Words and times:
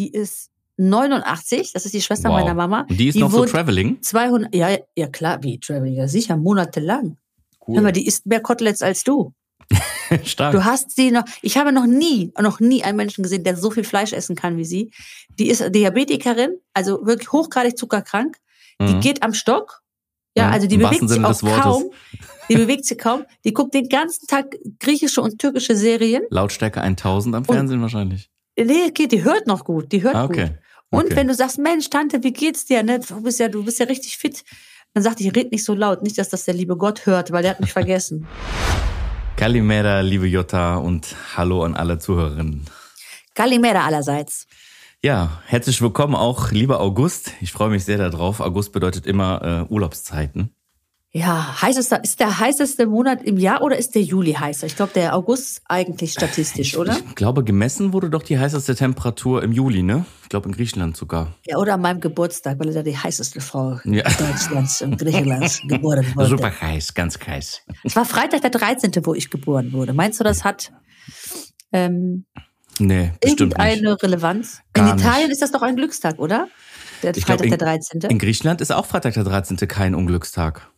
die 0.00 0.10
ist 0.12 0.48
89, 0.78 1.72
das 1.74 1.84
ist 1.84 1.92
die 1.94 2.00
Schwester 2.00 2.30
Wow. 2.30 2.40
meiner 2.40 2.54
Mama. 2.54 2.86
Und 2.88 2.98
die 2.98 3.08
ist 3.08 3.14
Die 3.16 3.20
noch 3.20 3.30
so 3.30 3.44
traveling? 3.44 4.00
200, 4.02 4.54
ja, 4.54 4.78
ja 4.96 5.06
klar, 5.08 5.42
wie 5.42 5.60
Traveling, 5.60 5.94
ja 5.94 6.08
sicher, 6.08 6.36
monatelang. 6.36 7.18
Hör 7.66 7.82
mal, 7.82 7.92
die 7.92 8.06
isst 8.06 8.24
mehr 8.26 8.40
Koteletts 8.40 8.80
als 8.82 9.04
du. 9.04 9.32
Stark. 10.24 10.52
Du 10.52 10.64
hast 10.64 10.96
sie 10.96 11.10
noch, 11.10 11.24
ich 11.42 11.56
habe 11.58 11.70
noch 11.70 11.86
nie, 11.86 12.32
noch 12.40 12.58
nie 12.60 12.82
einen 12.82 12.96
Menschen 12.96 13.22
gesehen, 13.22 13.44
der 13.44 13.56
so 13.56 13.70
viel 13.70 13.84
Fleisch 13.84 14.12
essen 14.12 14.34
kann 14.34 14.56
wie 14.56 14.64
sie. 14.64 14.90
Die 15.38 15.48
ist 15.50 15.62
Diabetikerin, 15.74 16.56
also 16.74 17.04
wirklich 17.06 17.30
hochgradig 17.30 17.76
zuckerkrank. 17.78 18.36
Die 18.80 18.94
Mhm. 18.94 19.00
geht 19.00 19.22
am 19.22 19.34
Stock. 19.34 19.82
Ja, 20.36 20.46
Mhm, 20.48 20.52
also 20.54 20.66
die 20.66 20.74
im 20.76 20.80
bewegt 20.80 21.08
sich 21.08 21.22
auch 21.24 21.40
kaum. 21.62 21.90
Die 22.48 22.56
bewegt 22.56 22.84
sich 22.86 22.98
kaum. 22.98 23.24
Die 23.44 23.52
guckt 23.52 23.74
den 23.74 23.88
ganzen 23.88 24.26
Tag 24.26 24.56
griechische 24.80 25.20
und 25.20 25.38
türkische 25.38 25.76
Serien. 25.76 26.22
Lautstärke 26.30 26.80
1000 26.80 27.34
am 27.36 27.42
Und- 27.42 27.54
Fernsehen 27.54 27.82
wahrscheinlich. 27.82 28.29
Nee, 28.58 28.90
geht, 28.90 29.12
die 29.12 29.24
hört 29.24 29.46
noch 29.46 29.64
gut. 29.64 29.90
Die 29.92 30.02
hört 30.02 30.14
Ah, 30.14 30.26
gut. 30.26 30.36
okay. 30.36 30.50
Und 30.90 31.04
Okay. 31.06 31.16
wenn 31.16 31.28
du 31.28 31.34
sagst, 31.34 31.58
Mensch, 31.58 31.88
Tante, 31.88 32.22
wie 32.22 32.32
geht's 32.32 32.64
dir? 32.66 32.82
Ne? 32.82 33.00
Du 33.00 33.22
bist 33.22 33.38
ja, 33.38 33.48
du 33.48 33.64
bist 33.64 33.78
ja 33.78 33.86
richtig 33.86 34.18
fit. 34.18 34.42
Dann 34.92 35.02
sagt 35.04 35.20
die, 35.20 35.28
red 35.28 35.52
nicht 35.52 35.64
so 35.64 35.74
laut, 35.74 36.02
nicht, 36.02 36.18
dass 36.18 36.28
das 36.30 36.44
der 36.44 36.54
liebe 36.54 36.76
Gott 36.76 37.06
hört, 37.06 37.30
weil 37.30 37.42
der 37.42 37.52
hat 37.52 37.60
mich 37.60 37.72
vergessen. 37.72 38.26
Kalimera, 39.36 40.00
liebe 40.00 40.26
Jutta 40.26 40.76
und 40.76 41.14
hallo 41.36 41.62
an 41.64 41.74
alle 41.74 41.98
Zuhörerinnen. 41.98 42.66
Kalimera 43.34 43.86
allerseits. 43.86 44.46
Ja, 45.02 45.40
herzlich 45.46 45.80
willkommen 45.80 46.14
auch, 46.14 46.50
lieber 46.50 46.80
August. 46.80 47.32
Ich 47.40 47.52
freue 47.52 47.70
mich 47.70 47.84
sehr 47.86 47.96
darauf. 47.96 48.40
August 48.40 48.72
bedeutet 48.72 49.06
immer 49.06 49.66
äh, 49.68 49.72
Urlaubszeiten. 49.72 50.54
Ja, 51.12 51.60
heißester, 51.60 52.04
ist 52.04 52.20
der 52.20 52.38
heißeste 52.38 52.86
Monat 52.86 53.22
im 53.24 53.36
Jahr 53.36 53.62
oder 53.62 53.76
ist 53.76 53.96
der 53.96 54.02
Juli 54.02 54.32
heißer? 54.34 54.68
Ich 54.68 54.76
glaube, 54.76 54.92
der 54.94 55.16
August 55.16 55.60
eigentlich 55.64 56.12
statistisch, 56.12 56.76
oder? 56.76 56.96
Ich 57.08 57.16
glaube, 57.16 57.42
gemessen 57.42 57.92
wurde 57.92 58.10
doch 58.10 58.22
die 58.22 58.38
heißeste 58.38 58.76
Temperatur 58.76 59.42
im 59.42 59.50
Juli, 59.50 59.82
ne? 59.82 60.04
Ich 60.22 60.28
glaube 60.28 60.48
in 60.48 60.54
Griechenland 60.54 60.96
sogar. 60.96 61.34
Ja, 61.46 61.56
oder 61.56 61.74
an 61.74 61.80
meinem 61.80 62.00
Geburtstag, 62.00 62.60
weil 62.60 62.68
er 62.68 62.74
da 62.74 62.82
die 62.84 62.96
heißeste 62.96 63.40
Frau 63.40 63.80
Ja. 63.84 64.04
Deutschlands 64.04 64.82
und 64.82 64.98
Griechenlands 64.98 65.62
geboren 65.68 66.06
wurde. 66.14 66.28
Super 66.28 66.60
heiß, 66.60 66.94
ganz 66.94 67.18
heiß. 67.26 67.62
Es 67.82 67.96
war 67.96 68.04
Freitag 68.04 68.42
der 68.42 68.50
13., 68.50 68.92
wo 69.04 69.12
ich 69.14 69.30
geboren 69.30 69.72
wurde. 69.72 69.92
Meinst 69.92 70.20
du, 70.20 70.24
das 70.24 70.44
hat 70.44 70.70
ähm, 71.72 72.24
Nee, 72.78 73.10
bestimmt 73.20 73.58
nicht. 73.58 73.66
irgendeine 73.66 74.00
Relevanz? 74.00 74.60
Gar 74.74 74.92
in 74.92 74.98
Italien 75.00 75.22
nicht. 75.24 75.32
ist 75.32 75.42
das 75.42 75.50
doch 75.50 75.62
ein 75.62 75.74
Glückstag, 75.74 76.20
oder? 76.20 76.46
Der 77.02 77.10
Ich 77.16 77.24
glaub, 77.24 77.38
Freitag 77.40 77.44
in- 77.46 77.50
der 77.50 77.58
13. 77.58 78.00
In 78.02 78.18
Griechenland 78.20 78.60
ist 78.60 78.70
auch 78.70 78.86
Freitag 78.86 79.14
der 79.14 79.24
13. 79.24 79.56
kein 79.66 79.96
Unglückstag. 79.96 80.70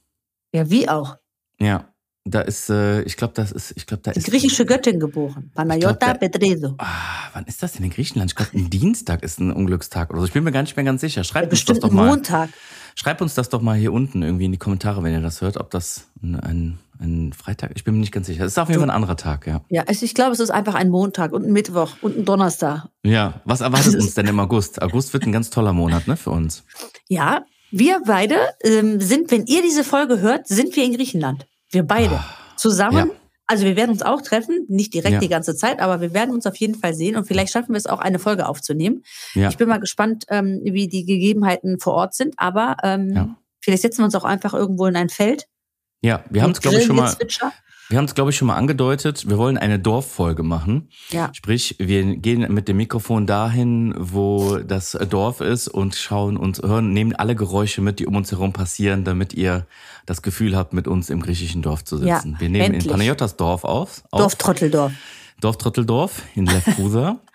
Ja, 0.52 0.70
wie 0.70 0.88
auch. 0.88 1.16
Ja, 1.58 1.88
da 2.24 2.40
ist, 2.40 2.70
äh, 2.70 3.02
ich 3.02 3.16
glaube, 3.16 3.34
das 3.34 3.50
ist, 3.50 3.72
ich 3.76 3.86
glaube, 3.86 4.02
da 4.04 4.12
Die 4.12 4.20
ist. 4.20 4.26
griechische 4.28 4.64
Göttin 4.64 5.00
geboren. 5.00 5.50
Panayota 5.54 6.14
Petredo. 6.14 6.74
Ah, 6.78 6.86
wann 7.32 7.44
ist 7.46 7.62
das 7.62 7.72
denn 7.72 7.84
in 7.84 7.90
Griechenland? 7.90 8.30
Ich 8.30 8.36
glaube, 8.36 8.52
ein 8.56 8.70
Dienstag 8.70 9.22
ist 9.24 9.40
ein 9.40 9.52
Unglückstag 9.52 10.10
oder 10.10 10.20
so. 10.20 10.26
Ich 10.26 10.32
bin 10.32 10.44
mir 10.44 10.52
gar 10.52 10.62
nicht 10.62 10.76
mehr 10.76 10.84
ganz 10.84 11.00
sicher. 11.00 11.24
Schreibt 11.24 11.50
uns 11.50 11.64
das 11.64 11.74
Bestimmt 11.78 11.82
doch 11.84 11.90
mal. 11.90 12.06
Montag. 12.06 12.50
Schreibt 12.94 13.22
uns 13.22 13.34
das 13.34 13.48
doch 13.48 13.62
mal 13.62 13.76
hier 13.76 13.92
unten 13.92 14.22
irgendwie 14.22 14.44
in 14.44 14.52
die 14.52 14.58
Kommentare, 14.58 15.02
wenn 15.02 15.12
ihr 15.12 15.20
das 15.20 15.40
hört, 15.40 15.56
ob 15.56 15.70
das 15.70 16.08
ein, 16.22 16.38
ein, 16.38 16.78
ein 17.00 17.32
Freitag. 17.32 17.72
Ich 17.74 17.84
bin 17.84 17.94
mir 17.94 18.00
nicht 18.00 18.12
ganz 18.12 18.26
sicher. 18.26 18.44
Es 18.44 18.52
ist 18.52 18.58
auf 18.58 18.68
jeden 18.68 18.80
Fall 18.80 18.90
ein 18.90 18.94
anderer 18.94 19.16
Tag, 19.16 19.46
ja. 19.46 19.62
Ja, 19.70 19.84
also 19.88 20.04
ich 20.04 20.14
glaube, 20.14 20.32
es 20.32 20.40
ist 20.40 20.50
einfach 20.50 20.74
ein 20.74 20.90
Montag 20.90 21.32
und 21.32 21.44
ein 21.46 21.52
Mittwoch 21.52 21.96
und 22.02 22.18
ein 22.18 22.24
Donnerstag. 22.26 22.88
Ja, 23.02 23.40
was 23.46 23.62
erwartet 23.62 23.94
uns 23.94 24.14
denn 24.14 24.26
im 24.26 24.38
August? 24.38 24.80
August 24.82 25.12
wird 25.14 25.24
ein 25.24 25.32
ganz 25.32 25.48
toller 25.50 25.72
Monat, 25.72 26.06
ne, 26.06 26.16
für 26.18 26.30
uns. 26.30 26.64
Ja, 27.08 27.44
wir 27.72 28.00
beide 28.06 28.36
ähm, 28.62 29.00
sind, 29.00 29.30
wenn 29.30 29.46
ihr 29.46 29.62
diese 29.62 29.82
Folge 29.82 30.20
hört, 30.20 30.46
sind 30.46 30.76
wir 30.76 30.84
in 30.84 30.94
Griechenland. 30.94 31.46
Wir 31.70 31.82
beide. 31.82 32.22
Zusammen. 32.56 33.08
Ja. 33.08 33.14
Also 33.46 33.64
wir 33.64 33.76
werden 33.76 33.90
uns 33.90 34.02
auch 34.02 34.22
treffen, 34.22 34.66
nicht 34.68 34.94
direkt 34.94 35.14
Ja. 35.14 35.18
die 35.18 35.28
ganze 35.28 35.56
Zeit, 35.56 35.80
aber 35.80 36.00
wir 36.00 36.14
werden 36.14 36.30
uns 36.30 36.46
auf 36.46 36.56
jeden 36.56 36.74
Fall 36.74 36.94
sehen 36.94 37.16
und 37.16 37.26
vielleicht 37.26 37.52
schaffen 37.52 37.70
wir 37.70 37.76
es 37.78 37.86
auch, 37.86 37.98
eine 37.98 38.18
Folge 38.18 38.46
aufzunehmen. 38.46 39.02
Ja. 39.34 39.48
Ich 39.48 39.56
bin 39.56 39.68
mal 39.68 39.80
gespannt, 39.80 40.24
ähm, 40.28 40.60
wie 40.62 40.86
die 40.86 41.04
Gegebenheiten 41.04 41.80
vor 41.80 41.94
Ort 41.94 42.14
sind, 42.14 42.34
aber 42.36 42.76
ähm, 42.82 43.36
vielleicht 43.60 43.82
setzen 43.82 43.98
wir 43.98 44.04
uns 44.04 44.14
auch 44.14 44.24
einfach 44.24 44.54
irgendwo 44.54 44.86
in 44.86 44.96
ein 44.96 45.08
Feld. 45.08 45.48
Ja, 46.02 46.24
wir 46.30 46.42
haben 46.42 46.52
es, 46.52 46.60
glaube 46.60 46.78
ich, 46.78 46.84
schon 46.84 46.96
mal. 46.96 47.14
Wir 47.92 47.98
haben 47.98 48.06
es, 48.06 48.14
glaube 48.14 48.30
ich, 48.30 48.36
schon 48.36 48.48
mal 48.48 48.56
angedeutet. 48.56 49.28
Wir 49.28 49.36
wollen 49.38 49.58
eine 49.58 49.78
Dorffolge 49.78 50.42
machen. 50.42 50.88
Ja. 51.10 51.28
Sprich, 51.34 51.76
wir 51.78 52.16
gehen 52.16 52.52
mit 52.52 52.66
dem 52.66 52.78
Mikrofon 52.78 53.26
dahin, 53.26 53.94
wo 53.98 54.56
das 54.56 54.92
Dorf 55.10 55.40
ist 55.42 55.68
und 55.68 55.94
schauen 55.94 56.36
uns, 56.38 56.60
hören, 56.62 56.92
nehmen 56.94 57.14
alle 57.14 57.36
Geräusche 57.36 57.82
mit, 57.82 58.00
die 58.00 58.06
um 58.06 58.16
uns 58.16 58.32
herum 58.32 58.52
passieren, 58.54 59.04
damit 59.04 59.34
ihr 59.34 59.66
das 60.06 60.22
Gefühl 60.22 60.56
habt, 60.56 60.72
mit 60.72 60.88
uns 60.88 61.10
im 61.10 61.20
griechischen 61.20 61.60
Dorf 61.62 61.84
zu 61.84 62.02
Ja, 62.02 62.16
sitzen. 62.16 62.36
wir 62.40 62.48
nehmen 62.48 62.64
endlich. 62.64 62.86
in 62.86 62.90
Panayotas 62.90 63.36
Dorf 63.36 63.64
auf. 63.64 64.02
auf 64.10 64.20
Dorf 64.20 64.34
Trotteldorf. 64.36 64.92
Dorf 65.40 65.58
Trotteldorf 65.58 66.22
in 66.34 66.46
Lefkusa. 66.46 67.20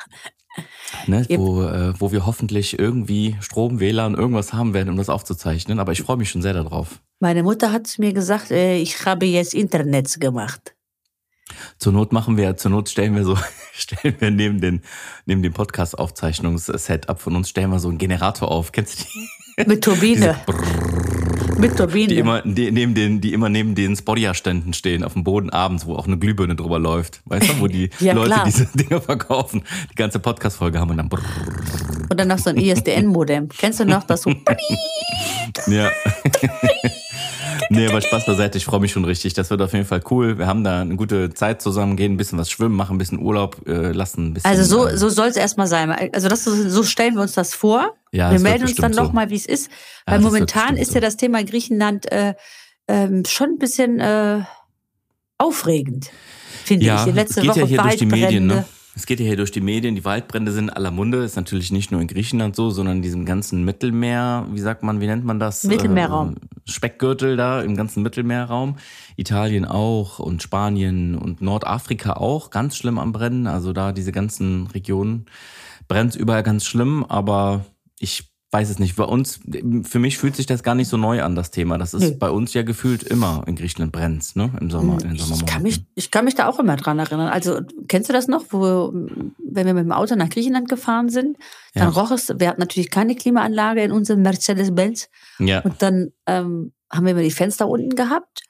Ne, 1.05 1.25
wo, 1.29 1.63
äh, 1.63 1.93
wo 1.99 2.11
wir 2.11 2.25
hoffentlich 2.25 2.79
irgendwie 2.79 3.35
Strom, 3.41 3.79
WLAN, 3.79 4.15
irgendwas 4.15 4.53
haben 4.53 4.73
werden, 4.73 4.89
um 4.89 4.97
das 4.97 5.09
aufzuzeichnen. 5.09 5.79
Aber 5.79 5.91
ich 5.91 6.01
freue 6.01 6.17
mich 6.17 6.29
schon 6.29 6.41
sehr 6.41 6.53
darauf. 6.53 7.01
Meine 7.19 7.43
Mutter 7.43 7.71
hat 7.71 7.93
mir 7.97 8.13
gesagt, 8.13 8.51
äh, 8.51 8.77
ich 8.77 9.05
habe 9.05 9.25
jetzt 9.25 9.53
Internet 9.53 10.19
gemacht. 10.19 10.75
Zur 11.77 11.93
Not 11.93 12.11
machen 12.11 12.37
wir, 12.37 12.57
zur 12.57 12.71
Not 12.71 12.89
stellen 12.89 13.15
wir 13.15 13.23
so, 13.23 13.37
stellen 13.73 14.15
wir 14.19 14.31
neben 14.31 14.61
den, 14.61 14.81
neben 15.25 15.41
dem 15.41 15.53
Podcast-Aufzeichnungs-Setup 15.53 17.19
von 17.19 17.35
uns, 17.35 17.49
stellen 17.49 17.69
wir 17.69 17.79
so 17.79 17.89
einen 17.89 17.97
Generator 17.97 18.49
auf. 18.49 18.71
Kennst 18.71 18.99
du 18.99 19.03
die? 19.03 19.29
Mit 19.65 19.83
Turbine. 19.83 20.35
Mit 21.57 21.75
Turbine. 21.75 22.07
Die 22.07 22.17
immer, 22.17 22.43
die, 22.43 22.69
neben 22.71 22.93
den, 22.93 23.21
die 23.21 23.33
immer 23.33 23.49
neben 23.49 23.73
den 23.73 23.95
Spodia-Ständen 23.95 24.73
stehen, 24.73 25.03
auf 25.03 25.13
dem 25.13 25.23
Boden 25.23 25.49
abends, 25.49 25.87
wo 25.87 25.95
auch 25.95 26.05
eine 26.05 26.19
Glühbirne 26.19 26.55
drüber 26.55 26.77
läuft. 26.77 27.21
Weißt 27.25 27.49
du, 27.49 27.59
wo 27.59 27.67
die 27.67 27.89
Ja, 27.99 28.13
Leute 28.13 28.27
klar. 28.29 28.45
diese 28.45 28.67
Dinger 28.77 29.01
verkaufen, 29.01 29.63
die 29.91 29.95
ganze 29.95 30.19
Podcast-Folge 30.19 30.79
haben 30.79 30.91
und 30.91 30.97
dann 30.97 31.09
Und 31.09 32.19
dann 32.19 32.27
noch 32.27 32.37
so 32.37 32.51
ein 32.51 32.57
ISDN-Modem. 32.57 33.49
Kennst 33.49 33.79
du 33.79 33.85
noch 33.85 34.03
das 34.03 34.21
so? 34.21 34.31
Ja. 35.65 35.89
nee, 37.69 37.87
aber 37.87 38.01
Spaß 38.01 38.25
beiseite, 38.25 38.57
ich 38.57 38.65
freue 38.65 38.81
mich 38.81 38.91
schon 38.91 39.05
richtig. 39.05 39.33
Das 39.33 39.49
wird 39.49 39.61
auf 39.61 39.73
jeden 39.73 39.85
Fall 39.85 40.01
cool. 40.11 40.37
Wir 40.37 40.45
haben 40.45 40.63
da 40.63 40.81
eine 40.81 40.95
gute 40.97 41.33
Zeit 41.33 41.61
zusammen, 41.61 41.95
gehen 41.95 42.13
ein 42.13 42.17
bisschen 42.17 42.37
was 42.37 42.51
schwimmen, 42.51 42.75
machen 42.75 42.95
ein 42.95 42.99
bisschen 42.99 43.19
Urlaub, 43.19 43.65
äh, 43.67 43.91
lassen 43.91 44.27
ein 44.27 44.33
bisschen. 44.33 44.49
Also 44.51 44.63
so, 44.63 44.87
äh, 44.87 44.97
so 44.97 45.09
soll 45.09 45.27
es 45.29 45.35
erstmal 45.35 45.67
sein. 45.67 45.89
Also 46.13 46.27
das, 46.27 46.43
so 46.43 46.83
stellen 46.83 47.15
wir 47.15 47.21
uns 47.21 47.33
das 47.33 47.55
vor. 47.55 47.95
Ja, 48.17 48.31
wir 48.31 48.39
melden 48.39 48.63
uns 48.63 48.75
dann 48.75 48.93
so. 48.93 49.03
nochmal, 49.03 49.29
wie 49.29 49.35
es 49.35 49.45
ist. 49.45 49.69
Ja, 50.07 50.13
Weil 50.13 50.21
momentan 50.21 50.75
ist 50.75 50.93
ja 50.93 51.01
das 51.01 51.17
Thema 51.17 51.43
Griechenland 51.43 52.11
äh, 52.11 52.33
ähm, 52.87 53.23
schon 53.25 53.51
ein 53.51 53.57
bisschen 53.59 53.99
äh, 53.99 54.41
aufregend, 55.37 56.11
finde 56.63 56.87
ja, 56.87 56.97
ich. 56.97 57.03
Die 57.03 57.09
es 57.11 57.15
letzte 57.15 57.41
geht 57.41 57.49
Woche 57.51 57.59
ja 57.59 57.65
hier 57.65 57.81
durch 57.81 57.97
die 57.97 58.05
Medien, 58.05 58.47
ne? 58.47 58.65
Es 58.95 59.05
geht 59.05 59.19
ja 59.19 59.27
hier 59.27 59.37
durch 59.37 59.51
die 59.51 59.61
Medien, 59.61 59.93
die 59.93 60.03
Waldbrände 60.03 60.51
sind 60.51 60.69
in 60.69 60.69
aller 60.71 60.89
Munde, 60.89 61.23
ist 61.23 61.35
natürlich 61.35 61.71
nicht 61.71 61.91
nur 61.91 62.01
in 62.01 62.07
Griechenland 62.07 62.55
so, 62.55 62.71
sondern 62.71 62.97
in 62.97 63.01
diesem 63.03 63.25
ganzen 63.25 63.63
Mittelmeer, 63.63 64.47
wie 64.51 64.59
sagt 64.59 64.81
man, 64.81 64.99
wie 64.99 65.05
nennt 65.05 65.23
man 65.23 65.39
das? 65.39 65.63
Mittelmeerraum. 65.65 66.33
Äh, 66.33 66.71
Speckgürtel 66.71 67.37
da 67.37 67.61
im 67.61 67.77
ganzen 67.77 68.01
Mittelmeerraum. 68.01 68.77
Italien 69.15 69.65
auch 69.65 70.17
und 70.17 70.41
Spanien 70.41 71.15
und 71.15 71.41
Nordafrika 71.41 72.13
auch, 72.13 72.49
ganz 72.49 72.75
schlimm 72.75 72.97
am 72.97 73.11
Brennen. 73.11 73.45
Also 73.45 73.71
da 73.71 73.91
diese 73.91 74.11
ganzen 74.11 74.65
Regionen 74.65 75.27
brennt 75.87 76.15
überall 76.15 76.41
ganz 76.41 76.65
schlimm, 76.65 77.05
aber 77.07 77.65
ich 77.99 78.31
weiß 78.51 78.69
es 78.69 78.79
nicht. 78.79 78.95
Bei 78.95 79.03
uns, 79.03 79.41
für 79.83 79.99
mich 79.99 80.17
fühlt 80.17 80.35
sich 80.37 80.45
das 80.45 80.63
gar 80.63 80.73
nicht 80.73 80.87
so 80.87 80.95
neu 80.95 81.21
an, 81.21 81.35
das 81.35 81.51
Thema. 81.51 81.77
Das 81.77 81.93
ist 81.93 82.01
Nö. 82.01 82.11
bei 82.17 82.29
uns 82.29 82.53
ja 82.53 82.63
gefühlt 82.63 83.03
immer 83.03 83.43
in 83.45 83.55
Griechenland 83.55 83.91
brennt, 83.91 84.35
ne? 84.37 84.51
Im 84.61 84.69
Sommer, 84.69 84.97
den 84.97 85.15
Ich 85.15 85.45
kann, 85.45 85.63
mich, 85.63 85.85
ich 85.95 86.11
kann 86.11 86.23
mich 86.23 86.35
da 86.35 86.47
auch 86.47 86.57
immer 86.57 86.77
dran 86.77 86.97
erinnern. 86.97 87.27
Also, 87.27 87.59
kennst 87.89 88.07
du 88.09 88.13
das 88.13 88.29
noch, 88.29 88.45
wo, 88.51 88.93
wenn 88.93 89.65
wir 89.65 89.73
mit 89.73 89.83
dem 89.83 89.91
Auto 89.91 90.15
nach 90.15 90.29
Griechenland 90.29 90.69
gefahren 90.69 91.09
sind, 91.09 91.37
dann 91.73 91.93
Ja. 91.93 92.01
roch 92.01 92.11
es, 92.11 92.29
wir 92.39 92.47
hatten 92.47 92.61
natürlich 92.61 92.89
keine 92.89 93.15
Klimaanlage 93.15 93.81
in 93.83 93.91
unserem 93.91 94.21
Mercedes-Benz. 94.21 95.09
Ja. 95.39 95.59
Und 95.61 95.81
dann 95.81 96.13
ähm, 96.25 96.71
haben 96.89 97.05
wir 97.05 97.11
immer 97.11 97.21
die 97.23 97.31
Fenster 97.31 97.67
unten 97.67 97.95
gehabt 97.95 98.43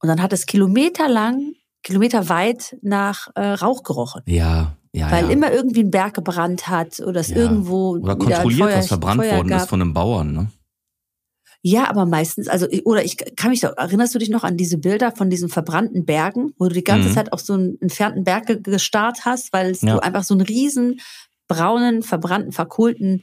und 0.00 0.08
dann 0.08 0.22
hat 0.22 0.32
es 0.32 0.46
kilometerlang, 0.46 1.52
kilometerweit 1.82 2.76
nach 2.80 3.28
äh, 3.34 3.48
Rauch 3.48 3.82
gerochen. 3.82 4.22
Ja, 4.24 4.76
ja. 4.92 5.10
weil 5.10 5.24
ja. 5.26 5.30
immer 5.30 5.52
irgendwie 5.52 5.80
ein 5.82 5.90
Berg 5.90 6.14
gebrannt 6.14 6.68
hat 6.68 7.00
oder 7.00 7.20
es 7.20 7.28
Ja. 7.30 7.36
irgendwo 7.36 7.96
Oder 7.96 8.16
kontrolliert, 8.16 8.60
Feuer, 8.70 8.78
was 8.78 8.88
verbrannt 8.88 9.20
Feuer 9.22 9.36
worden 9.36 9.48
gab. 9.48 9.62
ist 9.62 9.68
von 9.68 9.80
einem 9.80 9.92
Bauern, 9.94 10.32
ne? 10.32 10.50
Ja, 11.64 11.88
aber 11.88 12.06
meistens, 12.06 12.48
also 12.48 12.66
oder 12.84 13.04
ich 13.04 13.16
kann 13.36 13.50
mich 13.50 13.60
doch, 13.60 13.76
erinnerst 13.76 14.14
du 14.14 14.18
dich 14.18 14.30
noch 14.30 14.42
an 14.42 14.56
diese 14.56 14.78
Bilder 14.78 15.12
von 15.12 15.30
diesen 15.30 15.48
verbrannten 15.48 16.04
Bergen, 16.04 16.52
wo 16.58 16.66
du 16.66 16.74
die 16.74 16.82
ganze 16.82 17.08
Mhm. 17.10 17.12
Zeit 17.14 17.32
auf 17.32 17.40
so 17.40 17.52
einen 17.52 17.80
entfernten 17.80 18.24
Berg 18.24 18.46
ge- 18.46 18.60
gestarrt 18.60 19.20
hast, 19.24 19.52
weil 19.52 19.76
Ja. 19.80 19.94
du 19.94 20.02
einfach 20.02 20.24
so 20.24 20.34
einen 20.34 20.40
riesen 20.40 20.98
braunen, 21.46 22.02
verbrannten, 22.02 22.50
verkohlten 22.50 23.22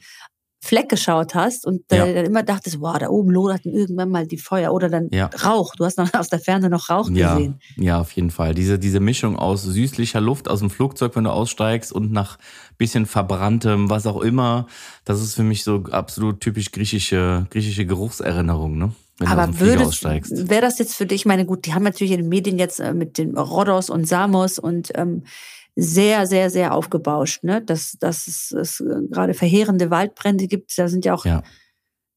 Fleck 0.62 0.90
geschaut 0.90 1.34
hast 1.34 1.66
und 1.66 1.82
Ja. 1.90 2.04
dann 2.04 2.26
immer 2.26 2.42
dachtest, 2.42 2.80
wow, 2.80 2.98
da 2.98 3.08
oben 3.08 3.30
loderten 3.30 3.72
irgendwann 3.72 4.10
mal 4.10 4.26
die 4.26 4.36
Feuer 4.36 4.72
oder 4.74 4.90
dann 4.90 5.08
Ja. 5.10 5.30
Rauch. 5.44 5.74
Du 5.74 5.86
hast 5.86 5.96
noch 5.96 6.12
aus 6.14 6.28
der 6.28 6.38
Ferne 6.38 6.68
noch 6.68 6.90
Rauch 6.90 7.08
Ja, 7.10 7.34
gesehen. 7.34 7.60
ja, 7.76 7.98
auf 8.00 8.12
jeden 8.12 8.30
Fall. 8.30 8.54
Diese, 8.54 8.78
diese 8.78 9.00
Mischung 9.00 9.36
aus 9.36 9.62
süßlicher 9.62 10.20
Luft 10.20 10.48
aus 10.50 10.58
dem 10.60 10.68
Flugzeug, 10.68 11.16
wenn 11.16 11.24
du 11.24 11.30
aussteigst, 11.32 11.92
und 11.92 12.12
nach 12.12 12.38
bisschen 12.76 13.06
verbranntem, 13.06 13.88
was 13.88 14.06
auch 14.06 14.20
immer, 14.20 14.66
das 15.06 15.22
ist 15.22 15.34
für 15.34 15.42
mich 15.42 15.64
so 15.64 15.84
absolut 15.90 16.40
typisch 16.40 16.72
griechische, 16.72 17.46
griechische 17.50 17.86
Geruchserinnerung, 17.86 18.76
ne? 18.78 18.92
Wenn 19.18 19.28
Aber 19.28 19.44
dem 19.44 19.54
Flieger 19.54 19.72
würde, 19.72 19.86
aussteigst. 19.86 20.48
wäre 20.48 20.62
das 20.62 20.78
jetzt 20.78 20.94
für 20.94 21.04
dich, 21.06 21.20
ich 21.22 21.26
meine, 21.26 21.44
gut, 21.44 21.66
die 21.66 21.74
haben 21.74 21.82
natürlich 21.82 22.12
in 22.12 22.20
den 22.20 22.28
Medien 22.30 22.58
jetzt 22.58 22.80
äh, 22.80 22.94
mit 22.94 23.18
den 23.18 23.36
Rhodos 23.36 23.90
und 23.90 24.08
Samos 24.08 24.58
und 24.58 24.92
ähm, 24.94 25.24
sehr, 25.80 26.26
sehr, 26.26 26.50
sehr 26.50 26.74
aufgebauscht, 26.74 27.42
ne? 27.44 27.62
Dass, 27.62 27.92
dass 28.00 28.26
es, 28.26 28.52
es 28.52 28.84
gerade 29.10 29.34
verheerende 29.34 29.90
Waldbrände 29.90 30.46
gibt. 30.46 30.76
Da 30.78 30.88
sind 30.88 31.04
ja 31.04 31.14
auch 31.14 31.24
Ja. 31.24 31.42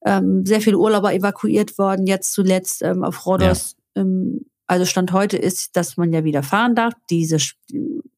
ähm, 0.06 0.46
sehr 0.46 0.62
viele 0.62 0.78
Urlauber 0.78 1.14
evakuiert 1.14 1.78
worden, 1.78 2.06
jetzt 2.08 2.34
zuletzt 2.34 2.82
ähm, 2.82 3.04
auf 3.04 3.26
Rhodos. 3.26 3.76
Ähm, 3.96 4.46
also 4.68 4.86
Stand 4.86 5.12
heute 5.12 5.38
ist, 5.38 5.76
dass 5.76 5.98
man 5.98 6.12
ja 6.14 6.24
wieder 6.24 6.42
fahren 6.44 6.76
darf. 6.76 6.94
Diese 7.10 7.38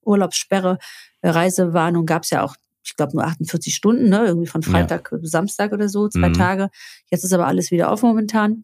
Urlaubssperre, 0.04 0.78
äh, 1.22 1.30
Reisewarnung 1.30 2.06
gab 2.06 2.24
es 2.24 2.30
ja 2.30 2.44
auch, 2.44 2.56
ich 2.84 2.96
glaube, 2.96 3.14
nur 3.16 3.24
48 3.26 3.76
Stunden, 3.76 4.10
ne? 4.10 4.26
irgendwie 4.26 4.48
von 4.48 4.62
Ja. 4.62 4.70
Freitag 4.70 5.10
bis 5.22 5.32
Samstag 5.32 5.74
oder 5.74 5.90
so, 5.90 6.08
zwei 6.08 6.30
Mhm. 6.30 6.34
Tage. 6.34 6.70
Jetzt 7.10 7.24
ist 7.24 7.34
aber 7.34 7.48
alles 7.48 7.72
wieder 7.72 7.92
offen 7.92 8.08
momentan. 8.10 8.64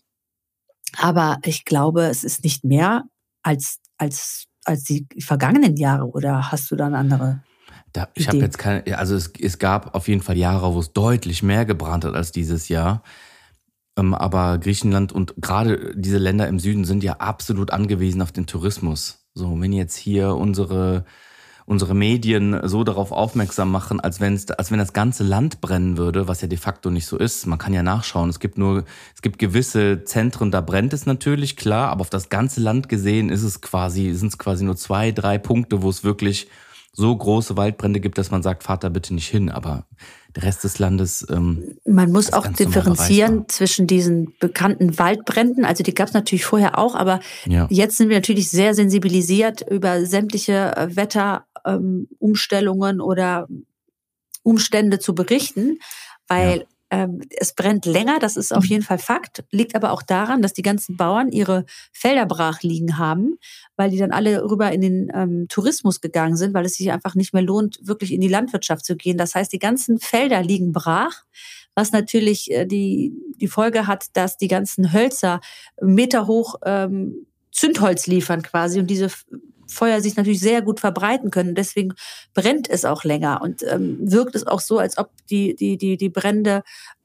Aber 0.98 1.40
ich 1.44 1.66
glaube, 1.66 2.04
es 2.04 2.24
ist 2.24 2.44
nicht 2.44 2.64
mehr 2.64 3.06
als, 3.44 3.80
als, 3.98 4.46
als 4.66 4.84
die 4.84 5.08
vergangenen 5.20 5.78
Jahre. 5.78 6.08
Oder 6.10 6.52
hast 6.52 6.72
du 6.72 6.76
da 6.76 6.88
eine 6.88 6.98
andere? 6.98 7.44
Da, 7.94 8.08
ich 8.14 8.28
habe 8.28 8.38
jetzt 8.38 8.58
keine, 8.58 8.98
also 8.98 9.16
es, 9.16 9.34
es 9.40 9.60
gab 9.60 9.96
auf 9.96 10.08
jeden 10.08 10.22
Fall 10.22 10.38
Jahre, 10.38 10.74
wo 10.74 10.80
es 10.80 10.94
deutlich 10.94 11.44
mehr 11.44 11.66
gebrannt 11.66 12.06
hat 12.06 12.16
als 12.16 12.32
dieses 12.32 12.70
Jahr. 12.70 13.04
Ähm, 13.98 14.14
aber 14.14 14.58
Griechenland 14.60 15.12
und 15.12 15.36
gerade 15.38 15.94
diese 15.96 16.18
Länder 16.18 16.48
im 16.48 16.60
Süden 16.60 16.86
sind 16.86 17.04
ja 17.04 17.14
absolut 17.14 17.72
angewiesen 17.72 18.22
auf 18.22 18.32
den 18.32 18.46
Tourismus. 18.46 19.28
So, 19.34 19.60
wenn 19.60 19.74
jetzt 19.74 19.96
hier 19.96 20.36
unsere, 20.36 21.06
unsere 21.72 21.96
Medien 21.96 22.60
so 22.68 22.84
darauf 22.84 23.14
aufmerksam 23.14 23.72
machen, 23.72 24.02
als, 24.02 24.20
wenn's, 24.20 24.52
als 24.52 24.72
wenn 24.72 24.78
das 24.78 24.92
ganze 24.92 25.24
Land 25.24 25.62
brennen 25.62 25.96
würde, 25.96 26.28
was 26.28 26.42
ja 26.42 26.50
de 26.50 26.58
facto 26.58 26.90
nicht 26.90 27.06
so 27.06 27.18
ist. 27.18 27.48
Man 27.48 27.58
kann 27.58 27.74
ja 27.74 27.82
nachschauen. 27.82 28.30
Es 28.30 28.42
gibt 28.42 28.58
nur, 28.58 28.84
es 29.16 29.22
gibt 29.22 29.40
gewisse 29.40 30.04
Zentren, 30.04 30.52
da 30.52 30.60
brennt 30.60 30.92
es 30.92 31.06
natürlich, 31.06 31.56
klar, 31.56 31.88
aber 31.88 32.02
auf 32.02 32.10
das 32.10 32.28
ganze 32.28 32.60
Land 32.60 32.90
gesehen 32.90 33.30
ist 33.30 33.44
es 33.44 33.62
quasi, 33.62 34.12
sind 34.14 34.28
es 34.28 34.38
quasi 34.38 34.66
nur 34.66 34.76
zwei, 34.76 35.14
drei 35.14 35.38
Punkte, 35.38 35.82
wo 35.82 35.90
es 35.90 36.04
wirklich 36.04 36.50
so 36.94 37.16
große 37.16 37.56
Waldbrände 37.56 38.02
gibt, 38.02 38.18
dass 38.18 38.32
man 38.32 38.44
sagt, 38.44 38.68
da 38.84 38.90
bitte 38.90 39.14
nicht 39.14 39.30
hin. 39.30 39.50
Aber 39.50 39.86
der 40.36 40.44
Rest 40.44 40.64
des 40.64 40.80
Landes, 40.80 41.26
ähm, 41.30 41.76
Man 41.86 42.12
muss 42.12 42.34
auch 42.34 42.48
differenzieren 42.48 43.46
zwischen 43.48 43.88
diesen 43.88 44.34
bekannten 44.40 44.98
Waldbränden, 44.98 45.66
also 45.66 45.84
die 45.84 45.94
gab 45.94 46.08
es 46.10 46.14
natürlich 46.14 46.46
vorher 46.46 46.78
auch, 46.78 46.96
aber 46.96 47.20
ja, 47.46 47.68
jetzt 47.70 47.98
sind 47.98 48.10
wir 48.10 48.18
natürlich 48.18 48.50
sehr 48.50 48.74
sensibilisiert 48.74 49.62
über 49.70 50.06
sämtliche 50.06 50.76
äh, 50.76 50.96
Wetterumstellungen 50.96 51.51
ähm, 51.66 52.08
Umstellungen 52.20 53.02
oder 53.02 53.48
Umstände 54.44 55.00
zu 55.00 55.14
berichten, 55.14 55.78
weil 56.28 56.66
ähm, 56.92 57.22
es 57.38 57.54
brennt 57.54 57.86
länger, 57.86 58.20
das 58.20 58.36
ist 58.36 58.54
auf 58.54 58.66
jeden 58.66 58.84
Fall 58.84 58.98
Fakt, 58.98 59.46
liegt 59.50 59.76
aber 59.76 59.92
auch 59.92 60.04
daran, 60.04 60.42
dass 60.42 60.52
die 60.52 60.62
ganzen 60.62 60.98
Bauern 60.98 61.32
ihre 61.32 61.66
Felder 61.94 62.26
brach 62.26 62.62
liegen 62.64 62.98
haben, 62.98 63.38
weil 63.78 63.92
die 63.92 63.98
dann 63.98 64.12
alle 64.12 64.44
rüber 64.44 64.72
in 64.74 64.82
den 64.82 65.12
ähm, 65.14 65.46
Tourismus 65.48 66.02
gegangen 66.02 66.36
sind, 66.36 66.54
weil 66.54 66.66
es 66.66 66.74
sich 66.74 66.92
einfach 66.92 67.16
nicht 67.16 67.34
mehr 67.34 67.44
lohnt, 67.44 67.80
wirklich 67.82 68.12
in 68.12 68.20
die 68.20 68.28
Landwirtschaft 68.28 68.84
zu 68.84 68.98
gehen. 68.98 69.18
Das 69.18 69.36
heißt, 69.36 69.54
die 69.54 69.60
ganzen 69.60 70.00
Felder 70.00 70.44
liegen 70.44 70.74
brach, 70.74 71.24
was 71.76 71.94
natürlich 71.94 72.52
äh, 72.52 72.66
die, 72.66 73.14
die 73.38 73.48
Folge 73.48 73.88
hat, 73.88 74.08
dass 74.14 74.36
die 74.36 74.50
ganzen 74.50 74.92
Hölzer 74.92 75.40
meterhoch 75.82 76.56
ähm, 76.66 77.26
Zündholz 77.54 78.06
liefern 78.08 78.42
quasi 78.42 78.80
und 78.80 78.88
diese 78.88 79.10
Feuer 79.72 80.02
sich 80.02 80.16
natürlich 80.16 80.40
sehr 80.42 80.62
gut 80.62 80.80
verbreiten 80.80 81.32
können. 81.32 81.56
Deswegen 81.56 81.94
brennt 82.34 82.70
es 82.70 82.86
auch 82.86 83.04
länger 83.04 83.42
und 83.42 83.64
ähm, 83.64 83.98
wirkt 84.02 84.36
es 84.36 84.46
auch 84.46 84.60
so, 84.62 84.78
als 84.80 84.98
ob 84.98 85.10
die, 85.30 85.56
die, 85.56 85.78
die, 85.78 85.98
die 85.98 86.10
Brände 86.10 86.64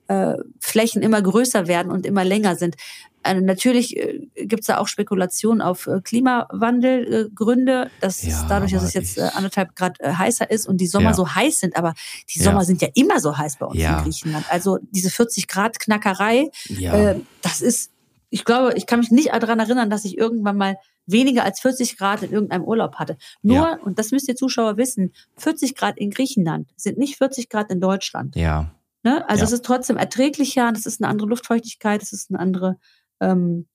äh, 0.09 0.35
Flächen 0.61 1.03
immer 1.03 1.21
größer 1.21 1.67
werden 1.67 1.91
und 1.91 2.07
immer 2.07 2.25
länger 2.25 2.55
sind. 2.57 2.77
Äh, 3.25 3.41
natürlich 3.41 3.97
äh, 3.97 4.21
gibt 4.37 4.61
es 4.61 4.67
da 4.67 4.79
auch 4.79 4.87
Spekulationen 4.87 5.61
auf 5.61 5.87
äh, 5.89 6.01
Klimawandelgründe, 6.01 7.31
Gründe, 7.35 7.91
dass 7.99 8.23
Ja, 8.23 8.45
dadurch, 8.49 8.73
dass 8.73 8.83
es 8.85 8.95
jetzt 8.95 9.19
äh, 9.19 9.23
anderthalb 9.33 9.75
Grad 9.75 9.99
äh, 10.01 10.13
heißer 10.13 10.49
ist 10.51 10.67
und 10.69 10.77
die 10.81 10.87
Sommer 10.87 11.11
Ja. 11.11 11.15
so 11.15 11.35
heiß 11.35 11.59
sind, 11.61 11.77
aber 11.77 11.95
die 12.33 12.39
Ja. 12.39 12.45
Sommer 12.45 12.65
sind 12.65 12.83
ja 12.83 12.89
immer 12.95 13.19
so 13.21 13.37
heiß 13.37 13.57
bei 13.59 13.67
uns 13.67 13.79
Ja. 13.81 13.99
in 13.99 14.05
Griechenland. 14.05 14.47
Also 14.49 14.79
diese 14.91 15.11
40 15.11 15.49
Grad 15.49 15.81
Knackerei, 15.81 16.51
ja, 16.69 16.95
äh, 17.11 17.21
das 17.43 17.61
ist, 17.61 17.91
ich 18.31 18.45
glaube, 18.45 18.75
ich 18.77 18.87
kann 18.87 19.01
mich 19.01 19.11
nicht 19.11 19.31
daran 19.33 19.59
erinnern, 19.59 19.91
dass 19.91 20.05
ich 20.05 20.17
irgendwann 20.19 20.57
mal 20.57 20.77
weniger 21.07 21.45
als 21.45 21.61
40 21.61 21.97
Grad 21.97 22.23
in 22.23 22.33
irgendeinem 22.33 22.65
Urlaub 22.65 22.97
hatte. 22.97 23.17
Nur, 23.43 23.57
Ja. 23.57 23.79
und 23.85 23.99
das 23.99 24.11
müsst 24.11 24.29
ihr 24.29 24.37
Zuschauer 24.37 24.77
wissen, 24.77 25.13
40 25.37 25.75
Grad 25.75 25.99
in 25.99 26.11
Griechenland 26.11 26.69
sind 26.77 26.99
nicht 26.99 27.17
40 27.17 27.49
Grad 27.49 27.71
in 27.71 27.81
Deutschland. 27.81 28.35
ja, 28.37 28.71
Ne? 29.03 29.25
Also 29.29 29.43
Ja. 29.43 29.47
es 29.47 29.53
ist 29.53 29.65
trotzdem 29.65 29.97
erträglicher, 29.97 30.73
es 30.75 30.85
ist 30.85 31.01
eine 31.01 31.09
andere 31.09 31.29
Luftfeuchtigkeit, 31.29 32.03
es 32.03 32.13
ist 32.13 32.31
eine 32.31 32.41
andere 32.41 32.77
ähm, 33.21 33.67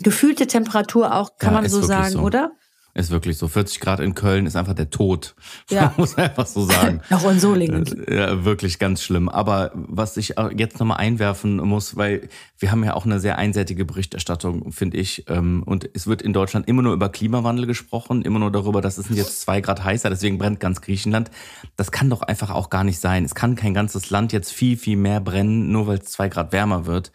gefühlte 0.00 0.46
Temperatur 0.46 1.14
auch, 1.14 1.36
kann 1.38 1.54
Ja, 1.54 1.60
man 1.62 1.70
so 1.70 1.80
sagen, 1.82 2.12
so. 2.12 2.20
oder? 2.20 2.52
Ist 2.94 3.10
wirklich 3.10 3.38
so. 3.38 3.48
40 3.48 3.80
Grad 3.80 4.00
in 4.00 4.14
Köln 4.14 4.46
ist 4.46 4.56
einfach 4.56 4.74
der 4.74 4.90
Tod. 4.90 5.34
Ja. 5.70 5.94
Muss 5.96 6.16
man 6.16 6.26
einfach 6.26 6.46
so 6.46 6.64
sagen. 6.64 7.00
Noch 7.10 7.24
in 7.30 7.38
Solingen. 7.38 7.86
Äh, 8.08 8.16
Ja, 8.16 8.44
wirklich 8.44 8.78
ganz 8.80 9.02
schlimm. 9.02 9.28
Aber 9.28 9.70
was 9.74 10.16
ich 10.16 10.36
auch 10.38 10.50
jetzt 10.50 10.80
nochmal 10.80 10.96
einwerfen 10.98 11.56
muss, 11.58 11.96
weil 11.96 12.28
wir 12.58 12.72
haben 12.72 12.82
ja 12.84 12.94
auch 12.94 13.04
eine 13.04 13.20
sehr 13.20 13.38
einseitige 13.38 13.84
Berichterstattung, 13.84 14.72
finde 14.72 14.96
ich. 14.98 15.24
ähm, 15.28 15.62
Und 15.64 15.88
es 15.94 16.06
wird 16.08 16.22
in 16.22 16.32
Deutschland 16.32 16.66
immer 16.68 16.82
nur 16.82 16.92
über 16.92 17.08
Klimawandel 17.08 17.66
gesprochen, 17.66 18.22
immer 18.22 18.38
nur 18.40 18.50
darüber, 18.50 18.80
dass 18.80 18.98
es 18.98 19.06
sind 19.06 19.16
jetzt 19.16 19.40
zwei 19.40 19.60
Grad 19.60 19.84
heißer, 19.84 20.10
deswegen 20.10 20.38
brennt 20.38 20.58
ganz 20.60 20.80
Griechenland. 20.80 21.30
Das 21.76 21.92
kann 21.92 22.10
doch 22.10 22.22
einfach 22.22 22.50
auch 22.50 22.68
gar 22.70 22.82
nicht 22.84 22.98
sein. 22.98 23.24
Es 23.24 23.34
kann 23.34 23.54
kein 23.54 23.74
ganzes 23.74 24.10
Land 24.10 24.32
jetzt 24.32 24.52
viel, 24.52 24.76
viel 24.76 24.96
mehr 24.96 25.20
brennen, 25.20 25.70
nur 25.70 25.86
weil 25.86 25.98
es 25.98 26.06
zwei 26.06 26.28
Grad 26.28 26.52
wärmer 26.52 26.86
wird. 26.86 27.12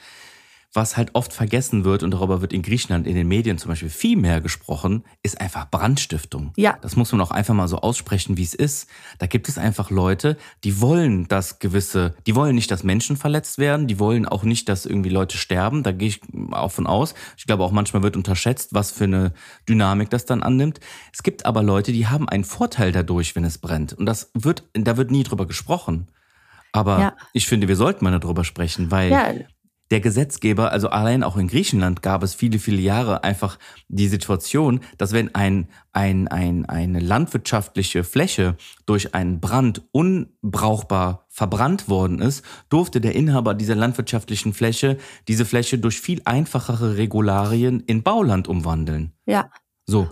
Was 0.75 0.97
halt 0.97 1.11
oft 1.13 1.31
vergessen 1.31 1.85
wird, 1.85 2.03
und 2.03 2.11
darüber 2.11 2.41
wird 2.41 2.51
in 2.51 2.61
Griechenland 2.61 3.07
in 3.07 3.15
den 3.15 3.29
Medien 3.29 3.57
zum 3.57 3.69
Beispiel 3.69 3.89
viel 3.89 4.17
mehr 4.17 4.41
gesprochen, 4.41 5.05
ist 5.23 5.39
einfach 5.39 5.71
Brandstiftung. 5.71 6.51
Ja. 6.57 6.77
Das 6.81 6.97
muss 6.97 7.13
man 7.13 7.21
auch 7.21 7.31
einfach 7.31 7.53
mal 7.53 7.69
so 7.69 7.77
aussprechen, 7.77 8.35
wie 8.35 8.43
es 8.43 8.53
ist. 8.53 8.89
Da 9.17 9.25
gibt 9.25 9.47
es 9.47 9.57
einfach 9.57 9.89
Leute, 9.89 10.35
die 10.65 10.81
wollen, 10.81 11.29
dass 11.29 11.59
gewisse, 11.59 12.13
die 12.27 12.35
wollen 12.35 12.55
nicht, 12.55 12.69
dass 12.71 12.83
Menschen 12.83 13.15
verletzt 13.15 13.57
werden, 13.57 13.87
die 13.87 13.99
wollen 13.99 14.25
auch 14.27 14.43
nicht, 14.43 14.67
dass 14.67 14.85
irgendwie 14.85 15.09
Leute 15.09 15.37
sterben. 15.37 15.81
Da 15.81 15.93
gehe 15.93 16.09
ich 16.09 16.19
auch 16.51 16.73
von 16.73 16.87
aus. 16.87 17.13
Ich 17.37 17.45
glaube 17.45 17.63
auch 17.63 17.71
manchmal 17.71 18.03
wird 18.03 18.17
unterschätzt, 18.17 18.73
was 18.73 18.91
für 18.91 19.05
eine 19.05 19.31
Dynamik 19.69 20.09
das 20.09 20.25
dann 20.25 20.43
annimmt. 20.43 20.81
Es 21.13 21.23
gibt 21.23 21.45
aber 21.45 21.63
Leute, 21.63 21.93
die 21.93 22.07
haben 22.07 22.27
einen 22.27 22.43
Vorteil 22.43 22.91
dadurch, 22.91 23.33
wenn 23.37 23.45
es 23.45 23.59
brennt. 23.59 23.93
Und 23.93 24.07
das 24.07 24.29
wird, 24.33 24.63
da 24.73 24.97
wird 24.97 25.09
nie 25.09 25.23
drüber 25.23 25.47
gesprochen. 25.47 26.09
Aber 26.73 26.99
Ja. 26.99 27.15
ich 27.31 27.47
finde, 27.47 27.69
wir 27.69 27.77
sollten 27.77 28.03
mal 28.03 28.19
darüber 28.19 28.43
sprechen, 28.43 28.91
weil 28.91 29.09
Ja, 29.09 29.31
der 29.91 29.99
Gesetzgeber, 29.99 30.71
also 30.71 30.89
allein 30.89 31.23
auch 31.23 31.37
in 31.37 31.47
Griechenland 31.47 32.01
gab 32.01 32.23
es 32.23 32.33
viele, 32.33 32.57
viele 32.57 32.81
Jahre 32.81 33.23
einfach 33.23 33.59
die 33.87 34.07
Situation, 34.07 34.79
dass 34.97 35.13
wenn 35.13 35.33
ein, 35.35 35.67
ein, 35.93 36.27
ein, 36.27 36.65
eine 36.65 36.99
landwirtschaftliche 36.99 38.03
Fläche 38.03 38.57
durch 38.85 39.13
einen 39.13 39.39
Brand 39.39 39.83
unbrauchbar 39.91 41.27
verbrannt 41.29 41.87
worden 41.87 42.19
ist, 42.19 42.43
durfte 42.69 42.99
der 42.99 43.13
Inhaber 43.13 43.53
dieser 43.53 43.75
landwirtschaftlichen 43.75 44.53
Fläche 44.53 44.97
diese 45.27 45.45
Fläche 45.45 45.77
durch 45.77 46.01
viel 46.01 46.21
einfachere 46.25 46.97
Regularien 46.97 47.81
in 47.81 48.01
Bauland 48.03 48.47
umwandeln. 48.47 49.13
ja. 49.25 49.49
So. 49.87 50.07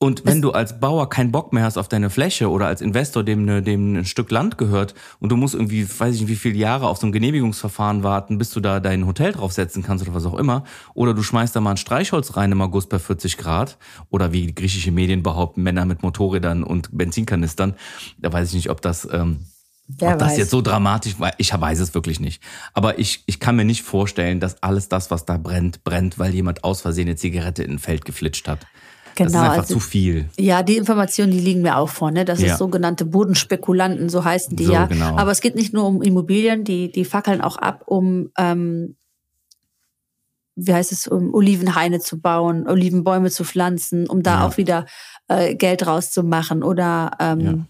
Und 0.00 0.24
wenn 0.24 0.36
Es- 0.36 0.42
du 0.42 0.52
als 0.52 0.78
Bauer 0.78 1.08
keinen 1.10 1.32
Bock 1.32 1.52
mehr 1.52 1.64
hast 1.64 1.76
auf 1.76 1.88
deine 1.88 2.08
Fläche 2.08 2.50
oder 2.50 2.68
als 2.68 2.80
Investor, 2.80 3.24
dem, 3.24 3.44
ne, 3.44 3.62
dem 3.62 3.96
ein 3.96 4.04
Stück 4.04 4.30
Land 4.30 4.56
gehört 4.56 4.94
und 5.18 5.30
du 5.30 5.36
musst 5.36 5.54
irgendwie, 5.54 5.88
weiß 5.88 6.14
ich 6.14 6.20
nicht, 6.20 6.30
wie 6.30 6.36
viele 6.36 6.54
Jahre 6.56 6.86
auf 6.86 6.98
so 6.98 7.06
ein 7.08 7.12
Genehmigungsverfahren 7.12 8.04
warten, 8.04 8.38
bis 8.38 8.50
du 8.50 8.60
da 8.60 8.78
dein 8.78 9.06
Hotel 9.06 9.32
draufsetzen 9.32 9.82
kannst 9.82 10.04
oder 10.06 10.14
was 10.14 10.24
auch 10.24 10.38
immer, 10.38 10.62
oder 10.94 11.14
du 11.14 11.22
schmeißt 11.24 11.56
da 11.56 11.60
mal 11.60 11.72
ein 11.72 11.76
Streichholz 11.78 12.36
rein 12.36 12.52
im 12.52 12.60
August 12.60 12.90
bei 12.90 13.00
40 13.00 13.38
Grad, 13.38 13.76
oder 14.08 14.32
wie 14.32 14.54
griechische 14.54 14.92
Medien 14.92 15.24
behaupten, 15.24 15.64
Männer 15.64 15.84
mit 15.84 16.04
Motorrädern 16.04 16.62
und 16.62 16.90
Benzinkanistern, 16.96 17.74
da 18.18 18.32
weiß 18.32 18.50
ich 18.50 18.54
nicht, 18.54 18.70
ob 18.70 18.80
das, 18.80 19.08
ähm, 19.10 19.46
Wer 19.88 20.12
ob 20.12 20.18
das 20.20 20.32
weiß. 20.32 20.38
jetzt 20.38 20.50
so 20.50 20.62
dramatisch 20.62 21.18
war, 21.18 21.32
ich 21.38 21.52
weiß 21.52 21.80
es 21.80 21.94
wirklich 21.94 22.20
nicht. 22.20 22.40
Aber 22.72 23.00
ich, 23.00 23.24
ich 23.26 23.40
kann 23.40 23.56
mir 23.56 23.64
nicht 23.64 23.82
vorstellen, 23.82 24.38
dass 24.38 24.62
alles 24.62 24.88
das, 24.88 25.10
was 25.10 25.24
da 25.24 25.38
brennt, 25.38 25.82
brennt, 25.82 26.20
weil 26.20 26.32
jemand 26.34 26.62
aus 26.62 26.82
Versehen 26.82 27.08
eine 27.08 27.16
Zigarette 27.16 27.64
in 27.64 27.72
ein 27.72 27.78
Feld 27.80 28.04
geflitscht 28.04 28.46
hat. 28.46 28.66
Das 29.26 29.32
ist 29.34 29.38
Genau, 29.38 29.50
einfach 29.50 29.62
also- 29.62 29.74
zu 29.74 29.80
viel. 29.80 30.28
Ja, 30.38 30.62
die 30.62 30.76
Informationen, 30.76 31.32
die 31.32 31.40
liegen 31.40 31.62
mir 31.62 31.76
auch 31.76 31.88
vor, 31.88 32.10
ne? 32.10 32.24
Das 32.24 32.40
Ja. 32.40 32.52
ist 32.52 32.58
sogenannte 32.58 33.04
Bodenspekulanten, 33.04 34.08
so 34.08 34.24
heißen 34.24 34.56
die 34.56 34.64
So, 34.66 34.72
ja. 34.72 34.86
genau. 34.86 35.16
Aber 35.16 35.30
es 35.30 35.40
geht 35.40 35.54
nicht 35.54 35.72
nur 35.72 35.86
um 35.86 36.02
Immobilien, 36.02 36.64
die, 36.64 36.90
die 36.92 37.04
fackeln 37.04 37.40
auch 37.40 37.56
ab, 37.56 37.82
um, 37.86 38.30
ähm, 38.38 38.96
wie 40.56 40.74
heißt 40.74 40.90
es, 40.92 41.06
um 41.06 41.32
Olivenhaine 41.34 42.00
zu 42.00 42.20
bauen, 42.20 42.66
Olivenbäume 42.68 43.30
zu 43.30 43.44
pflanzen, 43.44 44.08
um 44.08 44.22
da 44.22 44.40
Ja. 44.40 44.46
auch 44.46 44.56
wieder 44.56 44.86
äh, 45.28 45.54
Geld 45.54 45.86
rauszumachen 45.86 46.62
oder 46.64 47.12
ähm, 47.20 47.66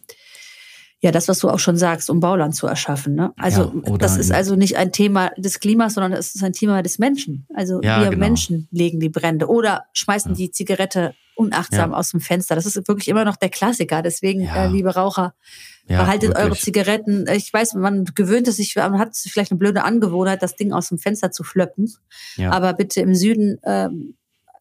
ja. 1.00 1.10
das, 1.10 1.28
was 1.28 1.38
du 1.40 1.50
auch 1.50 1.58
schon 1.58 1.76
sagst, 1.76 2.08
um 2.08 2.20
Bauland 2.20 2.54
zu 2.54 2.66
erschaffen. 2.66 3.14
Ne? 3.14 3.32
Also 3.36 3.72
Ja, 3.84 3.96
das 3.98 4.16
ist 4.16 4.32
also 4.32 4.54
nicht 4.56 4.76
ein 4.78 4.90
Thema 4.92 5.30
des 5.36 5.60
Klimas, 5.60 5.94
sondern 5.94 6.12
es 6.12 6.34
ist 6.34 6.42
ein 6.42 6.52
Thema 6.54 6.82
des 6.82 6.98
Menschen. 6.98 7.46
Also 7.54 7.80
Ja, 7.82 8.00
wir 8.00 8.10
genau. 8.10 8.20
Menschen 8.20 8.68
legen 8.70 9.00
die 9.00 9.08
Brände 9.10 9.48
oder 9.48 9.84
schmeißen 9.92 10.34
die 10.34 10.50
Zigarette 10.50 11.14
unachtsam 11.38 11.92
Ja. 11.92 11.96
aus 11.96 12.10
dem 12.10 12.20
Fenster. 12.20 12.54
Das 12.54 12.66
ist 12.66 12.88
wirklich 12.88 13.08
immer 13.08 13.24
noch 13.24 13.36
der 13.36 13.48
Klassiker. 13.48 14.02
Deswegen, 14.02 14.42
Ja. 14.42 14.64
äh, 14.66 14.68
liebe 14.68 14.94
Raucher, 14.94 15.34
Ja, 15.88 16.02
behaltet 16.02 16.34
eure 16.36 16.46
wirklich. 16.48 16.62
Zigaretten. 16.64 17.26
Ich 17.34 17.52
weiß, 17.52 17.74
man 17.74 18.04
gewöhnt 18.14 18.48
es 18.48 18.56
sich, 18.56 18.76
man 18.76 18.98
hat 18.98 19.16
vielleicht 19.16 19.50
eine 19.52 19.58
blöde 19.58 19.84
Angewohnheit, 19.84 20.42
das 20.42 20.56
Ding 20.56 20.72
aus 20.72 20.88
dem 20.88 20.98
Fenster 20.98 21.30
zu 21.30 21.44
flöppen. 21.44 21.90
Aber 22.50 22.72
bitte 22.74 23.00
im 23.00 23.14
Süden 23.14 23.58
ähm, 23.64 24.14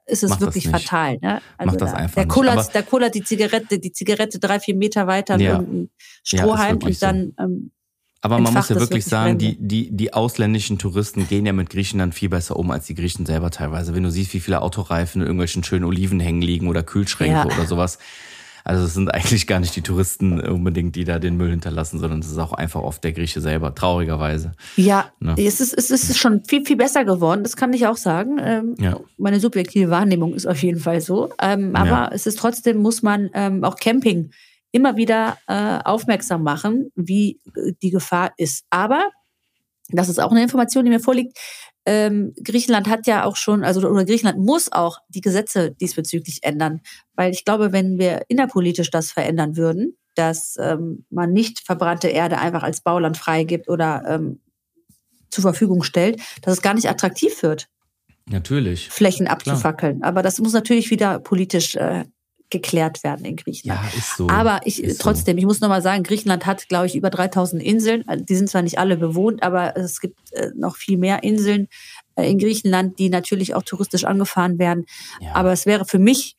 ist 0.05 0.23
es 0.23 0.29
Mach 0.29 0.39
wirklich 0.39 0.71
das 0.71 0.83
fatal. 0.83 1.17
Ne? 1.21 1.41
Mach 1.63 1.75
das 1.75 1.91
da, 1.91 1.97
einfach 1.97 2.15
der 2.15 2.27
kullert, 2.27 2.73
der 2.73 2.83
kullert 2.83 3.13
die 3.15 3.23
Zigarette, 3.23 3.77
die 3.79 3.91
Zigarette 3.91 4.39
drei, 4.39 4.59
vier 4.61 4.75
Meter 4.75 5.05
weiter 5.07 5.37
Ja. 5.37 5.55
in 5.55 5.59
irgendein 5.59 5.77
Ja, 5.79 5.89
ist 6.23 6.27
Strohhalm 6.29 6.77
und 6.81 7.01
dann 7.03 7.33
ähm, 7.39 7.71
Aber 8.35 8.39
man 8.39 8.53
muss 8.53 8.69
ja 8.69 8.75
wirklich 8.75 8.89
wirklich 8.89 9.05
sagen, 9.05 9.37
die, 9.37 9.55
die, 9.59 9.89
die 9.95 10.13
ausländischen 10.13 10.77
Touristen 10.77 11.27
gehen 11.27 11.45
ja 11.45 11.53
mit 11.53 11.69
Griechenland 11.69 12.13
viel 12.15 12.29
besser 12.29 12.55
um 12.57 12.69
als 12.71 12.85
die 12.85 12.95
Griechen 12.95 13.25
selber 13.25 13.51
teilweise. 13.51 13.95
Wenn 13.95 14.03
du 14.03 14.11
siehst, 14.11 14.33
wie 14.33 14.39
viele 14.39 14.61
Autoreifen 14.61 15.21
in 15.21 15.27
irgendwelchen 15.27 15.63
schönen 15.63 15.85
Oliven 15.85 16.19
hängen 16.19 16.41
liegen 16.41 16.67
oder 16.67 16.83
Kühlschränke 16.83 17.33
Ja. 17.35 17.45
oder 17.45 17.65
sowas. 17.65 17.97
Also 18.63 18.83
es 18.83 18.93
sind 18.93 19.13
eigentlich 19.13 19.47
gar 19.47 19.61
nicht 19.61 19.77
die 19.77 19.81
Touristen 19.81 20.41
unbedingt, 20.41 20.97
die 20.97 21.05
da 21.05 21.19
den 21.19 21.37
Müll 21.37 21.51
hinterlassen, 21.51 21.99
sondern 21.99 22.19
es 22.19 22.27
ist 22.29 22.37
auch 22.37 22.51
einfach 22.51 22.81
oft 22.81 23.01
der 23.01 23.13
Grieche 23.13 23.39
selber, 23.39 23.73
traurigerweise. 23.73 24.51
Ja, 24.75 25.05
Ne? 25.21 25.35
es, 25.37 25.61
ist, 25.61 25.73
es 25.73 25.89
ist 25.89 26.17
schon 26.17 26.43
viel, 26.43 26.65
viel 26.65 26.75
besser 26.75 27.05
geworden, 27.05 27.43
das 27.43 27.55
kann 27.55 27.71
ich 27.71 27.87
auch 27.87 27.95
sagen. 27.95 28.37
Ähm, 28.43 28.75
Ja. 28.77 28.99
Meine 29.17 29.39
subjektive 29.39 29.89
Wahrnehmung 29.89 30.33
ist 30.33 30.45
auf 30.47 30.61
jeden 30.61 30.81
Fall 30.81 30.99
so. 30.99 31.29
Ähm, 31.41 31.77
aber 31.77 31.87
Ja. 31.89 32.09
es 32.11 32.27
ist 32.27 32.39
trotzdem, 32.39 32.79
muss 32.79 33.01
man 33.03 33.29
ähm, 33.33 33.63
auch 33.63 33.77
Camping 33.77 34.31
immer 34.77 34.95
wieder 34.95 35.39
äh, 35.47 35.79
aufmerksam 35.83 36.43
machen, 36.43 36.91
wie 36.95 37.39
äh, 37.55 37.73
die 37.81 37.89
Gefahr 37.89 38.31
ist. 38.37 38.63
Aber, 38.69 39.09
das 39.89 40.07
ist 40.07 40.19
auch 40.19 40.31
eine 40.31 40.43
Information, 40.43 40.85
die 40.85 40.91
mir 40.91 40.99
vorliegt, 40.99 41.37
ähm, 41.85 42.33
Griechenland 42.43 42.87
hat 42.87 43.07
ja 43.07 43.23
auch 43.23 43.35
schon, 43.35 43.63
also 43.63 43.87
oder 43.87 44.05
Griechenland 44.05 44.37
muss 44.37 44.71
auch 44.71 44.99
die 45.09 45.21
Gesetze 45.21 45.71
diesbezüglich 45.71 46.39
ändern. 46.43 46.81
Weil 47.15 47.31
ich 47.31 47.43
glaube, 47.43 47.71
wenn 47.71 47.97
wir 47.97 48.25
innerpolitisch 48.27 48.91
das 48.91 49.11
verändern 49.11 49.57
würden, 49.57 49.97
dass 50.13 50.57
ähm, 50.59 51.05
man 51.09 51.33
nicht 51.33 51.59
verbrannte 51.59 52.09
Erde 52.09 52.37
einfach 52.37 52.63
als 52.63 52.81
Bauland 52.81 53.17
freigibt 53.17 53.69
oder 53.69 54.03
ähm, 54.07 54.41
zur 55.29 55.41
Verfügung 55.41 55.83
stellt, 55.83 56.21
dass 56.41 56.53
es 56.53 56.61
gar 56.61 56.73
nicht 56.73 56.89
attraktiv 56.89 57.41
wird, 57.41 57.67
Natürlich. 58.29 58.89
Flächen 58.89 59.27
abzufackeln. 59.27 60.03
Aber 60.03 60.21
das 60.21 60.39
muss 60.39 60.51
natürlich 60.51 60.91
wieder 60.91 61.19
politisch 61.19 61.75
äh, 61.75 62.03
geklärt 62.49 63.03
werden 63.03 63.25
in 63.25 63.35
Griechenland. 63.35 63.81
Ja, 63.91 63.97
ist 63.97 64.15
so. 64.17 64.29
Aber 64.29 64.61
ich 64.63 64.81
Ist 64.81 64.97
so. 64.99 65.03
trotzdem, 65.03 65.37
ich 65.37 65.45
muss 65.45 65.59
nochmal 65.59 65.81
sagen, 65.81 66.03
Griechenland 66.03 66.45
hat, 66.45 66.69
glaube 66.69 66.85
ich, 66.85 66.95
über 66.95 67.09
3000 67.09 67.61
Inseln. 67.61 68.07
Also 68.07 68.23
Die 68.23 68.35
sind 68.35 68.49
zwar 68.49 68.61
nicht 68.61 68.79
alle 68.79 68.95
bewohnt, 68.97 69.43
aber 69.43 69.75
es 69.75 69.99
gibt 69.99 70.17
äh, 70.33 70.51
noch 70.55 70.77
viel 70.77 70.97
mehr 70.97 71.23
Inseln 71.23 71.67
äh, 72.15 72.29
in 72.29 72.37
Griechenland, 72.39 72.99
die 72.99 73.09
natürlich 73.09 73.53
auch 73.53 73.63
touristisch 73.63 74.05
angefahren 74.05 74.59
werden. 74.59 74.85
Ja. 75.19 75.35
Aber 75.35 75.51
es 75.51 75.65
wäre 75.65 75.83
für 75.85 75.99
mich, 75.99 76.37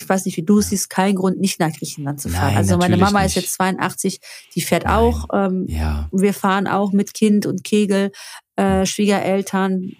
ich 0.00 0.08
weiß 0.08 0.24
nicht, 0.24 0.36
wie 0.36 0.42
du 0.44 0.60
es 0.60 0.68
siehst, 0.70 0.88
kein 0.88 1.16
Grund, 1.16 1.40
nicht 1.40 1.58
nach 1.58 1.72
Griechenland 1.72 2.20
zu 2.20 2.28
fahren. 2.28 2.48
Nein, 2.48 2.56
also 2.56 2.76
meine 2.78 2.96
Mama 2.96 3.20
ist 3.24 3.34
nicht. 3.34 3.44
jetzt 3.46 3.54
82, 3.54 4.20
die 4.54 4.60
fährt 4.60 4.84
Nein. 4.84 4.94
auch. 4.94 5.26
Ähm, 5.32 5.66
Ja. 5.68 6.08
wir 6.12 6.32
fahren 6.32 6.68
auch 6.68 6.92
mit 6.92 7.12
Kind 7.12 7.44
und 7.46 7.64
Kegel, 7.64 8.12
äh, 8.56 8.86
Schwiegereltern, 8.86 9.90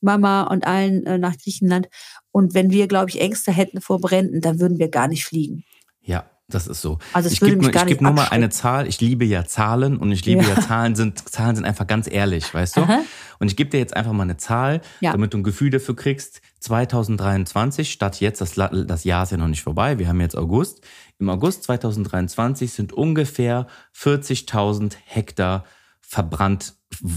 Mama 0.00 0.42
und 0.44 0.66
allen 0.66 1.04
äh, 1.06 1.18
nach 1.18 1.36
Griechenland. 1.36 1.88
Und 2.34 2.52
wenn 2.52 2.70
wir, 2.72 2.88
glaube 2.88 3.10
ich, 3.10 3.20
Ängste 3.20 3.52
hätten 3.52 3.80
vor 3.80 4.00
Bränden, 4.00 4.40
dann 4.40 4.58
würden 4.58 4.80
wir 4.80 4.88
gar 4.88 5.06
nicht 5.06 5.24
fliegen. 5.24 5.62
Ja, 6.02 6.28
das 6.48 6.66
ist 6.66 6.82
so. 6.82 6.98
Also 7.12 7.30
ich 7.30 7.38
gebe 7.38 7.54
nur, 7.62 7.72
ich 7.72 7.86
geb 7.86 8.00
nur 8.00 8.10
mal 8.10 8.26
eine 8.26 8.50
Zahl. 8.50 8.88
Ich 8.88 9.00
liebe 9.00 9.24
ja 9.24 9.44
Zahlen 9.44 9.96
und 9.96 10.10
ich 10.10 10.26
liebe 10.26 10.42
ja, 10.42 10.48
Ja. 10.56 10.60
Zahlen 10.60 10.96
sind 10.96 11.28
Zahlen 11.28 11.54
sind 11.54 11.64
einfach 11.64 11.86
ganz 11.86 12.10
ehrlich, 12.10 12.52
weißt 12.52 12.76
du? 12.76 12.80
Aha. 12.80 13.02
Und 13.38 13.46
ich 13.46 13.54
gebe 13.56 13.70
dir 13.70 13.78
jetzt 13.78 13.96
einfach 13.96 14.10
mal 14.10 14.24
eine 14.24 14.36
Zahl, 14.36 14.80
Ja. 15.00 15.12
damit 15.12 15.32
du 15.32 15.38
ein 15.38 15.42
Gefühl 15.44 15.70
dafür 15.70 15.94
kriegst. 15.94 16.40
2023 16.58 17.92
statt 17.92 18.18
jetzt 18.20 18.40
das, 18.40 18.54
das 18.54 19.04
Jahr 19.04 19.22
ist 19.22 19.30
ja 19.30 19.36
noch 19.36 19.46
nicht 19.46 19.62
vorbei. 19.62 20.00
Wir 20.00 20.08
haben 20.08 20.20
jetzt 20.20 20.36
August. 20.36 20.80
Im 21.20 21.28
August 21.28 21.62
2023 21.62 22.72
sind 22.72 22.92
ungefähr 22.92 23.68
40.000 23.96 24.94
Hektar 25.04 25.64
verbrannt 26.00 26.74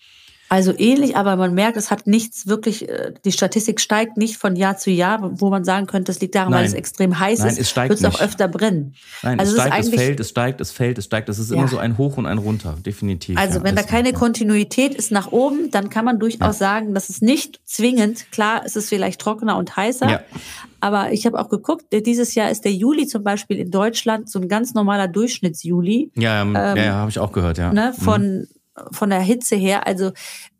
Also 0.50 0.73
ähnlich, 0.78 1.14
aber 1.17 1.37
man 1.37 1.52
merkt, 1.55 1.76
es 1.76 1.90
hat 1.90 2.07
nichts 2.07 2.47
wirklich, 2.47 2.88
äh, 2.88 3.12
die 3.25 3.33
Statistik 3.33 3.81
steigt 3.81 4.17
nicht 4.17 4.38
von 4.38 4.57
Jahr 4.57 4.78
zu 4.78 4.90
Jahr, 4.90 5.31
wo 5.40 5.50
man 5.50 5.62
sagen 5.64 5.87
könnte, 5.87 6.11
es 6.11 6.21
liegt 6.21 6.35
daran, 6.35 6.52
weil 6.52 6.61
Nein. 6.61 6.69
es 6.69 6.75
extrem 6.75 7.19
heiß 7.19 7.40
Nein, 7.40 7.49
ist, 7.50 7.59
es 7.59 7.69
steigt 7.71 7.90
wird 7.90 8.00
es 8.00 8.05
auch 8.07 8.21
öfter 8.23 8.49
brennen. 8.49 8.95
Nein, 9.23 9.38
Also 9.38 9.52
es 9.52 9.59
es 9.59 9.64
ist 9.64 9.69
steigt, 9.69 9.81
es 9.81 9.87
eigentlich- 9.93 10.00
fällt, 10.00 10.21
es 10.21 10.28
steigt, 10.31 10.61
es 10.62 10.71
fällt, 10.71 10.99
es 10.99 11.05
steigt. 11.05 11.28
Es 11.28 11.38
ist 11.38 11.50
Ja. 11.50 11.57
immer 11.59 11.69
so 11.69 11.76
ein 11.78 11.99
Hoch 11.99 12.17
und 12.17 12.25
ein 12.26 12.38
Runter, 12.38 12.76
definitiv. 12.85 13.37
Also 13.38 13.59
ja, 13.59 13.64
wenn 13.64 13.75
da 13.76 13.83
ist 13.83 13.88
keine 13.90 14.12
ja. 14.12 14.19
Kontinuität 14.19 14.95
ist 14.95 15.11
nach 15.12 15.33
oben, 15.33 15.71
dann 15.71 15.90
kann 15.90 16.05
man 16.07 16.19
durchaus 16.19 16.59
sagen, 16.59 16.95
dass 16.95 17.11
es 17.11 17.21
nicht 17.21 17.61
zwingend, 17.67 18.33
klar, 18.33 18.62
es 18.64 18.75
ist 18.75 18.88
vielleicht 18.88 19.21
trockener 19.21 19.57
und 19.59 19.76
heißer, 19.76 20.09
Ja. 20.11 20.21
aber 20.81 21.12
ich 21.12 21.26
habe 21.26 21.38
auch 21.38 21.50
geguckt, 21.50 21.85
dieses 21.93 22.35
Jahr 22.35 22.50
ist 22.50 22.64
der 22.64 22.73
Juli 22.73 23.07
zum 23.07 23.23
Beispiel 23.23 23.59
in 23.59 23.71
Deutschland 23.71 24.31
so 24.31 24.38
ein 24.40 24.49
ganz 24.49 24.73
normaler 24.73 25.09
Durchschnittsjuli 25.09 26.11
Ja, 26.14 26.40
ähm, 26.43 26.55
ja, 26.55 26.75
ja 26.76 26.93
habe 26.95 27.11
ich 27.11 27.19
auch 27.19 27.33
gehört, 27.33 27.59
ja. 27.59 27.71
ne, 27.73 27.93
Mhm. 27.99 28.47
Von, 28.92 29.11
der 29.11 29.20
Hitze 29.20 29.56
her. 29.56 29.87
Also 29.87 30.12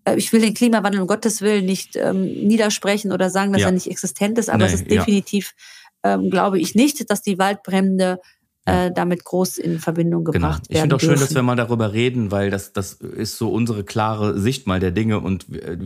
äh, 0.04 0.16
ich 0.16 0.32
will 0.32 0.40
den 0.40 0.54
Klimawandel 0.54 1.00
um 1.00 1.06
Gottes 1.06 1.40
Willen 1.42 1.64
nicht 1.66 1.96
ähm, 1.96 2.22
niedersprechen 2.46 3.12
oder 3.12 3.30
sagen, 3.30 3.52
dass 3.52 3.62
Ja. 3.62 3.68
er 3.68 3.72
nicht 3.72 3.90
existent 3.90 4.38
ist, 4.38 4.50
aber 4.50 4.64
es 4.66 4.72
Nee, 4.72 4.82
ist 4.82 4.90
ja. 4.90 4.98
definitiv, 4.98 5.54
ähm, 6.02 6.30
glaube 6.30 6.58
ich 6.60 6.75
nicht, 6.75 7.10
dass 7.10 7.22
die 7.22 7.38
Waldbrände 7.38 8.20
äh, 8.66 8.90
damit 8.94 9.25
groß 9.25 9.56
in 9.56 9.78
Verbindung 9.78 10.25
Genau. 10.26 10.48
gebracht 10.48 10.64
Ich 10.68 10.75
werden 10.75 10.82
finde 10.82 10.96
auch 10.96 11.00
schön, 11.00 11.08
dürfen. 11.10 11.22
dass 11.22 11.34
wir 11.34 11.42
mal 11.42 11.56
darüber 11.56 11.94
reden, 11.94 12.30
weil 12.30 12.50
das, 12.50 12.75
das 12.75 12.92
ist 12.92 13.38
so 13.38 13.48
unsere 13.50 13.82
klare 13.82 14.38
Sicht 14.38 14.66
mal 14.66 14.78
der 14.78 14.90
Dinge 14.90 15.20
und 15.20 15.46
äh, 15.54 15.78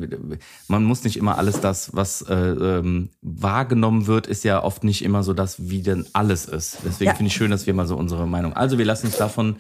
man 0.67 0.83
muss 0.83 1.05
nicht 1.05 1.17
immer 1.17 1.39
alles 1.39 1.61
das, 1.61 1.95
was 1.95 2.23
äh, 2.23 2.35
ähm, 2.35 3.11
wahrgenommen 3.21 4.09
wird, 4.09 4.27
ist 4.27 4.43
ja 4.43 4.65
oft 4.65 4.83
nicht 4.83 5.05
immer 5.05 5.23
so 5.23 5.33
das, 5.33 5.71
wie 5.71 5.83
denn 5.83 6.07
alles 6.13 6.47
ist. 6.47 6.79
Deswegen 6.85 7.11
Ja. 7.11 7.15
finde 7.15 7.29
ich 7.29 7.35
schön, 7.37 7.53
dass 7.53 7.69
wir 7.69 7.75
mal 7.75 7.87
so 7.87 7.97
unsere 7.97 8.27
Meinung. 8.27 8.53
Also 8.53 8.79
wir 8.79 8.85
lassen 8.85 9.07
uns 9.07 9.17
davon 9.17 9.57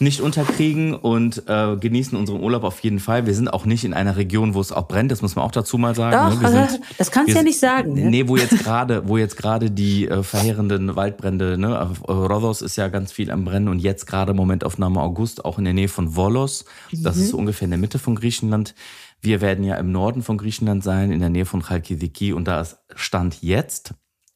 nicht 0.00 0.20
unterkriegen 0.20 0.94
und 0.94 1.44
äh, 1.46 1.76
genießen 1.76 2.16
unseren 2.16 2.40
Urlaub 2.40 2.64
auf 2.64 2.80
jeden 2.80 3.00
Fall. 3.00 3.26
Wir 3.26 3.34
sind 3.34 3.48
auch 3.48 3.64
nicht 3.64 3.84
in 3.84 3.94
einer 3.94 4.16
Region, 4.16 4.54
wo 4.54 4.60
es 4.60 4.72
auch 4.72 4.88
brennt, 4.88 5.10
das 5.10 5.22
muss 5.22 5.36
man 5.36 5.44
auch 5.44 5.50
dazu 5.50 5.78
mal 5.78 5.94
sagen. 5.94 6.34
Doch, 6.34 6.40
ne? 6.40 6.68
sind, 6.68 6.80
das 6.98 7.10
kannst 7.10 7.32
du 7.32 7.36
ja 7.36 7.42
nicht 7.42 7.58
sagen. 7.58 7.94
Ne? 7.94 8.10
Nee, 8.10 8.28
wo 8.28 8.36
jetzt 8.36 8.58
gerade, 8.58 9.08
wo 9.08 9.16
jetzt 9.16 9.36
gerade 9.36 9.70
die 9.70 10.08
äh, 10.08 10.22
verheerenden 10.22 10.96
Waldbrände, 10.96 11.58
ne, 11.58 11.74
äh, 12.06 12.10
Rhodos 12.10 12.62
ist 12.62 12.76
ja 12.76 12.88
ganz 12.88 13.12
viel 13.12 13.30
am 13.30 13.44
Brennen 13.44 13.68
und 13.68 13.78
jetzt 13.80 14.06
gerade 14.06 14.34
Momentaufnahme 14.34 15.00
August 15.00 15.44
auch 15.44 15.58
in 15.58 15.64
der 15.64 15.74
Nähe 15.74 15.88
von 15.88 16.14
Volos. 16.14 16.64
Das 16.92 17.16
ist 17.16 17.30
so 17.30 17.36
ungefähr 17.36 17.66
in 17.66 17.70
der 17.70 17.78
Mitte 17.78 17.98
von 17.98 18.14
Griechenland. 18.14 18.74
Wir 19.20 19.40
werden 19.40 19.64
ja 19.64 19.76
im 19.76 19.90
Norden 19.90 20.22
von 20.22 20.38
Griechenland 20.38 20.84
sein, 20.84 21.10
in 21.10 21.20
der 21.20 21.28
Nähe 21.28 21.44
von 21.44 21.62
Chalkidiki 21.62 22.32
und 22.32 22.46
da 22.46 22.60
ist 22.60 22.78
Stand 22.94 23.42
jetzt, 23.42 23.94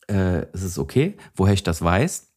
äh, 0.09 0.47
es 0.53 0.63
ist 0.63 0.79
okay, 0.79 1.17
woher 1.37 1.55
ich 1.55 1.63
das 1.63 1.83
weiß. 1.83 2.32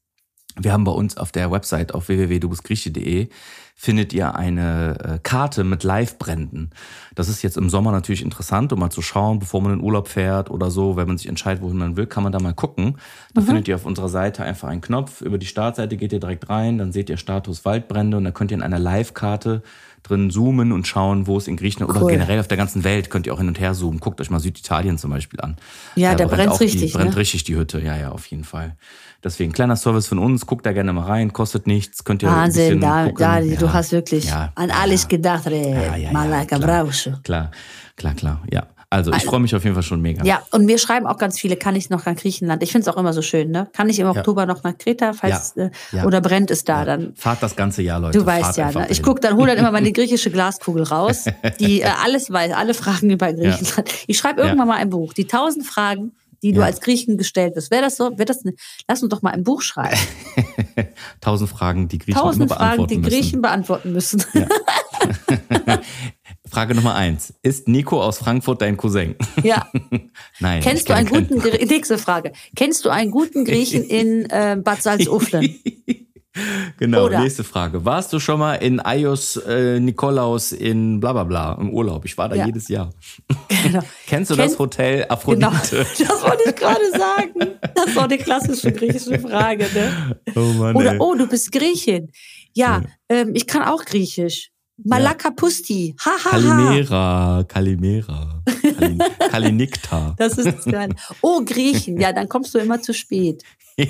Wir 0.58 0.72
haben 0.72 0.86
bei 0.86 0.92
uns 0.92 1.18
auf 1.18 1.32
der 1.32 1.52
Website 1.52 1.94
auf 1.94 2.08
www.dubusgrieche.de 2.08 3.30
findet 3.78 4.14
ihr 4.14 4.36
eine 4.36 4.98
äh, 5.04 5.20
Karte 5.22 5.66
mit 5.66 5.84
Live-Bränden. 5.84 6.70
Das 7.14 7.28
ist 7.28 7.42
jetzt 7.42 7.58
im 7.58 7.70
Sommer 7.70 7.92
natürlich 7.92 8.24
interessant, 8.24 8.72
um 8.72 8.80
mal 8.80 8.90
zu 8.90 9.02
schauen, 9.02 9.40
bevor 9.40 9.62
man 9.62 9.74
in 9.74 9.82
Urlaub 9.82 10.08
fährt 10.08 10.50
oder 10.50 10.72
so, 10.72 10.96
wenn 10.96 11.08
man 11.08 11.18
sich 11.18 11.28
entscheidet, 11.28 11.62
wohin 11.62 11.78
man 11.78 11.98
will, 11.98 12.06
kann 12.06 12.24
man 12.24 12.32
da 12.32 12.40
mal 12.40 12.54
gucken. 12.54 12.98
Da 13.34 13.42
findet 13.42 13.68
ihr 13.68 13.76
auf 13.76 13.86
unserer 13.86 14.08
Seite 14.08 14.44
einfach 14.44 14.70
einen 14.70 14.80
Knopf. 14.80 15.20
Über 15.20 15.38
die 15.38 15.46
Startseite 15.46 15.98
geht 15.98 16.14
ihr 16.14 16.22
direkt 16.22 16.50
rein, 16.50 16.78
dann 16.78 16.94
seht 16.94 17.10
ihr 17.10 17.18
Status 17.18 17.66
Waldbrände 17.66 18.16
und 18.16 18.24
da 18.24 18.32
könnt 18.32 18.52
ihr 18.52 18.58
in 18.58 18.64
einer 18.64 18.80
Live-Karte 18.80 19.62
drin 20.08 20.30
zoomen 20.30 20.72
und 20.72 20.88
schauen, 20.88 21.28
wo 21.28 21.38
es 21.38 21.48
in 21.48 21.58
Griechenland 21.58 21.92
oder 21.92 22.04
Cool. 22.04 22.12
generell 22.12 22.40
auf 22.40 22.48
der 22.48 22.58
ganzen 22.58 22.84
Welt 22.84 23.10
könnt 23.10 23.26
ihr 23.26 23.34
auch 23.34 23.40
hin 23.40 23.48
und 23.48 23.60
her 23.60 23.74
zoomen. 23.74 24.00
Guckt 24.00 24.22
euch 24.22 24.30
mal 24.30 24.40
Süditalien 24.40 24.98
zum 24.98 25.12
Beispiel 25.12 25.40
an. 25.42 25.56
Ja, 25.96 26.14
da 26.16 26.26
brennt's 26.28 26.54
auch 26.56 26.58
die, 26.60 26.66
richtig, 26.66 26.94
Brennt 26.94 27.12
ne? 27.12 27.18
richtig 27.18 27.44
die 27.46 27.56
Hütte, 27.56 27.80
ja, 27.82 27.98
ja, 27.98 28.12
auf 28.12 28.26
jeden 28.28 28.44
Fall. 28.44 28.76
Deswegen 29.24 29.52
kleiner 29.54 29.76
Service 29.76 30.08
von 30.08 30.20
uns, 30.20 30.46
guckt 30.46 30.66
da 30.66 30.72
gerne 30.74 30.94
mal 30.94 31.06
rein, 31.06 31.34
kostet 31.34 31.66
nichts, 31.66 32.04
könnt 32.04 32.22
ihr 32.22 32.30
ein 32.30 32.36
Wahnsinn, 32.36 32.80
bisschen 32.80 32.82
da, 32.82 33.10
da, 33.12 33.40
ja. 33.40 33.56
du 33.56 33.74
hast 33.74 33.92
wirklich 33.92 34.26
Ja, 34.26 34.52
an 34.54 34.70
ja, 34.70 34.76
alles 34.76 35.04
ja. 35.04 35.08
gedacht, 35.08 35.48
ey, 35.48 35.72
Ja, 35.72 35.82
ja, 35.82 35.96
ja, 35.98 36.12
Malaka 36.12 36.58
klar. 36.60 36.84
Brausch. 36.84 37.10
Klar, 37.24 37.50
klar, 37.96 38.14
klar, 38.14 38.42
ja. 38.52 38.68
Also 38.96 39.12
ich 39.12 39.26
freue 39.26 39.42
mich 39.42 39.54
auf 39.56 39.64
jeden 39.66 39.74
Fall 39.74 39.84
schon 39.84 40.02
mega. 40.02 40.24
Ja, 40.24 40.42
und 40.52 40.66
mir 40.66 40.78
schreiben 40.78 41.06
auch 41.06 41.18
ganz 41.18 41.38
viele, 41.38 41.58
kann 41.58 41.76
ich 41.76 41.90
noch 41.90 42.06
nach 42.06 42.16
Griechenland? 42.16 42.64
Ich 42.64 42.72
finde 42.72 42.90
es 42.90 42.96
auch 42.96 42.98
immer 42.98 43.12
so 43.12 43.22
schön, 43.22 43.52
ne? 43.52 43.68
Kann 43.74 43.90
ich 43.90 44.00
im 44.00 44.08
Oktober 44.08 44.46
noch 44.46 44.64
nach 44.64 44.78
Kreta, 44.78 45.12
falls 45.12 45.54
Ja, 45.58 45.66
äh, 45.66 45.72
ja. 45.92 46.06
oder 46.06 46.22
brennt 46.22 46.50
es 46.50 46.64
da 46.64 46.86
dann? 46.86 47.14
Fahrt 47.16 47.44
das 47.44 47.58
ganze 47.58 47.82
Jahr, 47.82 48.00
Leute. 48.00 48.18
Du 48.20 48.26
weißt 48.26 48.56
Fahrt 48.56 48.58
ja, 48.58 48.66
ne? 48.68 48.88
Ich 48.90 49.00
dahin. 49.00 49.04
guck, 49.04 49.22
dann 49.22 49.36
hol 49.36 49.48
dann 49.48 49.58
immer 49.58 49.72
meine 49.72 49.92
griechische 49.94 50.32
Glaskugel 50.32 50.84
raus, 50.84 51.26
die 51.60 51.82
äh, 51.82 51.86
alles 52.06 52.32
weiß, 52.32 52.54
alle 52.54 52.74
Fragen 52.74 53.10
über 53.10 53.34
Griechenland. 53.34 53.90
Ich 54.08 54.18
schreibe 54.18 54.42
irgendwann 54.44 54.68
mal 54.70 54.78
ein 54.78 54.90
Buch, 54.90 55.14
die 55.14 55.26
tausend 55.28 55.66
Fragen, 55.66 56.14
die 56.42 56.54
du 56.54 56.60
Ja. 56.62 56.68
als 56.68 56.80
Griechen 56.80 57.18
gestellt 57.18 57.56
wirst. 57.56 57.72
Wäre 57.72 57.82
das 57.82 57.98
so? 57.98 58.12
Wäre 58.12 58.26
das? 58.26 58.44
Ne, 58.46 58.54
lass 58.88 59.02
uns 59.04 59.10
doch 59.10 59.22
mal 59.22 59.32
ein 59.32 59.44
Buch 59.44 59.62
schreiben. 59.62 59.98
Tausend 61.22 61.50
Fragen, 61.50 61.88
die 61.88 61.98
Griechen 61.98 62.20
Tausend 62.22 62.50
Fragen, 62.50 62.60
beantworten 62.60 62.90
die 62.94 62.98
müssen. 63.00 63.10
Griechen 63.10 63.42
beantworten 63.42 63.92
müssen. 63.94 64.24
Frage 66.56 66.74
Nummer 66.74 66.96
eins. 66.96 67.34
Ist 67.44 67.68
Nico 67.68 68.02
aus 68.02 68.18
Frankfurt 68.20 68.62
dein 68.62 68.78
Cousin? 68.78 69.16
Ja. 69.44 69.68
Nein. 70.40 70.62
Kennst 70.64 70.88
du 70.90 70.94
einen 70.94 71.06
keinen. 71.08 71.28
guten, 71.28 71.40
Grie- 71.42 71.66
nächste 71.66 71.98
Frage. 71.98 72.32
Kennst 72.56 72.86
du 72.86 72.90
einen 72.90 73.12
guten 73.12 73.44
Griechen 73.44 73.84
in 73.90 74.30
äh, 74.30 74.58
Bad 74.64 74.82
Salzuflen? 74.82 75.54
Genau, 76.78 77.06
Oder- 77.06 77.22
nächste 77.22 77.46
Frage. 77.46 77.86
Warst 77.86 78.12
du 78.12 78.20
schon 78.20 78.40
mal 78.40 78.56
in 78.56 78.86
Aios 78.86 79.38
äh, 79.38 79.80
Nikolaus 79.80 80.52
in 80.52 81.00
bla 81.00 81.14
bla 81.14 81.24
bla 81.24 81.58
im 81.62 81.70
Urlaub? 81.74 82.04
Ich 82.04 82.18
war 82.18 82.28
da 82.28 82.36
Ja. 82.36 82.46
jedes 82.46 82.68
Jahr. 82.68 82.90
Genau. 83.64 83.80
Kennst 84.06 84.32
du 84.32 84.36
Kenn- 84.36 84.50
das 84.50 84.60
Hotel 84.60 84.98
Genau, 85.04 85.14
Aphrodite? 85.14 85.86
das 85.98 86.24
wollte 86.24 86.50
ich 86.50 86.56
gerade 86.58 86.92
sagen. 86.92 87.58
Das 87.74 87.96
war 87.96 88.10
die 88.10 88.18
klassische 88.18 88.74
griechische 88.74 89.18
Frage. 89.18 89.66
Ne? 89.74 90.18
Oh 90.36 90.40
Mann, 90.60 90.76
Oder, 90.76 90.92
ey. 90.94 91.00
oh, 91.00 91.16
du 91.16 91.26
bist 91.26 91.54
Griechin. 91.54 92.12
Ja, 92.54 92.82
ähm, 93.08 93.32
ich 93.34 93.48
kann 93.48 93.64
auch 93.64 93.86
Griechisch. 93.86 94.50
Malakapusti. 94.84 95.96
Ha, 96.04 96.12
ha, 96.12 96.26
ha. 96.26 96.30
Kalimera, 96.32 97.44
Kalimera, 97.48 98.44
Kalin 98.46 99.00
Kalinikta. 99.32 100.16
Das 100.18 100.38
ist 100.38 100.58
das 100.58 100.66
Geile. 100.66 100.96
Oh, 101.22 101.42
Griechen. 101.46 102.00
Ja, 102.00 102.12
dann 102.12 102.28
kommst 102.28 102.54
du 102.54 102.60
immer 102.60 102.82
zu 102.82 102.94
spät. 102.94 103.44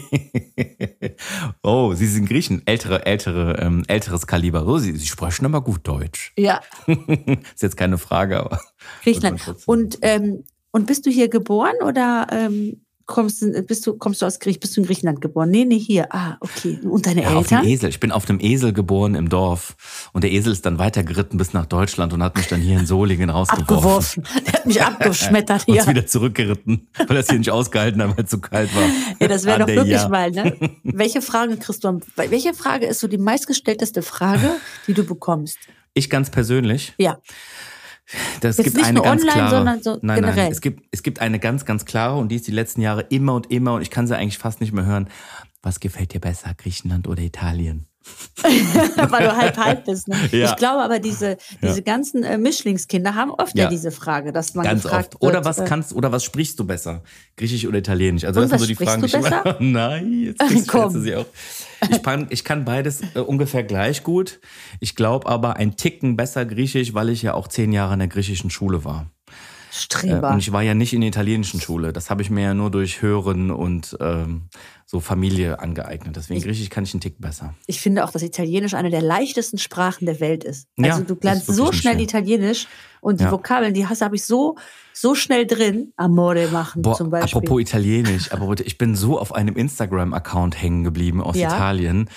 oh, 1.64 1.94
Sie 1.94 2.08
sind 2.08 2.28
Griechen, 2.28 2.62
ältere, 2.66 3.06
ältere, 3.06 3.60
ähm, 3.62 3.84
älteres 3.88 4.26
Kaliber. 4.28 4.66
Oh, 4.66 4.78
Sie, 4.78 4.96
Sie 4.96 5.08
sprechen 5.08 5.46
aber 5.46 5.62
gut 5.62 5.88
Deutsch. 5.88 6.34
Ja, 6.38 6.62
Ist 6.88 7.62
jetzt 7.62 7.78
keine 7.78 7.98
Frage, 7.98 8.40
aber 8.40 8.62
Griechenland. 9.04 9.42
Und, 9.66 10.00
ähm, 10.02 10.44
und 10.72 10.88
bist 10.88 11.06
du 11.06 11.10
hier 11.10 11.30
geboren 11.30 11.76
oder 11.84 12.28
ähm, 12.32 12.85
kommst, 13.06 13.42
du- 13.42 13.62
bist, 13.64 13.86
du, 13.88 13.94
kommst 13.98 14.22
du 14.22 14.26
aus 14.26 14.40
Griech, 14.40 14.60
bist 14.60 14.76
du 14.76 14.82
in 14.82 14.88
Griechenland 14.88 15.22
geboren? 15.22 15.50
Nee, 15.52 15.66
nee, 15.66 15.78
hier. 15.80 16.08
Ah, 16.14 16.38
okay. 16.40 16.80
Und 16.84 17.06
deine 17.06 17.24
ja, 17.24 17.30
auf 17.36 17.48
dem 17.48 17.58
Eltern? 17.60 17.70
Esel. 17.72 17.90
Ich 17.90 18.00
bin 18.00 18.12
auf 18.12 18.26
dem 18.26 18.40
Esel 18.40 18.74
geboren 18.74 19.16
im 19.16 19.30
Dorf 19.30 20.10
und 20.14 20.24
der 20.24 20.32
Esel 20.32 20.52
ist 20.52 20.66
dann 20.66 20.80
weiter 20.80 21.04
geritten 21.04 21.38
bis 21.38 21.54
nach 21.54 21.66
Deutschland 21.66 22.14
und 22.14 22.24
hat 22.24 22.36
mich 22.38 22.48
dann 22.48 22.62
hier 22.62 22.80
in 22.80 22.86
Solingen 22.86 23.30
rausgeworfen. 23.30 24.24
Abgeworfen. 24.24 24.24
Der 24.46 24.54
hat 24.54 24.66
mich 24.66 24.82
abgeschmettert 24.82 25.64
Und 25.68 25.74
hier. 25.74 25.82
ist 25.84 25.90
wieder 25.90 26.06
zurückgeritten, 26.08 26.88
weil 27.08 27.18
er 27.18 27.22
es 27.22 27.30
hier 27.30 27.38
nicht 27.40 27.52
ausgehalten 27.52 28.02
hat, 28.02 28.18
weil 28.18 28.24
es 28.26 28.30
zu 28.32 28.40
kalt 28.40 28.74
war. 28.76 28.84
Ja, 29.20 29.28
das 29.28 29.44
wäre 29.46 29.56
Ah, 29.56 29.60
doch 29.60 29.68
wirklich 29.68 29.90
ja. 30.02 30.10
mal, 30.10 30.32
ne? 30.32 30.56
Welche 30.84 31.22
Frage 31.22 31.58
kriegst 31.58 31.84
du 31.84 32.00
welche 32.16 32.54
Frage 32.54 32.86
ist 32.88 33.00
so 33.00 33.08
die 33.08 33.18
meistgestellteste 33.18 34.02
Frage, 34.02 34.50
die 34.88 34.94
du 34.94 35.04
bekommst? 35.04 35.58
Ich 35.94 36.10
ganz 36.10 36.30
persönlich. 36.30 36.94
Ja. 36.98 37.20
Das 38.42 38.58
Jetzt 38.58 38.66
gibt 38.66 38.78
nicht 38.78 38.86
eine 38.86 38.96
nur 38.96 39.04
ganz 39.04 39.22
online, 39.22 39.34
klare. 39.34 39.56
sondern 39.56 39.84
so 39.84 39.98
nein, 40.02 40.16
generell. 40.18 40.44
nein. 40.44 40.52
Es 40.52 40.62
gibt, 40.62 40.84
es 40.92 41.02
gibt 41.02 41.20
eine 41.20 41.40
ganz, 41.40 41.66
ganz 41.66 41.86
klare 41.86 42.18
und 42.18 42.30
die 42.30 42.36
ist 42.36 42.48
die 42.48 42.52
letzten 42.52 42.82
Jahre 42.82 43.02
immer 43.02 43.34
und 43.34 43.52
immer 43.52 43.74
und 43.74 43.82
ich 43.82 43.90
kann 43.90 44.08
sie 44.08 44.16
eigentlich 44.16 44.38
fast 44.38 44.62
nicht 44.62 44.74
mehr 44.74 44.86
hören. 44.86 45.10
Was 45.64 45.80
gefällt 45.80 46.14
dir 46.14 46.22
besser, 46.22 46.54
Griechenland 46.56 47.08
oder 47.08 47.24
Italien? 47.24 47.88
Weil 48.44 49.24
du 49.24 49.38
halb 49.38 49.58
halb 49.58 49.86
bist. 49.86 50.08
Ne? 50.08 50.18
Ja. 50.32 50.52
Ich 50.52 50.56
glaube 50.58 50.84
aber, 50.84 51.00
diese, 51.00 51.38
diese 51.62 51.82
ganzen 51.82 52.24
äh, 52.24 52.38
Mischlingskinder 52.38 53.16
haben 53.16 53.32
oft 53.32 53.58
ja. 53.58 53.66
Ja. 53.66 53.70
diese 53.70 53.92
Frage, 53.92 54.32
dass 54.32 54.54
man 54.54 54.66
Ganz 54.66 54.84
gefragt 54.84 55.16
oft. 55.16 55.24
Oder 55.24 55.36
wird, 55.36 55.46
was 55.46 55.60
äh, 55.60 55.66
kannst 55.66 55.94
oder 55.94 56.12
was 56.12 56.24
sprichst 56.24 56.60
du 56.60 56.66
besser? 56.66 57.02
Griechisch 57.38 57.66
oder 57.66 57.78
Italienisch? 57.78 58.26
Also 58.26 58.42
das 58.42 58.50
sind 58.50 58.60
so 58.60 58.66
die 58.66 58.76
Fragen, 58.76 59.02
die 59.02 59.08
ich 59.08 59.14
immer. 59.14 59.56
Nein, 59.60 60.36
jetzt 60.38 60.40
kriegst 60.40 61.04
sie 61.04 61.16
auch. 61.16 61.26
Ich 61.90 62.04
kann, 62.04 62.28
ich 62.30 62.44
kann 62.44 62.66
beides 62.66 63.02
äh, 63.16 63.20
ungefähr 63.20 63.64
gleich 63.64 64.04
gut. 64.04 64.40
Ich 64.80 64.96
glaube 64.96 65.28
aber 65.28 65.56
ein 65.56 65.76
Ticken 65.76 66.16
besser 66.16 66.46
Griechisch, 66.46 66.94
weil 66.94 67.10
ich 67.10 67.22
ja 67.22 67.34
auch 67.34 67.48
zehn 67.48 67.72
Jahre 67.72 67.94
in 67.94 68.00
der 68.00 68.08
griechischen 68.08 68.50
Schule 68.50 68.84
war. 68.84 69.08
Äh, 69.76 69.78
Streber. 69.78 70.32
und 70.32 70.40
ich 70.40 70.52
war 70.52 70.62
ja 70.62 70.74
nicht 70.74 70.94
in 70.94 71.02
der 71.02 71.10
italienischen 71.10 71.60
Schule. 71.60 71.94
Das 71.94 72.10
habe 72.10 72.22
ich 72.22 72.30
mir 72.30 72.44
ja 72.44 72.54
nur 72.54 72.72
durch 72.72 73.02
Hören 73.02 73.52
und 73.52 73.98
ähm, 74.00 74.50
so 74.88 75.00
Familie 75.00 75.60
angeeignet. 75.60 76.16
Deswegen 76.16 76.42
Griechisch 76.42 76.70
kann 76.70 76.84
ich 76.84 76.94
einen 76.94 77.02
Tick 77.02 77.20
besser. 77.20 77.54
Ich 77.66 77.82
finde 77.82 78.04
auch, 78.06 78.12
dass 78.12 78.22
Italienisch 78.22 78.74
eine 78.76 78.90
der 78.92 79.02
leichtesten 79.02 79.58
Sprachen 79.58 80.06
der 80.06 80.20
Welt 80.20 80.44
ist. 80.44 80.68
Ja, 80.78 80.94
Also 80.94 81.04
du 81.06 81.16
das 81.16 81.24
lernst 81.24 81.48
so 81.48 81.72
schnell 81.72 82.00
Italienisch 82.00 82.68
und 83.02 83.20
die 83.20 83.24
Ja. 83.26 83.32
Vokabeln, 83.32 83.74
die 83.74 83.88
hast 83.88 84.02
habe 84.02 84.16
ich 84.16 84.24
so 84.26 84.56
so 84.98 85.14
schnell 85.14 85.46
drin. 85.46 85.92
Amore 85.98 86.48
machen 86.48 86.82
Boah, 86.82 86.96
zum 86.96 87.10
Beispiel. 87.10 87.40
apropos 87.40 87.60
Italienisch, 87.62 88.32
aber 88.32 88.56
ich 88.66 88.78
bin 88.78 88.96
so 88.96 89.20
auf 89.20 89.36
einem 89.36 89.58
Instagram-Account 89.58 90.62
hängen 90.62 90.86
geblieben 90.86 91.22
aus 91.22 91.36
Ja. 91.36 91.50
Italien. 91.50 92.10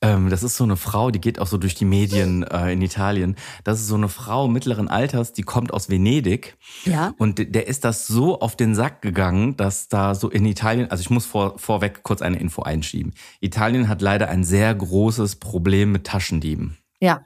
Ähm, 0.00 0.28
das 0.28 0.42
ist 0.42 0.56
so 0.56 0.64
eine 0.64 0.76
Frau, 0.76 1.12
die 1.12 1.20
geht 1.20 1.38
auch 1.38 1.46
so 1.46 1.58
durch 1.58 1.76
die 1.76 1.84
Medien 1.84 2.42
äh, 2.50 2.72
in 2.72 2.82
Italien. 2.82 3.36
Das 3.62 3.78
ist 3.80 3.86
so 3.86 3.94
eine 3.94 4.08
Frau 4.08 4.48
mittleren 4.48 4.88
Alters, 4.88 5.32
die 5.32 5.42
kommt 5.42 5.72
aus 5.72 5.88
Venedig. 5.90 6.56
Ja. 6.84 7.14
Und 7.18 7.38
de- 7.38 7.46
der 7.50 7.68
ist 7.68 7.84
das 7.84 8.08
so 8.08 8.40
auf 8.40 8.56
den 8.56 8.74
Sack 8.74 9.00
gegangen, 9.00 9.56
dass 9.56 9.88
da 9.88 10.16
so 10.16 10.28
in 10.28 10.44
Italien, 10.44 10.90
also 10.90 11.00
ich 11.00 11.10
muss 11.10 11.24
vor, 11.24 11.56
vorweg 11.58 11.97
kurz 12.02 12.22
eine 12.22 12.38
Info 12.38 12.62
einschieben. 12.62 13.14
Italien 13.40 13.88
hat 13.88 14.02
leider 14.02 14.28
ein 14.28 14.44
sehr 14.44 14.74
großes 14.74 15.36
Problem 15.36 15.92
mit 15.92 16.04
Taschendieben 16.04 16.78
ja. 17.00 17.22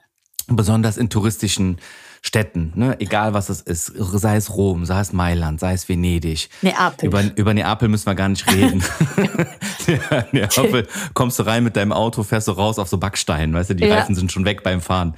besonders 0.47 0.97
in 0.97 1.09
touristischen 1.09 1.77
Städten, 2.25 2.71
ne? 2.75 2.95
egal 3.01 3.33
was 3.33 3.49
es 3.49 3.59
ist, 3.59 3.87
sei 3.97 4.37
es 4.37 4.55
Rom, 4.55 4.85
sei 4.85 5.01
es 5.01 5.11
Mailand, 5.11 5.59
sei 5.59 5.73
es 5.73 5.89
Venedig. 5.89 6.49
Neapel. 6.61 7.07
Über, 7.07 7.21
über 7.35 7.53
Neapel 7.53 7.89
müssen 7.89 8.05
wir 8.05 8.15
gar 8.15 8.29
nicht 8.29 8.49
reden. 8.49 8.81
Ja, 9.87 10.25
Neapel 10.31 10.87
kommst 11.13 11.37
du 11.37 11.43
rein 11.43 11.65
mit 11.65 11.75
deinem 11.75 11.91
Auto, 11.91 12.23
fährst 12.23 12.47
du 12.47 12.53
raus 12.53 12.79
auf 12.79 12.87
so 12.87 12.97
Backsteinen, 12.97 13.53
weißt 13.53 13.71
du, 13.71 13.75
die 13.75 13.83
Ja. 13.83 13.95
Reifen 13.95 14.15
sind 14.15 14.31
schon 14.31 14.45
weg 14.45 14.63
beim 14.63 14.79
Fahren. 14.79 15.15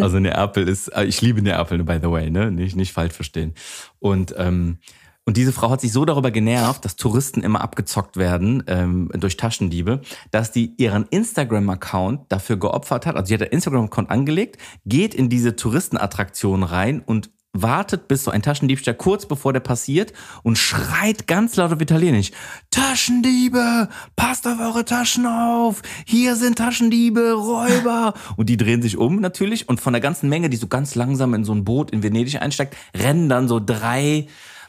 Also 0.00 0.18
Neapel 0.18 0.66
ist, 0.66 0.88
äh, 0.88 1.04
ich 1.04 1.20
liebe 1.20 1.42
Neapel, 1.42 1.84
by 1.84 1.98
the 2.02 2.10
way, 2.10 2.30
ne? 2.30 2.50
nicht, 2.50 2.76
nicht 2.76 2.92
falsch 2.94 3.12
verstehen. 3.12 3.52
Und 3.98 4.34
ähm, 4.38 4.78
und 5.28 5.36
diese 5.36 5.52
Frau 5.52 5.68
hat 5.68 5.82
sich 5.82 5.92
so 5.92 6.06
darüber 6.06 6.30
genervt, 6.30 6.86
dass 6.86 6.96
Touristen 6.96 7.42
immer 7.42 7.60
abgezockt 7.60 8.16
werden 8.16 8.62
ähm, 8.66 9.10
durch 9.12 9.36
Taschendiebe, 9.36 10.00
dass 10.30 10.52
die 10.52 10.72
ihren 10.78 11.04
Instagram-Account 11.04 12.32
dafür 12.32 12.56
geopfert 12.56 13.04
hat. 13.04 13.14
Also 13.14 13.26
sie 13.28 13.34
hat 13.34 13.42
einen 13.42 13.50
Instagram-Account 13.50 14.08
angelegt, 14.08 14.56
geht 14.86 15.12
in 15.14 15.28
diese 15.28 15.54
Touristenattraktion 15.54 16.62
rein 16.62 17.02
und 17.04 17.28
wartet, 17.52 18.08
bis 18.08 18.24
so 18.24 18.30
ein 18.30 18.40
Taschendiebstahl 18.40 18.94
kurz 18.94 19.26
bevor 19.26 19.52
der 19.52 19.60
passiert 19.60 20.14
und 20.44 20.56
schreit 20.56 21.26
ganz 21.26 21.56
laut 21.56 21.74
auf 21.74 21.80
Italienisch, 21.82 22.30
Taschendiebe, 22.70 23.90
passt 24.16 24.46
auf 24.46 24.58
eure 24.58 24.86
Taschen 24.86 25.26
auf, 25.26 25.82
hier 26.06 26.36
sind 26.36 26.56
Taschendiebe, 26.56 27.34
Räuber. 27.34 28.14
Und 28.38 28.48
die 28.48 28.56
drehen 28.56 28.80
sich 28.80 28.96
um 28.96 29.20
natürlich 29.20 29.68
und 29.68 29.78
von 29.78 29.92
der 29.92 30.00
ganzen 30.00 30.30
Menge, 30.30 30.48
die 30.48 30.56
so 30.56 30.68
ganz 30.68 30.94
langsam 30.94 31.34
in 31.34 31.44
so 31.44 31.52
ein 31.52 31.64
Boot 31.64 31.90
in 31.90 32.02
Venedig 32.02 32.40
einsteigt, 32.40 32.74
rennen 32.96 33.28
dann 33.28 33.46
so 33.46 33.60
drei 33.60 34.26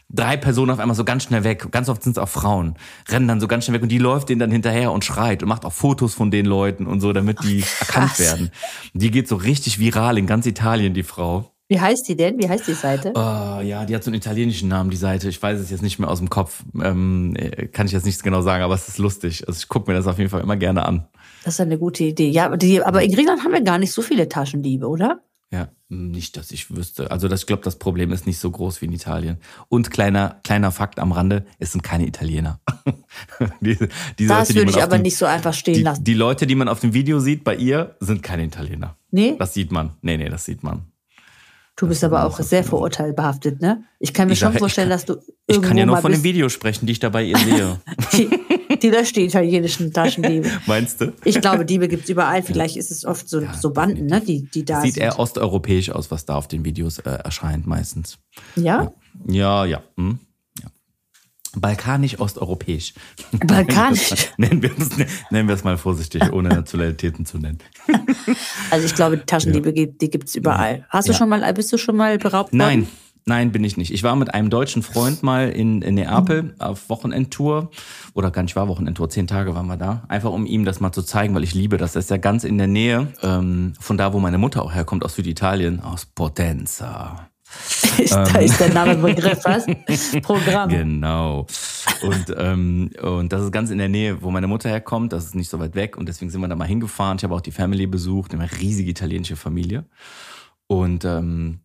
drei 0.10 0.38
Personen 0.38 0.72
auf 0.72 0.80
einmal 0.80 0.96
so 0.96 1.06
ganz 1.06 1.24
schnell 1.24 1.44
weg. 1.44 1.72
Ganz 1.72 1.90
oft 1.90 2.04
sind 2.04 2.14
es 2.14 2.18
auch 2.18 2.30
Frauen. 2.30 2.76
Rennen 3.08 3.28
dann 3.28 3.40
so 3.40 3.48
ganz 3.48 3.66
schnell 3.66 3.76
weg 3.76 3.84
und 3.84 3.90
die 3.90 3.98
läuft 3.98 4.30
denen 4.30 4.40
dann 4.40 4.52
hinterher 4.52 4.92
und 4.92 5.06
schreit 5.06 5.44
und 5.44 5.50
macht 5.50 5.66
auch 5.66 5.74
Fotos 5.74 6.14
von 6.14 6.32
den 6.32 6.46
Leuten 6.46 6.88
und 6.88 7.00
so, 7.00 7.14
damit 7.14 7.44
die 7.44 7.64
erkannt 7.80 8.20
werden. 8.20 8.52
Die 8.94 9.12
geht 9.12 9.28
so 9.28 9.36
richtig 9.36 9.80
viral 9.80 10.18
in 10.18 10.26
ganz 10.26 10.46
Italien, 10.46 10.94
die 10.94 11.04
Frau. 11.04 11.52
Wie 11.72 11.80
heißt 11.80 12.08
die 12.08 12.16
denn? 12.16 12.40
Wie 12.40 12.50
heißt 12.50 12.68
die 12.68 12.74
Seite? 12.74 13.12
Oh, 13.14 13.62
ja, 13.62 13.86
die 13.86 13.94
hat 13.94 14.04
so 14.04 14.10
einen 14.10 14.18
italienischen 14.18 14.70
Namen, 14.70 14.90
die 14.90 14.98
Seite. 14.98 15.30
Ich 15.30 15.40
weiß 15.40 15.60
es 15.60 15.70
jetzt 15.70 15.84
nicht 15.84 16.00
mehr 16.00 16.10
aus 16.10 16.18
dem 16.18 16.32
Kopf. 16.32 16.64
Ähm, 16.82 17.36
äh, 17.36 17.68
kann 17.68 17.86
ich 17.86 17.92
jetzt 17.92 18.06
nicht 18.06 18.24
genau 18.24 18.42
sagen, 18.42 18.64
aber 18.64 18.74
es 18.74 18.88
ist 18.88 18.98
lustig. 18.98 19.48
Also 19.48 19.60
ich 19.60 19.68
gucke 19.68 19.92
mir 19.92 19.96
das 19.96 20.08
auf 20.08 20.18
jeden 20.18 20.32
Fall 20.32 20.42
immer 20.42 20.58
gerne 20.58 20.84
an. 20.84 21.08
Das 21.44 21.54
ist 21.54 21.60
eine 21.60 21.78
gute 21.78 22.04
Idee. 22.04 22.30
Ja, 22.30 22.58
die, 22.58 22.82
aber 22.82 23.04
in 23.04 23.12
Griechenland 23.12 23.44
haben 23.44 23.54
wir 23.54 23.62
gar 23.62 23.78
nicht 23.78 23.92
so 23.92 24.02
viele 24.02 24.28
Taschendiebe, 24.28 24.88
oder? 24.88 25.22
Ja, 25.52 25.70
nicht, 25.90 26.38
dass 26.38 26.52
ich 26.52 26.76
wüsste. 26.76 27.10
Also 27.10 27.28
das, 27.28 27.40
ich 27.42 27.46
glaube, 27.48 27.64
das 27.64 27.78
Problem 27.80 28.12
ist 28.12 28.28
nicht 28.28 28.38
so 28.38 28.52
groß 28.52 28.82
wie 28.82 28.86
in 28.86 28.92
Italien. 28.94 29.38
Und 29.68 29.90
kleiner, 29.90 30.40
kleiner 30.44 30.72
Fakt 30.72 31.00
am 31.00 31.12
Rande, 31.12 31.46
es 31.58 31.72
sind 31.72 31.82
keine 31.82 32.06
Italiener. 32.06 32.60
die, 33.60 33.76
die 34.20 34.28
Das 34.28 34.50
Leute, 34.50 34.54
die 34.54 34.60
würde 34.60 34.66
man 34.66 34.70
ich 34.70 34.76
auf 34.78 34.84
aber 34.84 34.98
dem- 35.00 35.02
nicht 35.02 35.18
so 35.18 35.26
einfach 35.26 35.54
stehen 35.56 35.74
die, 35.74 35.82
lassen. 35.82 36.04
die 36.04 36.14
Leute, 36.14 36.46
die 36.46 36.54
man 36.54 36.68
auf 36.68 36.82
dem 36.82 36.94
Video 36.94 37.20
sieht 37.20 37.44
bei 37.44 37.56
ihr, 37.56 37.96
sind 38.00 38.22
keine 38.22 38.44
Italiener. 38.46 38.96
Nee? 39.10 39.36
Das 39.40 39.56
sieht 39.56 39.72
man. 39.72 39.94
Nee, 40.04 40.18
nee, 40.18 40.30
das 40.30 40.46
sieht 40.46 40.62
man. 40.62 40.84
Du 41.76 41.88
bist 41.88 42.04
aber 42.04 42.26
auch 42.26 42.40
sehr 42.42 42.64
vorurteilbehaftet, 42.64 43.62
ne? 43.62 43.86
Ich 44.00 44.14
kann 44.14 44.28
mir 44.28 44.34
Ich 44.34 44.40
schon 44.40 44.52
sag 44.52 44.60
vorstellen, 44.60 44.90
ich 44.90 44.94
dass 44.96 45.06
du 45.06 45.16
Ich 45.48 45.62
kann 45.62 45.78
ja 45.78 45.86
nur 45.86 45.98
von 45.98 46.12
dem. 46.12 46.24
Video 46.24 46.50
sprechen, 46.50 46.86
die 46.86 46.92
ich 46.92 47.00
da 47.00 47.10
bei 47.10 47.24
ihr 47.24 47.38
sehe. 47.38 47.80
Die, 48.82 48.90
löscht 48.90 49.16
die 49.16 49.26
italienischen 49.26 49.92
Taschendiebe. 49.94 50.50
Meinst 50.66 51.02
du? 51.02 51.14
Ich 51.26 51.40
glaube, 51.42 51.66
Diebe 51.66 51.88
gibt's 51.88 52.10
überall. 52.10 52.42
Vielleicht 52.44 52.78
ist 52.78 52.92
es 52.92 53.06
oft 53.06 53.28
so, 53.30 53.42
so 53.60 53.72
Banden, 53.72 54.06
ne, 54.06 54.22
die, 54.22 54.44
die 54.50 54.66
da 54.66 54.82
Sieht 54.82 54.96
sind. 54.96 55.04
eher 55.04 55.20
osteuropäisch 55.20 55.90
aus, 55.92 56.12
was 56.12 56.26
da 56.26 56.36
auf 56.36 56.48
den 56.48 56.64
Videos 56.66 57.00
äh, 57.00 57.10
erscheint 57.10 57.68
meistens. 57.68 58.18
ja? 58.56 58.92
Ja, 59.28 59.66
ja. 59.66 59.82
Hm? 59.98 60.20
ja. 60.64 60.70
Balkanisch, 61.60 62.20
osteuropäisch. 62.20 62.94
Balkanisch. 63.46 64.30
nennen, 64.38 64.62
wir 64.62 64.72
es, 64.78 64.90
nennen 65.32 65.48
wir 65.48 65.56
es 65.56 65.64
mal 65.64 65.78
vorsichtig, 65.78 66.32
ohne 66.32 66.50
Nationalitäten 66.60 67.26
zu 67.26 67.38
nennen. 67.40 67.58
Also 68.72 68.86
ich 68.86 68.96
glaube, 68.96 69.18
die 69.18 69.26
Taschendiebe, 69.26 69.74
gibt 69.74 70.02
die 70.02 70.10
gibt's 70.10 70.36
überall. 70.36 70.86
Hast 70.90 71.08
du 71.08 71.12
Ja. 71.12 71.18
schon 71.18 71.30
mal, 71.30 71.54
bist 71.54 71.74
du 71.74 71.78
schon 71.78 71.96
mal 71.98 72.18
beraubt 72.18 72.52
worden? 72.54 72.58
nein, 72.58 72.88
bin 73.26 73.64
ich 73.64 73.78
nicht. 73.78 73.94
Ich 73.94 74.04
war 74.04 74.16
mit 74.16 74.34
einem 74.34 74.50
deutschen 74.50 74.82
Freund 74.82 75.24
mal 75.24 75.50
in, 75.50 75.82
in 75.82 75.96
Neapel 75.96 76.56
auf 76.60 76.90
Wochenendtour. 76.90 77.70
Oder 78.14 78.32
gar 78.32 78.44
nicht 78.44 78.56
war 78.56 78.68
Wochenendtour, 78.68 79.10
zehn 79.10 79.28
Tage 79.28 79.54
waren 79.56 79.68
wir 79.68 79.78
da. 79.78 80.04
Einfach 80.08 80.32
um 80.32 80.46
ihm 80.46 80.66
das 80.66 80.80
mal 80.80 80.92
zu 80.92 81.04
zeigen, 81.04 81.36
weil 81.36 81.44
ich 81.44 81.54
liebe 81.54 81.78
das. 81.78 81.94
Das 81.94 82.06
ist 82.06 82.10
ja 82.10 82.18
ganz 82.18 82.44
in 82.44 82.58
der 82.58 82.68
Nähe 82.68 83.14
ähm, 83.22 83.74
von 83.80 83.98
da, 83.98 84.14
wo 84.14 84.20
meine 84.20 84.38
Mutter 84.38 84.64
auch 84.64 84.74
herkommt, 84.74 85.06
aus 85.06 85.16
Süditalien, 85.16 85.80
aus 85.82 86.06
Potenza. 86.06 87.30
da 88.10 88.40
ist 88.40 88.60
der 88.60 88.74
Name 88.74 88.96
Begriff, 88.96 89.40
was? 89.44 89.66
Programm. 90.22 90.70
Genau. 90.70 91.48
Und, 92.02 92.36
ähm, 92.38 92.92
und 93.02 93.34
das 93.34 93.44
ist 93.44 93.52
ganz 93.52 93.70
in 93.72 93.78
der 93.78 93.90
Nähe, 93.90 94.22
wo 94.22 94.32
meine 94.32 94.48
Mutter 94.48 94.70
herkommt. 94.70 95.14
Das 95.14 95.26
ist 95.26 95.36
nicht 95.36 95.50
so 95.50 95.60
weit 95.60 95.76
weg. 95.76 95.98
Und 95.98 96.08
deswegen 96.08 96.32
sind 96.32 96.42
wir 96.42 96.48
da 96.48 96.56
mal 96.56 96.68
hingefahren. 96.68 97.18
Ich 97.18 97.24
habe 97.24 97.36
auch 97.36 97.42
die 97.42 97.52
Family 97.52 97.88
besucht, 97.88 98.34
eine 98.34 98.50
riesige 98.60 98.92
italienische 98.92 99.36
Familie. 99.36 99.86
Und 100.68 101.06
ähm, 101.06 101.62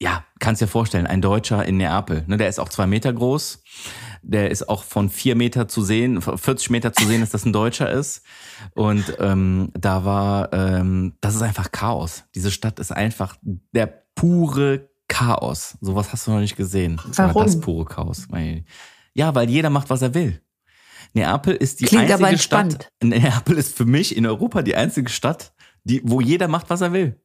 ja, 0.00 0.24
kannst 0.38 0.62
dir 0.62 0.66
vorstellen, 0.66 1.06
ein 1.06 1.20
Deutscher 1.20 1.64
in 1.66 1.76
Neapel, 1.76 2.24
ne, 2.26 2.38
der 2.38 2.48
ist 2.48 2.58
auch 2.58 2.70
zwei 2.70 2.86
Meter 2.86 3.12
groß. 3.12 3.62
Der 4.22 4.50
ist 4.50 4.68
auch 4.68 4.82
von 4.84 5.08
vier 5.08 5.34
Meter 5.34 5.66
zu 5.68 5.82
sehen, 5.82 6.20
40 6.20 6.70
Meter 6.70 6.92
zu 6.92 7.06
sehen, 7.06 7.20
dass 7.20 7.30
das 7.30 7.46
ein 7.46 7.52
Deutscher 7.52 7.90
ist. 7.90 8.22
Und 8.74 9.16
ähm, 9.18 9.70
da 9.72 10.04
war, 10.04 10.52
ähm, 10.52 11.16
das 11.20 11.34
ist 11.34 11.42
einfach 11.42 11.72
Chaos. 11.72 12.24
Diese 12.34 12.50
Stadt 12.50 12.78
ist 12.80 12.92
einfach 12.92 13.36
der 13.42 13.86
pure 14.14 14.90
Chaos. 15.08 15.78
Sowas 15.80 16.12
hast 16.12 16.26
du 16.26 16.32
noch 16.32 16.40
nicht 16.40 16.56
gesehen. 16.56 17.00
Warum? 17.16 17.44
Das 17.44 17.60
pure 17.60 17.86
Chaos. 17.86 18.28
Ja, 19.14 19.34
weil 19.34 19.48
jeder 19.48 19.70
macht, 19.70 19.88
was 19.88 20.02
er 20.02 20.14
will. 20.14 20.40
Neapel 21.14 21.54
ist 21.54 21.80
die 21.80 21.86
Klingt 21.86 22.10
einzige 22.10 22.38
Stadt. 22.38 22.90
Neapel 23.02 23.56
ist 23.56 23.76
für 23.76 23.86
mich 23.86 24.16
in 24.16 24.26
Europa 24.26 24.62
die 24.62 24.76
einzige 24.76 25.10
Stadt, 25.10 25.52
die, 25.84 26.02
wo 26.04 26.20
jeder 26.20 26.46
macht, 26.46 26.70
was 26.70 26.82
er 26.82 26.92
will. 26.92 27.20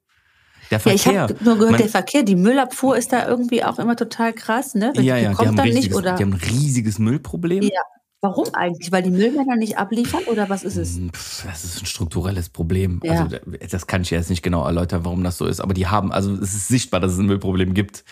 Der 0.71 0.79
Ja, 0.83 0.91
ich 0.93 1.01
Verkehr. 1.03 1.21
habe 1.23 1.35
nur 1.41 1.55
gehört, 1.55 1.71
man- 1.71 1.81
der 1.81 1.89
Verkehr, 1.89 2.23
die 2.23 2.35
Müllabfuhr 2.35 2.97
ist 2.97 3.11
da 3.13 3.27
irgendwie 3.27 3.63
auch 3.63 3.79
immer 3.79 3.95
total 3.95 4.33
krass, 4.33 4.75
ne? 4.75 4.93
Die 4.95 5.01
ja, 5.03 5.17
ja, 5.17 5.29
die 5.29 5.35
kommt 5.35 5.49
haben, 5.49 5.55
dann 5.57 5.65
riesiges, 5.67 5.85
nicht 5.89 5.95
oder 5.97 6.15
die 6.15 6.23
haben 6.23 6.33
ein 6.33 6.39
riesiges 6.49 6.99
Müllproblem. 6.99 7.63
Ja. 7.63 7.81
warum 8.21 8.47
eigentlich? 8.53 8.91
Weil 8.91 9.03
die 9.03 9.11
Müllmänner 9.11 9.55
nicht 9.55 9.77
abliefern 9.77 10.23
oder 10.25 10.49
was 10.49 10.63
ist 10.63 10.77
es? 10.77 10.95
Hm, 10.95 11.11
Das 11.45 11.63
ist 11.63 11.79
ein 11.81 11.85
strukturelles 11.85 12.49
Problem. 12.49 12.99
Ja. 13.03 13.27
Also 13.27 13.37
das 13.69 13.85
kann 13.85 14.01
ich 14.01 14.09
jetzt 14.09 14.31
nicht 14.31 14.41
genau 14.41 14.65
erläutern, 14.65 15.05
warum 15.05 15.23
das 15.23 15.37
so 15.37 15.45
ist. 15.45 15.59
Aber 15.59 15.75
die 15.75 15.85
haben, 15.85 16.11
also 16.11 16.33
es 16.33 16.55
ist 16.55 16.67
sichtbar, 16.67 16.99
dass 16.99 17.11
es 17.11 17.19
ein 17.19 17.27
Müllproblem 17.27 17.75
gibt. 17.75 18.03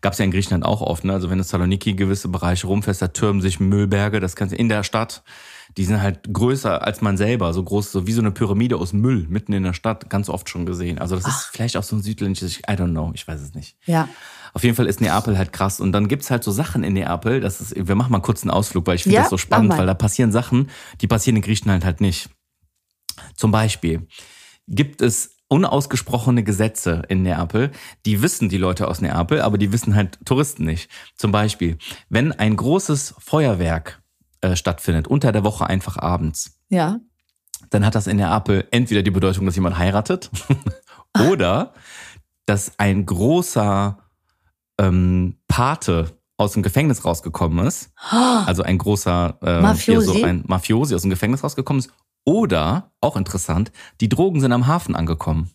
Gab 0.00 0.14
es 0.14 0.18
ja 0.18 0.24
in 0.24 0.30
Griechenland 0.30 0.64
auch 0.64 0.80
oft. 0.80 1.04
Ne? 1.04 1.12
Also 1.12 1.28
wenn 1.28 1.36
in 1.36 1.44
Saloniki 1.44 1.92
gewisse 1.92 2.28
Bereiche 2.28 2.68
rumfährst, 2.68 3.02
da 3.02 3.08
türmen 3.08 3.42
sich 3.42 3.60
Müllberge. 3.60 4.18
Das 4.20 4.34
kannst 4.34 4.54
du 4.54 4.56
in 4.58 4.70
der 4.70 4.82
Stadt. 4.82 5.22
Die 5.76 5.84
sind 5.84 6.02
halt 6.02 6.32
größer 6.32 6.84
als 6.84 7.00
man 7.00 7.16
selber, 7.16 7.52
so 7.52 7.62
groß, 7.62 7.92
so 7.92 8.06
wie 8.06 8.12
so 8.12 8.20
eine 8.20 8.30
Pyramide 8.30 8.76
aus 8.76 8.92
Müll 8.92 9.26
mitten 9.28 9.52
in 9.52 9.62
der 9.62 9.72
Stadt, 9.72 10.10
ganz 10.10 10.28
oft 10.28 10.48
schon 10.48 10.66
gesehen. 10.66 10.98
Also 10.98 11.16
das 11.16 11.26
ist 11.26 11.50
vielleicht 11.52 11.76
auch 11.76 11.82
so 11.82 11.96
ein 11.96 12.02
südländisches, 12.02 12.58
I 12.58 12.72
don't 12.72 12.90
know, 12.90 13.12
ich 13.14 13.26
weiß 13.26 13.40
es 13.40 13.54
nicht. 13.54 13.76
Ja. 13.84 14.08
Auf 14.52 14.64
jeden 14.64 14.74
Fall 14.74 14.86
ist 14.86 15.00
Neapel 15.00 15.38
halt 15.38 15.52
krass. 15.52 15.80
Und 15.80 15.92
dann 15.92 16.08
gibt's 16.08 16.30
halt 16.30 16.42
so 16.42 16.50
Sachen 16.50 16.82
in 16.82 16.94
Neapel, 16.94 17.40
das 17.40 17.60
ist, 17.60 17.74
wir 17.76 17.94
machen 17.94 18.12
mal 18.12 18.20
kurz 18.20 18.42
einen 18.42 18.50
Ausflug, 18.50 18.86
weil 18.86 18.96
ich 18.96 19.04
finde 19.04 19.16
Ja, 19.16 19.22
das 19.22 19.30
so 19.30 19.38
spannend, 19.38 19.76
weil 19.76 19.86
da 19.86 19.94
passieren 19.94 20.32
Sachen, 20.32 20.70
die 21.00 21.06
passieren 21.06 21.36
in 21.36 21.42
Griechenland 21.42 21.84
halt 21.84 22.00
nicht. 22.00 22.30
Zum 23.36 23.50
Beispiel 23.50 24.06
gibt 24.66 25.02
es 25.02 25.36
unausgesprochene 25.48 26.44
Gesetze 26.44 27.02
in 27.08 27.22
Neapel, 27.22 27.72
die 28.06 28.22
wissen 28.22 28.48
die 28.48 28.56
Leute 28.56 28.86
aus 28.86 29.00
Neapel, 29.00 29.42
aber 29.42 29.58
die 29.58 29.72
wissen 29.72 29.96
halt 29.96 30.18
Touristen 30.24 30.64
nicht. 30.64 30.88
Zum 31.16 31.32
Beispiel, 31.32 31.76
wenn 32.08 32.32
ein 32.32 32.56
großes 32.56 33.16
Feuerwerk 33.18 33.99
äh, 34.40 34.56
stattfindet, 34.56 35.08
unter 35.08 35.32
der 35.32 35.44
Woche 35.44 35.66
einfach 35.66 35.96
abends, 35.96 36.58
Ja. 36.68 36.98
dann 37.70 37.84
hat 37.84 37.94
das 37.94 38.06
in 38.06 38.16
Neapel 38.16 38.66
entweder 38.70 39.02
die 39.02 39.10
Bedeutung, 39.10 39.46
dass 39.46 39.54
jemand 39.54 39.78
heiratet 39.78 40.30
oder 41.30 41.74
dass 42.46 42.72
ein 42.78 43.06
großer 43.06 43.98
ähm, 44.78 45.36
Pate 45.46 46.16
aus 46.36 46.52
dem 46.52 46.62
Gefängnis 46.62 47.04
rausgekommen 47.04 47.66
ist, 47.66 47.90
also 48.10 48.62
ein 48.62 48.78
großer 48.78 49.38
äh, 49.42 49.60
Mafiosi? 49.60 50.20
So 50.20 50.24
ein 50.24 50.44
Mafiosi 50.46 50.94
aus 50.94 51.02
dem 51.02 51.10
Gefängnis 51.10 51.44
rausgekommen 51.44 51.80
ist, 51.80 51.90
oder, 52.24 52.92
auch 53.00 53.16
interessant, 53.16 53.72
die 54.00 54.08
Drogen 54.08 54.40
sind 54.40 54.52
am 54.52 54.66
Hafen 54.66 54.94
angekommen. 54.94 55.50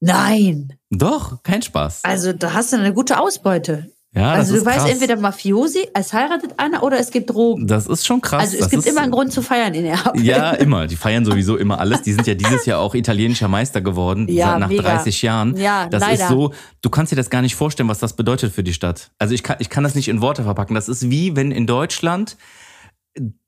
Nein. 0.00 0.74
Doch, 0.90 1.42
kein 1.42 1.62
Spaß. 1.62 2.04
Also 2.04 2.32
da 2.32 2.52
hast 2.52 2.72
du 2.72 2.76
eine 2.76 2.92
gute 2.92 3.20
Ausbeute. 3.20 3.90
Ja, 4.14 4.32
also 4.32 4.56
du 4.56 4.64
weißt 4.64 4.78
krass. 4.78 4.90
entweder 4.90 5.16
Mafiosi, 5.16 5.86
es 5.92 6.14
heiratet 6.14 6.54
einer 6.56 6.82
oder 6.82 6.98
es 6.98 7.10
gibt 7.10 7.28
Drogen. 7.28 7.66
Das 7.66 7.86
ist 7.86 8.06
schon 8.06 8.22
krass. 8.22 8.40
Also 8.40 8.54
es 8.54 8.60
das 8.62 8.70
gibt 8.70 8.86
immer 8.86 9.02
einen 9.02 9.12
Grund 9.12 9.32
zu 9.32 9.42
feiern 9.42 9.74
in 9.74 9.82
Neapel. 9.84 10.22
Ja, 10.22 10.50
immer. 10.54 10.86
Die 10.86 10.96
feiern 10.96 11.26
sowieso 11.26 11.56
immer 11.56 11.78
alles. 11.78 12.02
Die 12.02 12.14
sind 12.14 12.26
ja 12.26 12.34
dieses 12.34 12.64
Jahr 12.64 12.80
auch 12.80 12.94
italienischer 12.94 13.48
Meister 13.48 13.82
geworden, 13.82 14.26
Ja, 14.28 14.58
nach 14.58 14.68
mega. 14.68 14.82
30 14.82 15.20
Jahren. 15.22 15.56
Ja, 15.58 15.88
das 15.88 16.00
leider. 16.00 16.22
ist 16.22 16.28
so, 16.30 16.54
du 16.80 16.88
kannst 16.90 17.12
dir 17.12 17.16
das 17.16 17.28
gar 17.28 17.42
nicht 17.42 17.54
vorstellen, 17.54 17.88
was 17.90 17.98
das 17.98 18.14
bedeutet 18.14 18.52
für 18.54 18.62
die 18.62 18.72
Stadt. 18.72 19.10
Also 19.18 19.34
ich 19.34 19.42
kann, 19.42 19.56
ich 19.58 19.68
kann 19.68 19.84
das 19.84 19.94
nicht 19.94 20.08
in 20.08 20.22
Worte 20.22 20.42
verpacken. 20.42 20.74
Das 20.74 20.88
ist 20.88 21.10
wie 21.10 21.36
wenn 21.36 21.52
in 21.52 21.66
Deutschland 21.66 22.36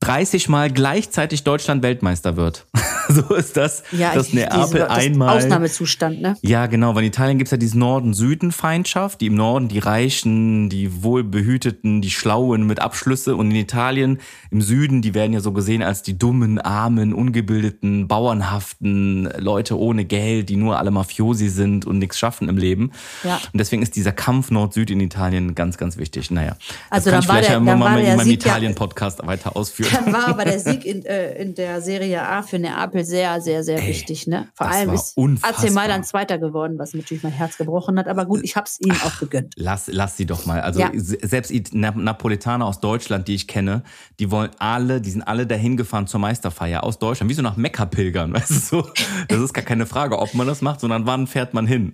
30 0.01 0.49
Mal 0.49 0.71
gleichzeitig 0.71 1.45
Deutschland 1.45 1.83
Weltmeister 1.83 2.37
wird. 2.37 2.67
so 3.29 3.35
ist 3.35 3.57
das, 3.57 3.83
Ja, 3.93 4.15
dass 4.15 4.29
ich- 4.29 4.35
Neapel 4.35 4.67
diese- 4.67 4.91
einmal. 4.91 5.37
Ausnahmezustand, 5.39 6.21
ne? 6.21 6.37
Ja, 6.43 6.67
genau, 6.67 6.95
weil 6.95 7.03
in 7.05 7.09
Italien 7.09 7.39
gibt's 7.39 7.51
ja 7.51 7.57
diese 7.57 7.79
Norden-Süden-Feindschaft, 7.79 9.21
die 9.21 9.27
im 9.27 9.35
Norden 9.35 9.69
die 9.69 9.79
Reichen, 9.79 10.69
die 10.69 11.03
Wohlbehüteten, 11.03 12.01
die 12.03 12.11
Schlauen 12.11 12.67
mit 12.67 12.81
Abschlüsse 12.81 13.37
und 13.37 13.51
in 13.51 13.57
Italien 13.57 14.19
im 14.51 14.63
Süden, 14.63 15.03
die 15.03 15.15
werden 15.15 15.33
ja 15.33 15.41
so 15.41 15.53
gesehen 15.53 15.83
als 15.83 16.03
die 16.03 16.17
dummen, 16.19 16.59
armen, 16.61 17.13
ungebildeten, 17.13 18.09
bauernhaften 18.09 19.29
Leute 19.39 19.79
ohne 19.79 20.05
Geld, 20.05 20.49
die 20.49 20.57
nur 20.57 20.79
alle 20.79 20.91
Mafiosi 20.91 21.49
sind 21.49 21.87
und 21.87 21.99
nichts 21.99 22.19
schaffen 22.19 22.49
im 22.49 22.57
Leben. 22.57 22.93
Ja. 23.25 23.37
Und 23.53 23.59
deswegen 23.59 23.83
ist 23.83 23.97
dieser 23.97 24.13
Kampf 24.13 24.51
Nord-Süd 24.51 24.91
in 24.91 25.01
Italien 25.01 25.55
ganz, 25.55 25.77
ganz 25.79 25.97
wichtig. 25.97 26.31
Naja, 26.31 26.57
Also 26.91 27.11
das 27.11 27.13
kann 27.13 27.23
ich 27.23 27.29
war 27.29 27.35
vielleicht 27.37 27.49
der- 27.49 27.57
ja 27.57 27.61
immer 27.63 27.77
mal 27.77 27.99
in 28.01 28.17
meinem 28.17 28.27
Sieg 28.27 28.45
ja- 28.45 28.51
Italien-Podcast 28.53 29.27
weiter 29.27 29.57
ausführen. 29.57 29.91
Dann 30.05 30.13
war 30.13 30.29
aber 30.29 30.45
der 30.45 30.59
Sieg 30.59 30.85
in, 30.85 31.05
äh, 31.05 31.41
in 31.43 31.55
der 31.55 31.81
Serie 31.81 32.23
A 32.27 32.43
für 32.43 32.59
Neapel 32.59 33.00
sehr, 33.05 33.41
sehr, 33.41 33.63
sehr 33.65 33.79
Ey, 33.79 33.89
wichtig. 33.89 34.27
Ne? 34.27 34.49
Vor 34.55 34.69
allem 34.69 34.91
ist 34.93 35.17
unfassbar. 35.17 35.65
AC 35.65 35.73
Mailand 35.73 36.07
Zweiter 36.07 36.39
geworden, 36.39 36.79
was 36.79 36.95
natürlich 36.95 37.23
mein 37.23 37.33
Herz 37.33 37.57
gebrochen 37.57 37.99
hat. 37.99 38.09
Aber 38.09 38.25
gut, 38.27 38.41
ich 38.43 38.57
hab's 38.57 38.79
ihm 38.81 38.93
auch 39.05 39.19
gegönnt. 39.19 39.55
Lass, 39.57 39.89
lass 39.93 40.17
sie 40.17 40.27
doch 40.27 40.47
mal. 40.47 40.61
Also 40.61 40.81
Ja. 40.81 40.91
se- 40.95 41.19
selbst 41.23 41.51
die 41.51 41.63
Na- 41.73 41.91
Napoletaner 41.91 42.67
aus 42.67 42.81
Deutschland, 42.81 43.29
die 43.29 43.35
ich 43.35 43.47
kenne, 43.49 43.83
die 44.19 44.31
wollen 44.31 44.51
alle, 44.59 45.01
die 45.01 45.11
sind 45.11 45.23
alle 45.23 45.47
dahin 45.47 45.77
gefahren 45.77 46.07
zur 46.07 46.21
Meisterfeier 46.21 46.85
aus 46.85 46.99
Deutschland, 46.99 47.31
wie 47.31 47.35
so 47.35 47.43
nach 47.43 47.57
Mekka 47.57 47.87
pilgern, 47.87 48.33
weißt 48.35 48.51
du 48.51 48.55
so. 48.83 48.91
Das 49.29 49.39
ist 49.41 49.53
gar 49.55 49.65
keine 49.65 49.87
Frage, 49.87 50.19
ob 50.19 50.35
man 50.35 50.47
das 50.47 50.61
macht, 50.63 50.81
sondern 50.81 51.07
wann 51.07 51.27
fährt 51.27 51.55
man 51.55 51.67
hin. 51.67 51.93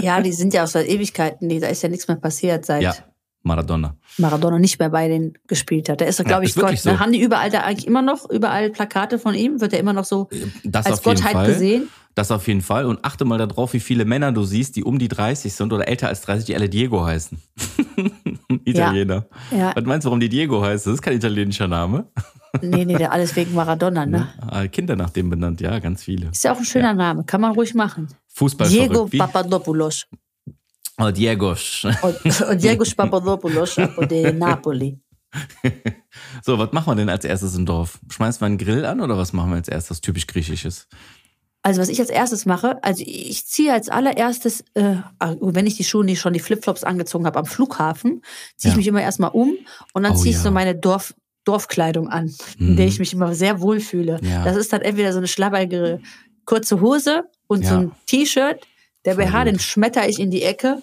Ja, 0.00 0.20
die 0.20 0.32
sind 0.32 0.54
ja 0.54 0.64
auch 0.64 0.68
seit 0.68 0.86
Ewigkeiten, 0.88 1.48
da 1.60 1.68
ist 1.68 1.82
ja 1.82 1.88
nichts 1.88 2.08
mehr 2.08 2.16
passiert, 2.16 2.64
seit 2.66 2.82
ja, 2.82 2.94
Maradona. 3.42 3.96
Maradona 4.18 4.58
nicht 4.58 4.78
mehr 4.78 4.90
bei 4.90 5.08
denen 5.08 5.34
gespielt 5.46 5.88
hat. 5.88 6.00
Da 6.00 6.04
ist 6.04 6.18
er, 6.18 6.24
glaube 6.24 6.44
ist 6.44 6.56
ich, 6.56 6.62
Gott. 6.62 6.78
so. 6.78 6.98
Haben 6.98 7.12
die 7.12 7.20
überall 7.20 7.50
da 7.50 7.60
eigentlich 7.60 7.86
immer 7.86 8.02
noch, 8.02 8.28
überall 8.28 8.70
Plakate 8.70 9.18
von 9.18 9.34
ihm? 9.34 9.60
Wird 9.60 9.72
er 9.72 9.78
immer 9.78 9.92
noch 9.92 10.04
so 10.04 10.28
Das 10.64 10.86
als 10.86 11.02
Gottheit 11.02 11.32
Fall. 11.32 11.46
gesehen? 11.46 11.88
Das 12.14 12.32
auf 12.32 12.48
jeden 12.48 12.62
Fall. 12.62 12.84
Und 12.84 13.04
achte 13.04 13.24
mal 13.24 13.38
darauf, 13.38 13.74
wie 13.74 13.80
viele 13.80 14.04
Männer 14.04 14.32
du 14.32 14.42
siehst, 14.42 14.74
die 14.74 14.82
um 14.82 14.98
die 14.98 15.06
30 15.06 15.52
sind 15.52 15.72
oder 15.72 15.86
älter 15.86 16.08
als 16.08 16.20
30, 16.22 16.46
die 16.46 16.56
alle 16.56 16.68
Diego 16.68 17.04
heißen. 17.06 17.38
Italiener. 18.64 19.26
Ja. 19.50 19.72
Was 19.74 19.84
meinst 19.84 20.04
du, 20.04 20.08
warum 20.08 20.20
die 20.20 20.28
Diego 20.28 20.62
heißt? 20.62 20.86
Das 20.86 20.94
ist 20.94 21.02
kein 21.02 21.14
italienischer 21.14 21.68
Name. 21.68 22.06
Nee, 22.60 22.84
nee, 22.84 22.96
der 22.96 23.12
alles 23.12 23.36
wegen 23.36 23.54
Maradona, 23.54 24.04
ne? 24.06 24.28
Ah, 24.40 24.66
Kinder 24.66 24.96
nach 24.96 25.10
dem 25.10 25.30
benannt, 25.30 25.60
ja, 25.60 25.78
ganz 25.78 26.02
viele. 26.02 26.30
Ist 26.30 26.42
ja 26.44 26.52
auch 26.52 26.58
ein 26.58 26.64
schöner 26.64 26.94
Name, 26.94 27.24
kann 27.24 27.40
man 27.40 27.52
ruhig 27.52 27.74
machen. 27.74 28.08
Fußball 28.34 28.68
Diego 28.68 29.06
verrückt. 29.06 29.18
Papadopoulos. 29.18 30.06
Oh, 30.99 31.09
Diego. 31.11 31.55
Und, 32.03 32.41
und 32.41 32.61
Diego 32.63 32.83
Papadopoulos 32.95 33.77
από 33.79 34.05
de 34.05 34.31
Napoli. 34.31 34.99
So, 36.43 36.57
was 36.59 36.71
machen 36.71 36.91
wir 36.91 36.95
denn 36.95 37.09
als 37.09 37.25
erstes 37.25 37.55
im 37.55 37.65
Dorf? 37.65 37.99
Schmeißen 38.09 38.41
wir 38.41 38.45
einen 38.45 38.57
Grill 38.57 38.85
an 38.85 39.01
oder 39.01 39.17
was 39.17 39.33
machen 39.33 39.49
wir 39.49 39.55
als 39.55 39.67
erstes 39.67 40.01
typisch 40.01 40.27
griechisches? 40.27 40.87
Also 41.63 41.81
was 41.81 41.87
ich 41.89 41.99
als 41.99 42.09
erstes 42.09 42.45
mache, 42.45 42.83
also 42.83 43.03
ich 43.07 43.45
ziehe 43.47 43.71
als 43.71 43.87
allererstes, 43.89 44.65
äh, 44.73 44.95
wenn 45.39 45.65
ich 45.65 45.77
die 45.77 45.85
Schuhe 45.85 46.03
nicht 46.03 46.19
schon 46.19 46.33
die 46.33 46.41
Flipflops 46.41 46.83
angezogen 46.83 47.25
habe 47.25 47.39
am 47.39 47.45
Flughafen, 47.45 48.21
ziehe 48.57 48.69
ich 48.69 48.73
Ja. 48.73 48.77
mich 48.77 48.87
immer 48.87 49.01
erstmal 49.01 49.31
um 49.31 49.55
und 49.93 50.03
dann 50.03 50.11
Oh 50.11 50.15
ziehe 50.15 50.31
ich 50.31 50.35
ja. 50.37 50.43
so 50.43 50.51
meine 50.51 50.75
Dorf, 50.75 51.13
Dorfkleidung 51.45 52.09
an, 52.09 52.35
in 52.59 52.75
der 52.75 52.85
Mhm. 52.85 52.91
ich 52.91 52.99
mich 52.99 53.13
immer 53.13 53.33
sehr 53.33 53.61
wohl 53.61 53.79
fühle. 53.79 54.19
Ja. 54.21 54.43
Das 54.43 54.57
ist 54.57 54.73
dann 54.73 54.81
entweder 54.81 55.13
so 55.13 55.19
eine 55.19 55.27
schlabberige 55.27 56.01
kurze 56.45 56.81
Hose 56.81 57.23
und 57.47 57.65
so 57.65 57.73
Ja. 57.73 57.79
ein 57.79 57.91
T-Shirt. 58.07 58.59
der 59.16 59.24
BH, 59.24 59.44
den 59.44 59.58
schmetter 59.58 60.08
ich 60.08 60.18
in 60.20 60.30
die 60.30 60.42
Ecke. 60.42 60.82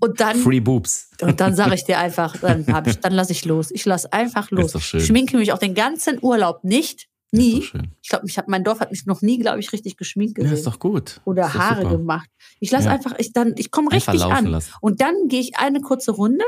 Und 0.00 0.20
dann, 0.20 0.36
Free 0.36 0.60
Boobs. 0.60 1.10
und 1.22 1.40
dann 1.40 1.54
sage 1.54 1.74
ich 1.74 1.84
dir 1.84 1.98
einfach, 1.98 2.36
dann, 2.38 2.66
hab 2.68 2.86
ich, 2.86 2.98
dann 3.00 3.12
lasse 3.12 3.32
ich 3.32 3.44
los. 3.44 3.70
Ich 3.70 3.84
lasse 3.84 4.12
einfach 4.12 4.50
los. 4.50 4.72
doch 4.72 4.80
schön. 4.82 5.00
Ich 5.00 5.06
schminke 5.06 5.36
mich 5.36 5.52
auch 5.52 5.58
den 5.58 5.74
ganzen 5.74 6.18
Urlaub 6.22 6.62
nicht. 6.64 7.02
Ist 7.02 7.08
Nie. 7.40 7.64
Ich 8.02 8.08
glaube, 8.10 8.26
ich 8.28 8.38
hab, 8.38 8.46
mein 8.48 8.62
Dorf 8.62 8.80
hat 8.80 8.90
mich 8.92 9.06
noch 9.06 9.20
nie, 9.22 9.38
glaube 9.38 9.58
ich, 9.60 9.72
richtig 9.72 9.96
geschminkt 9.96 10.36
Ja, 10.38 10.44
gesehen. 10.44 10.58
ist 10.58 10.66
doch 10.66 10.78
gut. 10.78 11.20
Oder 11.24 11.46
ist 11.46 11.54
doch 11.54 11.60
Haare 11.60 11.82
super. 11.82 11.96
gemacht. 11.96 12.28
Ich 12.60 12.70
lasse 12.70 12.86
Ja. 12.86 12.92
einfach, 12.92 13.14
ich 13.18 13.32
dann, 13.32 13.54
ich 13.56 13.70
komme 13.72 13.90
richtig 13.90 14.22
an. 14.22 14.46
lassen. 14.46 14.72
Und 14.80 15.00
dann 15.00 15.14
gehe 15.28 15.40
ich 15.40 15.56
eine 15.58 15.80
kurze 15.80 16.12
Runde. 16.12 16.44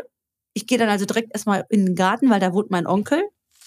Ich 0.52 0.66
gehe 0.66 0.78
dann 0.78 0.88
also 0.88 1.04
direkt 1.04 1.32
erstmal 1.34 1.64
in 1.70 1.86
den 1.86 1.94
Garten, 1.96 2.30
weil 2.30 2.40
da 2.40 2.52
wohnt 2.52 2.70
mein 2.70 2.86
Onkel. 2.86 3.22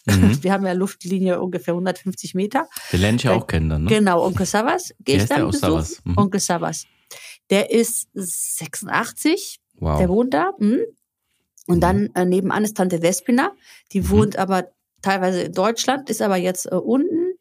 Mhm. 0.05 0.38
Wir 0.43 0.53
haben 0.53 0.65
ja 0.65 0.71
Luftlinie 0.73 1.41
ungefähr 1.41 1.73
150 1.73 2.36
Meter. 2.36 2.67
Den 2.93 3.01
lerne 3.01 3.17
ich 3.17 3.23
ja 3.23 3.34
auch 3.34 3.47
kennen 3.47 3.69
dann, 3.69 3.84
ne? 3.84 3.89
Genau, 3.89 4.23
Onkel 4.25 4.45
Savas 4.45 4.93
gehe 5.03 5.17
ich 5.17 5.25
dann 5.25 5.49
besuchen. 5.49 5.86
Mhm. 6.05 6.17
Onkel 6.17 6.39
Savas. 6.39 6.86
Der 7.49 7.71
ist 7.71 8.07
86, 8.13 9.59
Wow. 9.79 9.97
der 9.99 10.09
wohnt 10.09 10.33
da. 10.33 10.51
mhm. 10.59 10.79
Und 11.67 11.77
Mhm. 11.77 11.81
dann 11.81 12.09
äh, 12.15 12.25
nebenan 12.25 12.63
ist 12.63 12.75
Tante 12.77 13.01
Vespina. 13.01 13.51
Die 13.91 14.01
Mhm. 14.01 14.09
wohnt 14.09 14.38
aber 14.38 14.67
teilweise 15.01 15.41
in 15.43 15.53
Deutschland, 15.53 16.09
ist 16.09 16.21
aber 16.21 16.35
jetzt 16.38 16.65
äh, 16.71 16.75
unten. 16.75 17.33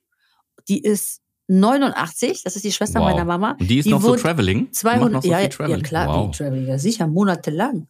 Die 0.68 0.82
ist 0.82 1.20
89, 1.48 2.42
das 2.44 2.54
ist 2.56 2.64
die 2.64 2.72
Schwester 2.72 3.00
Wow. 3.00 3.08
meiner 3.10 3.24
Mama. 3.24 3.56
Und 3.58 3.68
die 3.70 3.78
ist 3.78 3.86
die 3.86 3.90
noch 3.90 4.02
so 4.02 4.16
Traveling? 4.16 4.58
Die 4.58 4.64
macht 4.66 4.74
200, 4.74 5.12
noch 5.12 5.22
so 5.22 5.30
ja, 5.30 5.48
Traveling. 5.48 5.78
ja 5.78 5.82
klar, 5.82 6.08
Wow. 6.08 6.30
die 6.30 6.36
Traveling, 6.38 6.66
ja 6.66 6.78
sicher, 6.78 7.06
monatelang. 7.06 7.86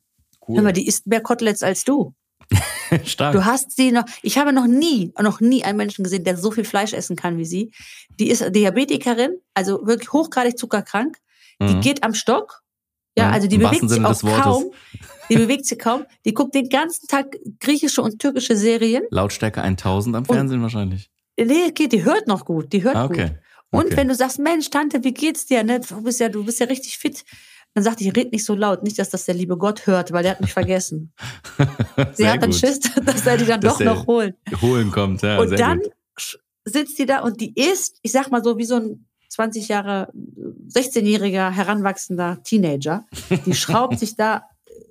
Cool. 0.47 0.57
Hör 0.57 0.63
mal, 0.63 0.73
die 0.73 0.87
isst 0.87 1.07
mehr 1.09 1.21
Koteletts 1.21 1.63
als 1.65 1.85
du. 1.85 2.15
Stark. 3.05 3.35
Du 3.35 3.45
hast 3.45 3.73
sie 3.77 3.91
noch, 3.93 4.05
ich 4.23 4.39
habe 4.39 4.53
noch 4.53 4.67
nie, 4.67 5.13
noch 5.21 5.41
nie 5.41 5.65
einen 5.65 5.77
Menschen 5.77 6.05
gesehen, 6.05 6.25
der 6.25 6.37
so 6.39 6.51
viel 6.53 6.65
Fleisch 6.65 6.93
essen 6.95 7.17
kann 7.17 7.37
wie 7.37 7.45
sie. 7.45 7.73
Die 8.19 8.31
ist 8.31 8.45
Diabetikerin, 8.55 9.41
also 9.55 9.85
wirklich 9.87 10.13
hochgradig 10.13 10.57
zuckerkrank. 10.57 11.19
Die 11.61 11.75
Mhm. 11.75 11.81
geht 11.81 12.03
am 12.05 12.15
Stock, 12.15 12.63
Ja, 13.17 13.31
also 13.31 13.49
die 13.49 13.57
Im 13.57 13.63
bewegt 13.63 13.89
sich 13.91 14.05
auch 14.05 14.21
kaum. 14.43 14.71
Die 15.29 15.37
bewegt 15.37 15.67
sich 15.67 15.79
kaum. 15.79 16.05
Die 16.25 16.33
guckt 16.33 16.55
den 16.55 16.69
ganzen 16.69 17.09
Tag 17.09 17.37
griechische 17.59 18.01
und 18.01 18.21
türkische 18.21 18.57
Serien. 18.57 19.03
Lautstärke 19.11 19.61
1000 19.63 20.15
am 20.15 20.23
Und- 20.23 20.33
Fernsehen 20.35 20.63
wahrscheinlich. 20.63 21.11
Nee, 21.37 21.71
geht, 21.73 21.93
die 21.93 22.05
hört 22.05 22.29
noch 22.29 22.45
gut. 22.45 22.73
Die 22.73 22.83
hört 22.85 22.95
Ah, 22.97 23.07
gut. 23.09 23.17
okay. 23.19 23.31
Und 23.71 23.87
okay. 23.87 23.97
wenn 23.97 24.09
du 24.09 24.15
sagst, 24.15 24.39
Mensch, 24.39 24.71
Tante, 24.71 25.03
wie 25.05 25.13
geht's 25.13 25.47
dir? 25.47 25.63
Ne? 25.65 25.81
Du 25.81 26.01
bist 26.03 26.21
ja, 26.21 26.29
du 26.29 26.45
bist 26.45 26.61
ja 26.61 26.67
richtig 26.67 26.97
fit. 26.97 27.25
Dann 27.75 27.85
sagt 27.85 28.01
die, 28.01 28.09
red 28.09 28.33
nicht 28.33 28.45
so 28.45 28.55
laut. 28.55 28.83
Nicht, 28.85 28.99
dass 28.99 29.11
das 29.11 29.25
der 29.27 29.35
liebe 29.35 29.57
Gott 29.59 29.87
hört, 29.87 30.13
weil 30.13 30.23
der 30.23 30.33
hat 30.33 30.41
mich 30.41 30.53
vergessen. 30.53 31.13
Sie 32.15 32.29
hat 32.29 32.43
dann 32.43 32.51
gut. 32.51 32.59
Schiss, 32.61 32.81
dass 33.05 33.27
er 33.27 33.37
die 33.37 33.45
dann 33.45 33.61
Dass 33.61 33.79
doch 33.79 33.85
noch 33.85 34.07
holt. 34.07 34.37
Holen 34.63 34.91
kommt, 34.91 35.23
ja, 35.23 35.39
und 35.39 35.51
dann 35.59 35.81
gut. 35.81 36.41
sitzt 36.65 36.99
die 36.99 37.07
da 37.07 37.21
und 37.21 37.41
die 37.41 37.53
ist, 37.55 37.99
ich 38.03 38.13
sag 38.13 38.31
mal 38.31 38.43
so, 38.43 38.57
wie 38.59 38.65
so 38.65 38.77
ein 38.77 39.07
20 39.29 39.69
Jahre, 39.69 40.11
16-jähriger 40.69 41.51
heranwachsender 41.51 42.43
Teenager. 42.43 43.07
Die 43.47 43.55
schraubt 43.55 43.99
sich 43.99 44.17
da 44.17 44.43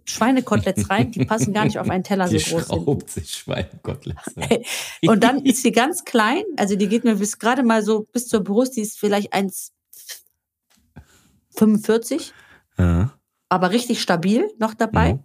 Schweinekoteletts 0.05 0.89
rein, 0.89 1.11
die 1.11 1.25
passen 1.25 1.53
gar 1.53 1.65
nicht 1.65 1.79
auf 1.79 1.89
einen 1.89 2.03
Teller 2.03 2.29
Die 2.29 2.39
so 2.39 2.55
groß 2.55 2.67
schraubt 2.67 3.09
sich 3.09 3.29
Schweinekoteletts. 3.31 4.35
Und 5.05 5.21
dann 5.23 5.43
ist 5.45 5.61
sie 5.63 5.71
ganz 5.73 6.05
klein, 6.05 6.43
also 6.55 6.75
die 6.77 6.87
geht 6.87 7.03
mir 7.03 7.15
bis 7.15 7.39
gerade 7.39 7.63
mal 7.63 7.83
so 7.83 8.07
bis 8.13 8.27
zur 8.27 8.41
Brust, 8.43 8.77
die 8.77 8.81
ist 8.81 8.97
vielleicht 8.97 9.33
1,45, 9.33 12.31
Ja. 12.77 13.11
aber 13.49 13.71
richtig 13.71 14.01
stabil 14.01 14.49
noch 14.59 14.73
dabei. 14.73 15.15
Mhm. 15.15 15.23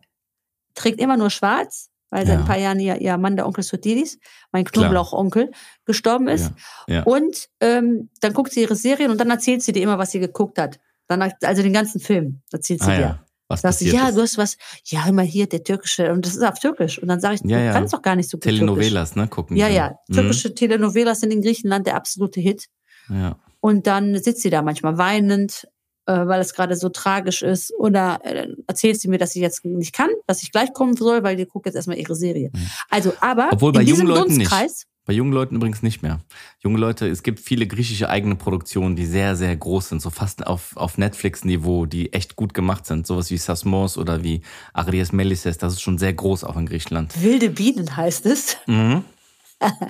Trägt 0.75 1.01
immer 1.01 1.17
nur 1.17 1.31
schwarz, 1.31 1.91
weil 2.13 2.25
seit 2.27 2.35
Ja. 2.35 2.41
ein 2.41 2.47
paar 2.47 2.59
Jahren 2.59 2.79
ihr, 2.79 3.01
ihr 3.01 3.17
Mann, 3.17 3.35
der 3.35 3.47
Onkel 3.47 3.65
Sotidis, 3.65 4.19
mein. 4.53 4.65
Knoblauchonkel, 4.65 5.51
gestorben 5.85 6.29
ist. 6.29 6.53
Ja. 6.87 6.95
Ja. 6.97 7.03
Und 7.05 7.49
ähm, 7.61 8.11
dann 8.21 8.33
guckt 8.35 8.53
sie 8.53 8.61
ihre 8.61 8.77
Serien 8.77 9.11
und 9.11 9.19
dann 9.19 9.31
erzählt 9.31 9.63
sie 9.63 9.73
dir 9.73 9.83
immer, 9.83 9.99
was 9.99 10.13
sie 10.13 10.21
geguckt 10.21 10.59
hat. 10.59 10.79
Dann, 11.09 11.21
also 11.43 11.63
den 11.63 11.73
ganzen 11.73 12.01
Film 12.01 12.43
erzählt 12.53 12.81
sie 12.83 12.91
Ah, 12.91 12.95
dir. 12.97 13.01
ja. 13.01 13.25
Was 13.49 13.61
Sagst 13.63 13.81
du, 13.83 13.85
ja, 13.87 14.09
ist. 14.09 14.17
du 14.17 14.23
hast 14.23 14.39
was, 14.39 14.57
ja, 14.87 15.07
immer 15.07 15.23
hier, 15.23 15.47
der 15.47 15.63
türkische, 15.63 16.11
und 16.13 16.25
das 16.25 16.35
ist 16.37 16.43
auf 16.43 16.59
Türkisch. 16.59 16.99
Und 17.03 17.09
dann 17.09 17.21
sage 17.21 17.35
ich, 17.35 17.41
Ja, 17.43 17.59
du 17.59 17.65
ja. 17.65 17.73
kannst 17.73 17.93
doch 17.93 18.01
gar 18.01 18.17
nicht 18.17 18.31
so 18.31 18.37
gut 18.39 18.45
Türkisch. 18.45 18.61
Telenovelas, 18.61 19.17
ne? 19.17 19.27
Gucken. 19.29 19.57
Ja, 19.57 19.69
ja. 19.69 19.99
Türkische 20.11 20.55
Telenovelas 20.55 21.21
sind 21.21 21.33
in 21.33 21.43
Griechenland 21.43 21.87
der 21.87 21.97
absolute 21.97 22.41
Hit. 22.41 22.67
Mhm. 23.09 23.17
Ja. 23.21 23.37
Und 23.61 23.87
dann 23.87 24.21
sitzt 24.23 24.43
sie 24.43 24.51
da 24.51 24.63
manchmal 24.63 24.97
weinend, 24.97 25.69
äh, 26.07 26.27
weil 26.27 26.41
es 26.41 26.55
gerade 26.55 26.77
so 26.77 26.89
tragisch 26.89 27.43
ist. 27.43 27.73
Oder 27.79 28.21
äh, 28.25 28.49
erzählt 28.67 29.01
sie 29.01 29.09
mir, 29.09 29.19
dass 29.19 29.33
sie 29.33 29.41
jetzt 29.41 29.65
nicht 29.65 29.95
kann, 29.95 30.11
dass 30.27 30.43
ich 30.43 30.53
gleich 30.53 30.73
kommen 30.73 30.97
soll, 30.97 31.23
weil 31.23 31.37
die 31.37 31.47
guckt 31.47 31.67
jetzt 31.67 31.77
erstmal 31.77 31.99
ihre 31.99 32.15
Serie. 32.15 32.51
Also, 32.91 33.13
aber 33.21 33.49
Obwohl 33.53 33.73
bei 33.73 33.81
in 33.81 33.87
diesem 33.87 34.07
jungen 34.07 34.17
Leuten 34.17 34.37
nicht. 34.37 34.51
Dunstkreis, 34.51 34.87
Bei 35.05 35.13
jungen 35.13 35.33
Leuten 35.33 35.57
übrigens 35.57 35.83
nicht 35.83 36.03
mehr. 36.03 36.21
Junge 36.61 36.79
Leute, 36.79 37.09
es 37.09 37.23
gibt 37.23 37.41
viele 37.41 37.67
griechische 37.67 38.09
eigene 38.09 38.37
Produktionen, 38.37 38.95
die 38.95 39.07
sehr, 39.07 39.35
sehr 39.37 39.57
groß 39.57 39.91
sind, 39.91 40.03
so 40.03 40.11
fast 40.11 40.47
auf, 40.47 40.77
auf 40.77 40.99
Netflix-Niveau, 40.99 41.87
die 41.87 42.13
echt 42.13 42.37
gut 42.37 42.55
gemacht 42.55 42.87
sind. 42.87 43.07
Sowas 43.07 43.31
wie 43.31 43.37
Sasmos 43.37 43.99
oder 43.99 44.23
wie 44.23 44.43
Arias 44.73 45.13
Melisses, 45.13 45.59
das 45.59 45.75
ist 45.75 45.83
schon 45.83 45.99
sehr 45.99 46.13
groß 46.13 46.45
auch 46.45 46.57
in 46.57 46.67
Griechenland. 46.67 47.21
wilde 47.21 47.51
Bienen 47.51 47.97
heißt 47.97 48.27
es. 48.27 48.57
Mhm. 48.67 49.05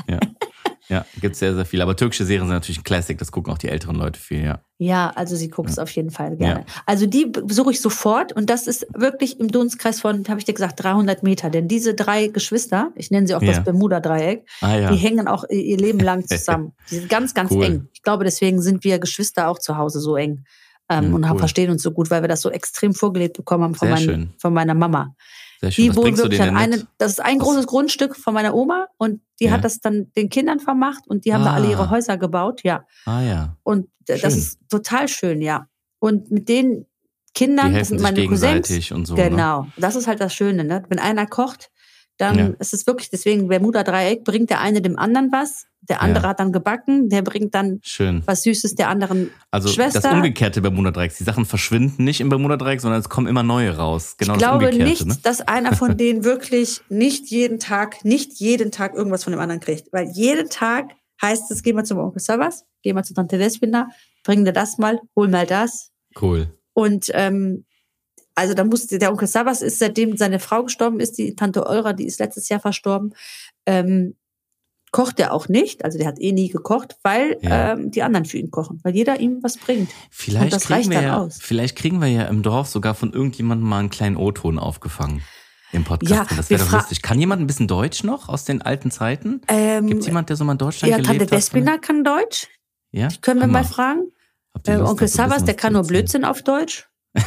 Ja. 0.09 0.19
Ja, 0.89 1.07
gibt's 1.21 1.39
sehr, 1.39 1.55
sehr 1.55 1.65
viel. 1.65 1.81
Aber 1.81 1.97
türkische 1.97 2.27
Serien 2.27 2.47
sind 2.49 2.55
natürlich 2.55 2.81
ein 2.81 2.85
Classic, 2.85 3.17
das 3.17 3.33
gucken 3.33 3.51
auch 3.53 3.57
die 3.57 3.69
älteren 3.69 3.95
Leute 3.97 4.19
viel, 4.21 4.45
ja. 4.45 4.61
Ja, 4.79 5.11
also 5.15 5.37
sie 5.37 5.49
guckt 5.49 5.71
es 5.71 5.79
auf 5.79 5.89
jeden 5.91 6.11
Fall 6.11 6.37
gerne. 6.37 6.67
Also 6.87 7.07
die 7.07 7.27
besuche 7.27 7.71
ich 7.71 7.81
sofort 7.81 8.33
und 8.33 8.51
das 8.51 8.67
ist 8.67 8.87
wirklich 8.93 9.39
im 9.41 9.49
Dunstkreis 9.49 10.01
von, 10.01 10.25
habe 10.29 10.41
ich 10.41 10.45
dir 10.45 10.53
gesagt, 10.55 10.83
300 10.83 11.23
Meter. 11.23 11.51
Denn 11.51 11.69
diese 11.69 11.95
drei 11.95 12.27
Geschwister, 12.27 12.91
ich 12.97 13.11
nenne 13.11 13.27
sie 13.29 13.35
auch 13.35 13.41
Ja. 13.43 13.53
das 13.53 13.65
Bermuda-Dreieck, 13.65 14.45
Ah 14.61 14.77
ja. 14.77 14.91
die 14.91 14.97
hängen 14.99 15.29
auch 15.29 15.45
ihr 15.49 15.63
ihr 15.63 15.79
Leben 15.79 16.01
lang 16.01 16.27
zusammen. 16.27 16.73
Die 16.91 16.97
sind 16.97 17.09
ganz, 17.09 17.33
ganz 17.33 17.53
Cool. 17.53 17.65
eng. 17.65 17.89
Ich 17.95 18.03
glaube, 18.03 18.25
deswegen 18.25 18.61
sind 18.61 18.83
wir 18.85 18.99
Geschwister 18.99 19.49
auch 19.49 19.61
zu 19.61 19.79
Hause 19.79 20.01
so 20.01 20.17
eng 20.17 20.45
ähm, 20.99 21.09
Mhm, 21.09 21.15
und 21.15 21.31
cool. 21.31 21.39
verstehen 21.39 21.71
uns 21.71 21.83
so 21.83 21.91
gut, 21.93 22.11
weil 22.11 22.23
wir 22.23 22.29
das 22.29 22.41
so 22.41 22.51
extrem 22.51 22.95
vorgelebt 22.95 23.37
bekommen 23.37 23.65
haben 23.65 23.75
von, 23.75 23.89
mein, 23.91 23.99
schön. 24.03 24.33
von 24.39 24.53
meiner 24.55 24.75
Mama. 24.75 25.15
Sehr 25.61 25.71
schön. 25.71 25.85
Die 25.85 25.91
Was 25.91 25.97
wohnen 25.97 26.17
wirklich 26.19 26.43
an 26.43 26.57
eine, 26.57 26.87
das 26.99 27.13
ist 27.13 27.21
ein 27.21 27.39
Was- 27.39 27.45
großes 27.45 27.67
Grundstück 27.67 28.17
von 28.17 28.35
meiner 28.35 28.55
Oma 28.55 28.87
und 28.99 29.21
die 29.41 29.45
Ja. 29.45 29.53
hat 29.53 29.65
das 29.65 29.81
dann 29.81 30.11
den 30.17 30.29
Kindern 30.29 30.59
vermacht 30.61 31.07
und 31.07 31.25
die 31.25 31.33
haben 31.35 31.45
da 31.45 31.53
alle 31.53 31.69
Ah. 31.69 31.71
ihre 31.71 31.91
Häuser 31.91 32.17
gebaut, 32.19 32.63
ja. 32.65 32.85
Ah 33.07 33.21
ja. 33.23 33.57
Und 33.63 33.87
äh, 34.09 34.19
das 34.19 34.21
Schön. 34.21 34.31
ist 34.31 34.59
total 34.69 35.09
schön, 35.09 35.41
ja. 35.41 35.67
Und 36.01 36.31
mit 36.31 36.49
den 36.49 36.87
Kindern, 37.35 37.73
das 37.75 37.89
sind 37.89 38.01
meine 38.03 38.27
Cousins, 38.27 38.91
und 38.91 39.07
so. 39.07 39.15
Ne? 39.15 39.31
genau. 39.31 39.67
Das 39.79 39.97
ist 39.97 40.07
halt 40.07 40.21
das 40.21 40.35
Schöne, 40.35 40.65
ne? 40.65 40.83
Wenn 40.89 40.99
einer 40.99 41.27
kocht, 41.27 41.71
dann 42.18 42.38
Ja. 42.38 42.46
ist 42.59 42.75
es 42.75 42.87
wirklich, 42.87 43.11
deswegen 43.11 43.48
Bermuda-Dreieck, 43.48 44.25
bringt 44.25 44.51
der 44.51 44.61
eine 44.61 44.81
dem 44.83 44.98
anderen 44.98 45.33
was, 45.33 45.66
der 45.81 46.01
andere 46.03 46.25
Ja. 46.25 46.29
hat 46.31 46.40
dann 46.40 46.53
gebacken, 46.53 47.09
der 47.09 47.22
bringt 47.22 47.55
dann 47.55 47.81
Schön. 47.83 48.22
was 48.27 48.42
Süßes 48.44 48.75
der 48.77 48.88
anderen. 48.88 49.31
Also 49.51 49.68
Schwester- 49.68 50.01
das 50.01 50.12
umgekehrte 50.12 50.61
Bermuda-Dreieck. 50.61 51.16
Die 51.16 51.25
Sachen 51.25 51.44
verschwinden 51.44 52.05
nicht 52.05 52.20
im 52.20 52.29
Bermuda-Dreieck, 52.29 52.81
sondern 52.81 53.01
es 53.01 53.09
kommen 53.09 53.27
immer 53.27 53.42
neue 53.42 53.77
raus. 53.77 54.16
Genau 54.18 54.35
ich 54.35 54.40
das 54.40 54.48
glaube 54.48 54.66
Umgekehrte. 54.66 54.90
nicht, 54.90 55.07
ne? 55.07 55.16
dass 55.25 55.40
einer 55.40 55.75
von 55.75 55.96
denen 55.96 56.22
wirklich 56.25 56.81
nicht 56.88 57.31
jeden 57.31 57.59
Tag, 57.59 58.05
nicht 58.05 58.35
jeden 58.38 58.70
Tag 58.70 58.94
irgendwas 58.94 59.25
von 59.25 59.33
dem 59.33 59.40
anderen 59.40 59.61
kriegt. 59.61 59.92
Weil 59.92 60.09
jeden 60.12 60.48
Tag 60.51 60.90
heißt 61.20 61.51
es, 61.51 61.62
geh 61.62 61.72
mal 61.72 61.85
zum 61.85 61.98
Onkel 61.98 62.20
Savas, 62.20 62.64
geh 62.83 62.92
mal 62.92 63.03
zu 63.05 63.14
Tante 63.14 63.38
Despina, 63.38 63.88
bring 64.22 64.44
dir 64.44 64.53
das 64.53 64.79
mal, 64.79 65.01
hol 65.16 65.29
mal 65.29 65.46
das. 65.46 65.90
Cool. 66.20 66.48
Und 66.75 67.07
ähm, 67.14 67.64
also 68.35 68.55
da 68.55 68.64
musste 68.64 68.99
der 68.99 69.11
Onkel 69.11 69.29
Savas 69.29 69.62
ist, 69.62 69.79
seitdem 69.79 70.16
seine 70.16 70.38
Frau 70.38 70.64
gestorben 70.64 71.01
ist, 71.01 71.18
die 71.18 71.35
Tante 71.37 71.66
Eura, 71.66 71.92
die 71.92 72.07
ist 72.07 72.21
letztes 72.21 72.49
Jahr 72.49 72.61
verstorben, 72.61 73.14
ähm, 73.66 74.14
kocht 74.90 75.18
er 75.21 75.33
auch 75.33 75.49
nicht. 75.49 75.85
Also 75.85 75.99
der 75.99 76.07
hat 76.07 76.21
eh 76.21 76.33
nie 76.33 76.49
gekocht, 76.49 76.97
weil 77.03 77.38
Ja. 77.40 77.73
ähm, 77.73 77.90
die 77.90 78.03
anderen 78.03 78.27
für 78.27 78.38
ihn 78.38 78.51
kochen, 78.51 78.81
weil 78.83 78.95
jeder 78.95 79.21
ihm 79.21 79.42
was 79.42 79.57
bringt. 79.57 79.90
Vielleicht 80.11 80.61
kriegen 80.61 80.90
wir 80.90 81.03
ja, 81.03 81.18
aus. 81.18 81.38
Vielleicht 81.40 81.77
kriegen 81.77 82.01
wir 82.01 82.09
ja 82.09 82.25
im 82.25 82.42
Dorf 82.42 82.68
sogar 82.68 82.95
von 82.95 83.12
irgendjemandem 83.12 83.68
mal 83.68 83.81
einen 83.81 83.90
kleinen 83.90 84.16
O-Ton 84.16 84.59
aufgefangen 84.59 85.23
im 85.73 85.85
Podcast. 85.85 86.31
Ja, 86.31 86.37
das 86.37 86.51
wäre 86.51 86.62
doch 86.62 86.73
lustig. 86.73 87.01
Kann 87.01 87.18
jemand 87.18 87.40
ein 87.40 87.47
bisschen 87.47 87.68
Deutsch 87.68 88.05
noch 88.05 88.29
aus 88.29 88.45
den 88.45 88.61
alten 88.61 88.90
Zeiten? 88.90 89.40
Ähm, 89.49 89.87
Gibt 89.87 90.01
es 90.01 90.07
jemand, 90.07 90.29
der 90.29 90.37
so 90.37 90.45
mal 90.45 90.53
in 90.53 90.59
Deutschland 90.59 90.90
ja, 90.90 90.97
Tante 90.99 91.12
gelebt 91.12 91.33
hat? 91.33 91.38
Despina 91.38 91.79
kann 91.79 92.05
Deutsch. 92.05 92.49
Ja? 92.90 93.09
Die 93.09 93.18
können 93.18 93.40
wir 93.40 93.45
Hammer. 93.45 93.53
mal 93.61 93.64
fragen. 93.64 94.12
Äh, 94.66 94.77
Onkel 94.77 95.07
bisschen 95.09 95.47
der 95.47 95.55
kann 95.55 95.73
nur? 95.73 95.85
Blödsinn 95.85 96.27
auf 96.27 96.42
Deutsch. 96.42 96.88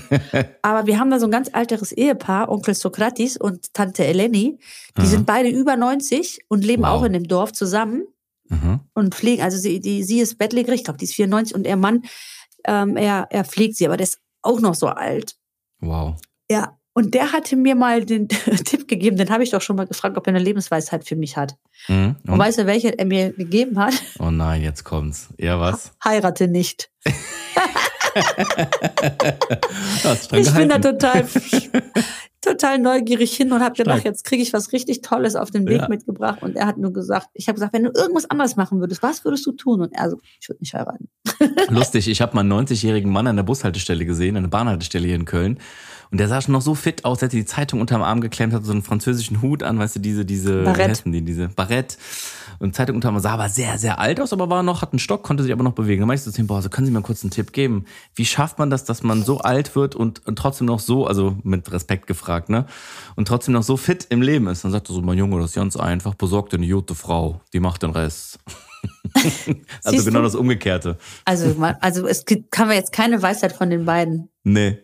Aber 0.62 0.86
wir 0.86 0.98
haben 0.98 1.10
da 1.10 1.18
so 1.20 1.26
ein 1.26 1.30
ganz 1.30 1.50
alteres 1.52 1.92
Ehepaar, 1.92 2.48
Onkel 2.50 2.74
Sokratis 2.74 3.36
und 3.36 3.72
Tante 3.74 4.04
Eleni. 4.04 4.58
Die 4.96 5.00
Aha. 5.02 5.06
sind 5.06 5.26
beide 5.26 5.48
über 5.48 5.76
90 5.76 6.40
und 6.48 6.64
leben 6.64 6.82
Wow. 6.82 6.88
auch 6.90 7.02
in 7.04 7.12
dem 7.12 7.28
Dorf 7.28 7.52
zusammen 7.52 8.04
Mhm. 8.48 8.80
und 8.94 9.14
pflegen. 9.14 9.42
Also 9.42 9.56
sie, 9.58 9.80
die, 9.80 10.02
sie 10.02 10.20
ist 10.20 10.36
bettlägerig, 10.38 10.80
ich 10.80 10.84
glaube, 10.84 10.98
die 10.98 11.04
ist 11.06 11.14
94 11.14 11.54
und 11.54 11.66
ihr 11.66 11.76
Mann, 11.76 12.02
ähm, 12.66 12.96
er, 12.96 13.26
er 13.30 13.44
pflegt 13.44 13.76
sie, 13.76 13.86
aber 13.86 13.96
der 13.96 14.04
ist 14.04 14.18
auch 14.42 14.60
noch 14.60 14.74
so 14.74 14.88
alt. 14.88 15.36
Wow. 15.80 16.16
Ja. 16.50 16.76
Und 16.94 17.14
der 17.14 17.32
hatte 17.32 17.56
mir 17.56 17.74
mal 17.74 18.04
den 18.04 18.28
Tipp 18.66 18.86
gegeben, 18.86 19.16
den 19.16 19.30
habe 19.30 19.42
ich 19.42 19.48
doch 19.50 19.62
schon 19.62 19.76
mal 19.76 19.86
gefragt, 19.86 20.18
ob 20.18 20.26
er 20.26 20.34
eine 20.34 20.44
Lebensweisheit 20.44 21.08
für 21.08 21.16
mich 21.16 21.38
hat. 21.38 21.56
Mhm. 21.88 22.16
Und 22.26 22.32
Und? 22.34 22.38
weißt 22.38 22.58
du, 22.58 22.66
welche 22.66 22.98
er 22.98 23.06
mir 23.06 23.32
gegeben 23.32 23.78
hat? 23.78 23.94
Oh 24.18 24.30
nein, 24.30 24.60
jetzt 24.62 24.84
kommt's. 24.84 25.28
Ja, 25.38 25.58
was? 25.58 25.92
Heirate 26.04 26.48
nicht. 26.48 26.90
Ich 30.32 30.52
bin 30.54 30.68
da 30.68 30.78
total, 30.78 31.24
total 32.40 32.78
neugierig 32.78 33.34
hin 33.36 33.52
und 33.52 33.62
habe 33.62 33.74
gedacht, 33.76 34.04
jetzt 34.04 34.24
kriege 34.24 34.42
ich 34.42 34.52
was 34.52 34.72
richtig 34.72 35.00
Tolles 35.02 35.36
auf 35.36 35.50
den 35.50 35.66
Weg 35.66 35.82
Ja. 35.82 35.88
mitgebracht. 35.88 36.42
Und 36.42 36.56
er 36.56 36.66
hat 36.66 36.78
nur 36.78 36.92
gesagt, 36.92 37.28
ich 37.34 37.48
habe 37.48 37.54
gesagt, 37.54 37.72
wenn 37.72 37.84
du 37.84 37.90
irgendwas 37.94 38.28
anderes 38.30 38.56
machen 38.56 38.80
würdest, 38.80 39.02
was 39.02 39.24
würdest 39.24 39.46
du 39.46 39.52
tun? 39.52 39.80
Und 39.80 39.92
er 39.92 40.10
so, 40.10 40.18
ich 40.40 40.48
würde 40.48 40.60
nicht 40.60 40.74
heiraten. 40.74 41.08
Lustig, 41.68 42.08
ich 42.08 42.20
habe 42.20 42.34
mal 42.34 42.40
einen 42.40 42.52
90-jährigen 42.66 43.10
Mann 43.10 43.26
an 43.26 43.36
der 43.36 43.42
Bushaltestelle 43.44 44.04
gesehen, 44.04 44.36
an 44.36 44.42
der 44.44 44.50
Bahnhaltestelle 44.50 45.06
hier 45.06 45.16
in 45.16 45.24
Köln. 45.24 45.58
Und 46.10 46.18
der 46.18 46.28
sah 46.28 46.42
schon 46.42 46.52
noch 46.52 46.60
so 46.60 46.74
fit 46.74 47.06
aus, 47.06 47.20
der 47.20 47.28
hatte 47.28 47.38
die 47.38 47.46
Zeitung 47.46 47.80
unterm 47.80 48.02
Arm 48.02 48.20
geklemmt, 48.20 48.52
hatte 48.52 48.66
so 48.66 48.72
einen 48.72 48.82
französischen 48.82 49.40
Hut 49.40 49.62
an, 49.62 49.78
weißt 49.78 49.96
du, 49.96 50.00
diese, 50.00 50.26
diese, 50.26 50.62
Barett. 50.62 51.02
die, 51.06 51.22
diese 51.22 51.48
Barett. 51.48 51.96
Und 52.62 52.76
Zeitung 52.76 52.94
unterm 52.94 53.16
Arm, 53.16 53.20
sah 53.20 53.32
aber 53.32 53.48
sehr, 53.48 53.76
sehr 53.76 53.98
alt 53.98 54.20
aus, 54.20 54.32
aber 54.32 54.48
war 54.48 54.62
noch, 54.62 54.82
hat 54.82 54.92
einen 54.92 55.00
Stock, 55.00 55.24
konnte 55.24 55.42
sich 55.42 55.52
aber 55.52 55.64
noch 55.64 55.72
bewegen. 55.72 56.00
Da 56.00 56.06
meinte 56.06 56.22
ich 56.28 56.32
zu 56.32 56.40
ihm, 56.40 56.46
boah, 56.46 56.62
so 56.62 56.68
können 56.68 56.86
Sie 56.86 56.92
mir 56.92 57.02
kurz 57.02 57.24
einen 57.24 57.32
Tipp 57.32 57.52
geben. 57.52 57.86
Wie 58.14 58.24
schafft 58.24 58.60
man 58.60 58.70
das, 58.70 58.84
dass 58.84 59.02
man 59.02 59.24
so 59.24 59.38
alt 59.38 59.74
wird 59.74 59.96
und, 59.96 60.24
und 60.28 60.36
trotzdem 60.36 60.68
noch 60.68 60.78
so, 60.78 61.04
also 61.04 61.36
mit 61.42 61.72
Respekt 61.72 62.06
gefragt, 62.06 62.50
ne? 62.50 62.66
Und 63.16 63.26
trotzdem 63.26 63.54
noch 63.54 63.64
so 63.64 63.76
fit 63.76 64.06
im 64.10 64.22
Leben 64.22 64.46
ist. 64.46 64.62
Dann 64.62 64.70
sagt 64.70 64.88
er 64.88 64.94
so, 64.94 65.02
mein 65.02 65.18
Junge, 65.18 65.40
das 65.40 65.50
ist 65.50 65.56
ganz 65.56 65.76
einfach, 65.76 66.14
besorg 66.14 66.50
dir 66.50 66.58
eine 66.58 66.68
gute 66.68 66.94
Frau, 66.94 67.40
die 67.52 67.58
macht 67.58 67.82
den 67.82 67.90
Rest. 67.90 68.38
also 69.82 70.04
genau 70.04 70.20
du? 70.20 70.24
das 70.24 70.36
Umgekehrte. 70.36 70.98
Also, 71.24 71.56
also 71.80 72.06
es 72.06 72.24
kann 72.52 72.68
man 72.68 72.76
jetzt 72.76 72.92
keine 72.92 73.20
Weisheit 73.20 73.52
von 73.52 73.70
den 73.70 73.86
beiden 73.86 74.28
Nee. 74.44 74.78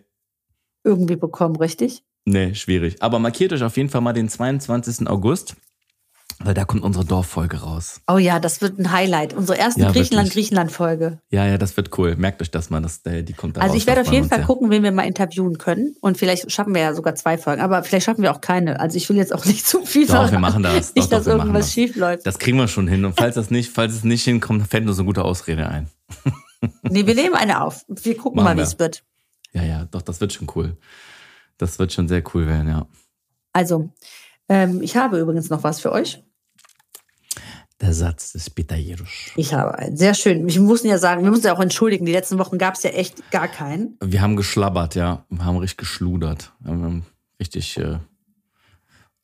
irgendwie 0.83 1.15
bekommen, 1.15 1.55
richtig? 1.55 2.03
Nee, 2.25 2.55
schwierig. 2.57 3.01
Aber 3.03 3.21
markiert 3.21 3.53
euch 3.53 3.63
auf 3.63 3.77
jeden 3.77 3.89
Fall 3.89 4.01
mal 4.01 4.13
den 4.13 4.29
22. 4.29 5.09
August, 5.09 5.55
weil 6.45 6.55
da 6.55 6.65
kommt 6.65 6.83
unsere 6.85 7.05
Dorffolge 7.05 7.59
raus. 7.59 8.01
Oh 8.07 8.19
ja, 8.19 8.39
das 8.39 8.61
wird 8.61 8.79
ein 8.79 8.93
Highlight. 8.93 9.35
Unsere 9.35 9.59
erste 9.59 9.81
Ja. 9.83 9.91
Griechenland-Griechenland-Folge. 9.91 11.19
Ja, 11.31 11.47
ja, 11.47 11.59
das 11.59 11.77
wird 11.77 11.97
cool. 11.99 12.15
Merkt 12.17 12.41
euch 12.43 12.51
das 12.51 12.71
mal, 12.71 12.81
das, 12.81 13.05
äh, 13.07 13.23
die 13.25 13.33
kommt 13.33 13.57
da 13.57 13.61
Also 13.61 13.73
raus. 13.75 13.81
ich 13.83 13.87
werde 13.87 14.03
auf 14.03 14.13
jeden 14.13 14.31
wir 14.31 14.37
Fall 14.37 14.45
gucken, 14.47 14.71
wen 14.71 14.83
wir 14.83 14.93
mal 14.93 15.03
interviewen 15.03 15.59
können. 15.59 15.97
Und 16.01 16.17
vielleicht 16.17 16.51
schaffen 16.53 16.75
wir 16.75 16.81
ja 16.83 16.95
sogar 16.95 17.15
zwei 17.17 17.39
Folgen. 17.39 17.61
Aber 17.61 17.83
vielleicht 17.83 18.07
schaffen 18.07 18.23
wir 18.23 18.33
auch 18.33 18.41
keine. 18.41 18.79
Also 18.81 18.97
ich 18.97 19.09
will 19.09 19.17
jetzt 19.17 19.35
auch 19.35 19.45
nicht 19.47 19.67
zu 19.67 19.85
viel 19.85 20.07
Doch, 20.07 20.13
wir 20.15 20.17
verraten. 20.29 20.41
machen 20.41 20.63
das. 20.63 20.95
Nicht, 20.95 21.11
dass 21.11 21.25
doch, 21.25 21.33
wir 21.33 21.37
machen 21.39 21.49
irgendwas 21.49 21.67
das. 21.67 21.73
schief 21.75 21.97
läuft. 21.97 22.27
Das 22.27 22.39
kriegen 22.39 22.57
wir 22.59 22.69
schon 22.69 22.87
hin. 22.89 23.05
Und 23.05 23.17
falls 23.19 23.35
das 23.35 23.51
nicht, 23.51 23.73
falls 23.73 23.93
es 23.95 24.05
nicht 24.05 24.25
hinkommt, 24.25 24.67
fällt 24.69 24.87
uns 24.87 24.99
eine 24.99 25.07
gute 25.07 25.25
Ausrede 25.25 25.69
ein. 25.69 25.89
Nee, 26.83 27.07
wir 27.07 27.15
nehmen 27.15 27.37
eine 27.37 27.63
auf. 27.63 27.85
Wir 27.87 28.17
gucken 28.17 28.37
Machen 28.43 28.45
mal, 28.47 28.55
wie 28.55 28.59
wir. 28.59 28.65
es 28.65 28.79
wird. 28.81 29.05
Ja, 29.53 29.63
ja, 29.63 29.85
doch, 29.85 30.03
das 30.03 30.21
wird 30.21 30.33
schon 30.33 30.49
cool. 30.57 30.77
Das 31.57 31.79
wird 31.79 31.93
schon 31.93 32.09
sehr 32.09 32.21
cool 32.35 32.49
werden, 32.49 32.67
ja. 32.69 32.87
Also, 33.53 33.91
ähm, 34.49 34.83
ich 34.83 34.97
habe 34.97 35.21
übrigens 35.21 35.51
noch 35.51 35.63
was 35.63 35.79
für 35.79 35.93
euch. 35.93 36.21
Der 37.82 37.94
Satz 37.94 38.32
des 38.34 38.50
Pitajeros. 38.50 39.10
Ich 39.36 39.54
habe 39.54 39.72
einen. 39.78 39.98
Sehr 39.98 40.14
schön. 40.14 40.48
Wir 40.48 40.62
mussten 40.62 40.88
ja 40.88 40.98
sagen, 40.98 41.24
wir 41.24 41.32
müssen 41.32 41.46
ja 41.46 41.54
auch 41.56 41.60
entschuldigen, 41.60 42.06
die 42.06 42.12
letzten 42.20 42.38
Wochen 42.40 42.58
gab 42.58 42.76
es 42.76 42.84
ja 42.84 42.92
echt 42.92 43.16
gar 43.32 43.48
keinen. 43.48 43.98
Wir 44.02 44.22
haben 44.22 44.36
geschlabbert, 44.36 44.96
ja. 44.96 45.26
Wir 45.30 45.44
haben 45.46 45.58
richtig 45.58 45.78
geschludert. 45.78 46.54
Wir 46.60 46.72
haben 46.72 47.06
richtig 47.42 47.78
äh, 47.78 47.82
euch 47.82 48.00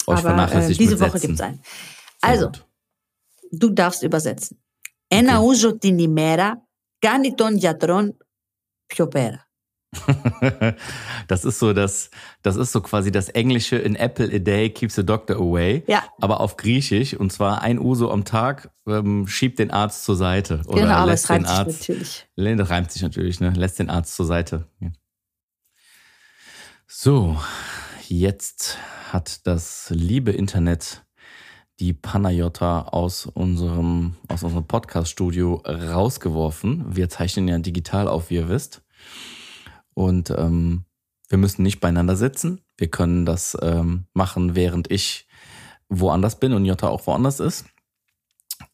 Aber 0.07 0.17
äh, 0.19 0.21
vernachlässigt 0.21 0.79
diese 0.79 0.95
mit 0.95 1.01
Woche 1.01 1.11
Sätzen. 1.19 1.27
gibt 1.27 1.39
es 1.39 1.45
einen. 1.45 1.59
Sehr 2.21 2.29
Also, 2.29 2.45
gut. 2.47 2.65
du 3.51 3.67
darfst 3.69 4.03
übersetzen. 4.03 4.57
Ένα 5.11 5.39
ούζο 5.39 5.77
την 5.77 5.99
ημέρα 5.99 6.61
κάνει 6.99 7.33
τον 7.33 7.55
γιατρόν 7.57 8.17
πιο 8.85 9.07
πέρα. 9.07 9.47
das 11.28 11.44
ist 11.44 11.58
so 11.58 11.72
das, 11.72 12.10
das 12.42 12.56
ist 12.56 12.72
so 12.72 12.80
quasi 12.80 13.10
das 13.12 13.28
Englische 13.28 13.76
in 13.76 13.96
Apple 13.96 14.30
a 14.34 14.38
day 14.38 14.70
keeps 14.70 14.94
the 14.94 15.04
doctor 15.04 15.36
away. 15.36 15.82
Ja. 15.86 16.02
Aber 16.20 16.40
auf 16.40 16.56
Griechisch 16.56 17.14
und 17.14 17.32
zwar 17.32 17.62
ein 17.62 17.78
Uso 17.78 18.10
am 18.10 18.24
Tag 18.24 18.70
ähm, 18.86 19.26
schiebt 19.26 19.58
den 19.58 19.70
Arzt 19.70 20.04
zur 20.04 20.16
Seite 20.16 20.60
oder 20.66 20.82
genau, 20.82 20.94
aber 20.94 21.10
lässt 21.10 21.28
den 21.28 21.42
sich 21.42 21.48
Arzt. 21.50 21.88
natürlich. 21.88 22.26
Nee, 22.36 22.56
Das 22.56 22.70
reimt 22.70 22.90
sich 22.90 23.02
natürlich, 23.02 23.40
ne? 23.40 23.50
Lässt 23.50 23.78
den 23.78 23.90
Arzt 23.90 24.14
zur 24.14 24.26
Seite. 24.26 24.66
Ja. 24.80 24.90
So, 26.86 27.36
jetzt 28.08 28.78
hat 29.12 29.46
das 29.46 29.90
liebe 29.90 30.30
Internet 30.30 31.04
die 31.80 31.92
Panayota 31.92 32.82
aus 32.82 33.26
unserem, 33.26 34.14
aus 34.28 34.42
unserem 34.42 34.66
Podcast-Studio 34.66 35.62
rausgeworfen. 35.66 36.84
Wir 36.94 37.08
zeichnen 37.08 37.48
ja 37.48 37.58
digital 37.58 38.06
auf, 38.06 38.30
wie 38.30 38.36
ihr 38.36 38.48
wisst. 38.48 38.82
Und 39.94 40.30
ähm, 40.30 40.84
wir 41.28 41.38
müssen 41.38 41.62
nicht 41.62 41.80
beieinander 41.80 42.16
sitzen. 42.16 42.60
Wir 42.76 42.88
können 42.88 43.24
das 43.24 43.56
ähm, 43.62 44.06
machen, 44.12 44.54
während 44.54 44.90
ich 44.90 45.26
woanders 45.88 46.38
bin 46.38 46.52
und 46.52 46.64
Jota 46.64 46.88
auch 46.88 47.06
woanders 47.06 47.40
ist. 47.40 47.64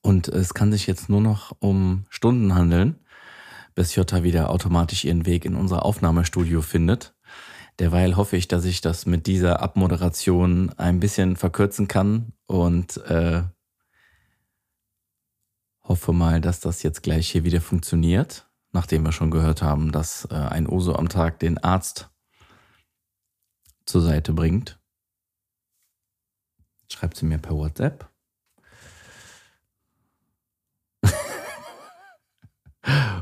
Und 0.02 0.28
es 0.28 0.54
kann 0.54 0.72
sich 0.72 0.87
jetzt 0.87 1.09
nur 1.09 1.20
noch 1.20 1.56
um 1.61 2.06
Stunden 2.09 2.54
handeln, 2.54 2.98
bis 3.74 3.94
Jota 3.94 4.22
wieder 4.22 4.50
automatisch 4.50 5.04
ihren 5.04 5.26
Weg 5.26 5.44
in 5.44 5.54
unser 5.54 5.85
Aufnahmestudio 5.85 6.62
findet. 6.62 7.14
Derweil 7.78 8.16
hoffe 8.16 8.37
ich, 8.37 8.46
dass 8.46 8.64
ich 8.64 8.83
das 8.83 9.06
mit 9.06 9.26
dieser 9.26 9.62
Abmoderation 9.62 10.70
ein 10.76 11.00
bisschen 11.00 11.37
verkürzen 11.37 11.88
kann 11.88 12.33
und 12.46 12.98
äh, 13.06 13.42
hoffe 15.83 16.12
mal, 16.12 16.40
dass 16.40 16.61
das 16.61 16.83
jetzt 16.83 17.02
gleich 17.02 17.30
hier 17.30 17.44
wieder 17.44 17.62
funktioniert, 17.62 18.49
nachdem 18.72 19.04
wir 19.04 19.12
schon 19.12 19.30
gehört 19.30 19.62
haben, 19.62 19.92
dass 19.92 20.26
äh, 20.30 20.35
ein 20.35 20.68
Uso 20.68 20.94
am 20.94 21.09
Tag 21.09 21.38
den 21.38 21.59
Arzt 21.59 22.11
zur 23.87 24.02
Seite 24.02 24.33
bringt. 24.33 24.78
Schreibt 26.92 27.16
sie 27.16 27.26
mir 27.26 27.38
per 27.38 27.56
WhatsApp. 27.56 28.11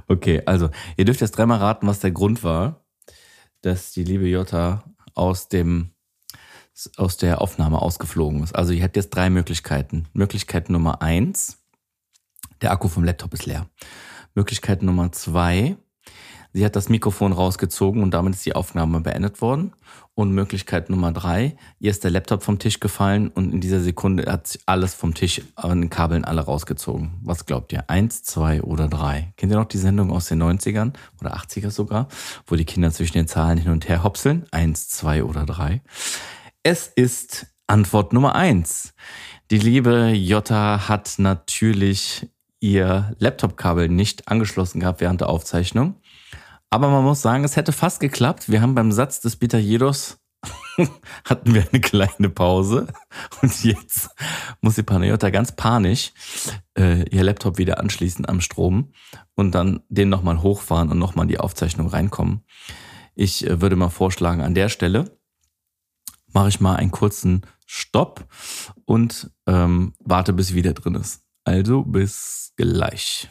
okay, 0.08 0.42
also 0.46 0.70
ihr 0.96 1.04
dürft 1.04 1.20
jetzt 1.20 1.36
dreimal 1.36 1.58
raten, 1.58 1.86
was 1.86 2.00
der 2.00 2.10
Grund 2.10 2.42
war, 2.42 2.84
dass 3.62 3.92
die 3.92 4.04
liebe 4.04 4.26
Jota 4.26 4.84
aus 5.14 5.48
dem 5.48 5.92
aus 6.96 7.16
der 7.16 7.40
Aufnahme 7.40 7.82
ausgeflogen 7.82 8.44
ist. 8.44 8.54
Also 8.54 8.72
ihr 8.72 8.84
habt 8.84 8.94
jetzt 8.94 9.10
drei 9.10 9.30
Möglichkeiten. 9.30 10.06
Möglichkeit 10.12 10.70
Nummer 10.70 11.02
eins, 11.02 11.58
der 12.60 12.70
Akku 12.70 12.86
vom 12.88 13.02
Laptop 13.02 13.34
ist 13.34 13.46
leer. 13.46 13.68
Möglichkeit 14.38 14.84
Nummer 14.84 15.10
zwei, 15.10 15.76
sie 16.52 16.64
hat 16.64 16.76
das 16.76 16.88
Mikrofon 16.88 17.32
rausgezogen 17.32 18.04
und 18.04 18.12
damit 18.12 18.36
ist 18.36 18.46
die 18.46 18.54
Aufnahme 18.54 19.00
beendet 19.00 19.40
worden. 19.40 19.72
Und 20.14 20.30
Möglichkeit 20.30 20.90
Nummer 20.90 21.10
drei, 21.10 21.56
ihr 21.80 21.90
ist 21.90 22.04
der 22.04 22.12
Laptop 22.12 22.44
vom 22.44 22.60
Tisch 22.60 22.78
gefallen 22.78 23.30
und 23.30 23.52
in 23.52 23.60
dieser 23.60 23.80
Sekunde 23.80 24.30
hat 24.30 24.56
alles 24.64 24.94
vom 24.94 25.12
Tisch 25.12 25.42
an 25.56 25.80
den 25.80 25.90
Kabeln 25.90 26.24
alle 26.24 26.42
rausgezogen. 26.42 27.18
Was 27.24 27.46
glaubt 27.46 27.72
ihr? 27.72 27.90
Eins, 27.90 28.22
zwei 28.22 28.62
oder 28.62 28.86
drei? 28.86 29.32
Kennt 29.36 29.50
ihr 29.50 29.58
noch 29.58 29.64
die 29.64 29.78
Sendung 29.78 30.12
aus 30.12 30.26
den 30.26 30.40
90ern 30.40 30.92
oder 31.20 31.36
80er 31.36 31.70
sogar, 31.70 32.06
wo 32.46 32.54
die 32.54 32.64
Kinder 32.64 32.92
zwischen 32.92 33.14
den 33.14 33.26
Zahlen 33.26 33.58
hin 33.58 33.72
und 33.72 33.88
her 33.88 34.04
hopseln? 34.04 34.46
Eins, 34.52 34.88
zwei 34.88 35.24
oder 35.24 35.46
drei? 35.46 35.82
Es 36.62 36.86
ist 36.86 37.48
Antwort 37.66 38.12
Nummer 38.12 38.36
eins. 38.36 38.94
Die 39.50 39.58
liebe 39.58 40.10
Jota 40.10 40.88
hat 40.88 41.14
natürlich 41.18 42.28
ihr 42.60 43.14
Laptop-Kabel 43.18 43.88
nicht 43.88 44.28
angeschlossen 44.28 44.80
gehabt 44.80 45.00
während 45.00 45.20
der 45.20 45.28
Aufzeichnung. 45.28 45.96
Aber 46.70 46.88
man 46.88 47.04
muss 47.04 47.22
sagen, 47.22 47.44
es 47.44 47.56
hätte 47.56 47.72
fast 47.72 48.00
geklappt. 48.00 48.50
Wir 48.50 48.60
haben 48.60 48.74
beim 48.74 48.92
Satz 48.92 49.20
des 49.20 49.36
Pitajedos 49.36 50.18
hatten 51.24 51.54
wir 51.54 51.66
eine 51.70 51.80
kleine 51.80 52.30
Pause 52.30 52.86
und 53.42 53.64
jetzt 53.64 54.10
muss 54.60 54.76
die 54.76 54.82
Panayota 54.82 55.30
ganz 55.30 55.52
panisch 55.52 56.12
äh, 56.78 57.08
ihr 57.08 57.24
Laptop 57.24 57.58
wieder 57.58 57.80
anschließen 57.80 58.28
am 58.28 58.40
Strom 58.40 58.92
und 59.34 59.52
dann 59.52 59.82
den 59.88 60.08
nochmal 60.08 60.42
hochfahren 60.42 60.90
und 60.90 60.98
nochmal 60.98 61.24
in 61.24 61.30
die 61.30 61.40
Aufzeichnung 61.40 61.88
reinkommen. 61.88 62.44
Ich 63.14 63.46
äh, 63.46 63.60
würde 63.60 63.76
mal 63.76 63.88
vorschlagen, 63.88 64.40
an 64.40 64.54
der 64.54 64.68
Stelle 64.68 65.18
mache 66.32 66.48
ich 66.48 66.60
mal 66.60 66.76
einen 66.76 66.90
kurzen 66.90 67.42
Stopp 67.66 68.26
und 68.84 69.30
ähm, 69.46 69.94
warte, 69.98 70.32
bis 70.32 70.48
sie 70.48 70.54
wieder 70.54 70.72
drin 70.72 70.94
ist. 70.94 71.27
Also 71.48 71.82
bis 71.82 72.52
gleich. 72.58 73.30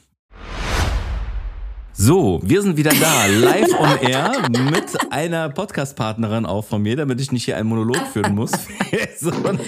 So, 1.94 2.40
wir 2.44 2.64
sind 2.64 2.76
wieder 2.76 2.90
da, 3.00 3.28
live 3.28 3.72
on 3.80 3.98
air 4.00 4.32
mit 4.72 4.86
einer 5.12 5.50
Podcast-Partnerin 5.50 6.48
auch 6.48 6.66
von 6.66 6.82
mir, 6.82 6.96
damit 6.96 7.22
ich 7.22 7.32
nicht 7.32 7.46
hier 7.46 7.58
einen 7.58 7.70
Monolog 7.70 8.08
führen 8.08 8.34
muss. 8.34 8.50
so 9.20 9.30
ein, 9.30 9.60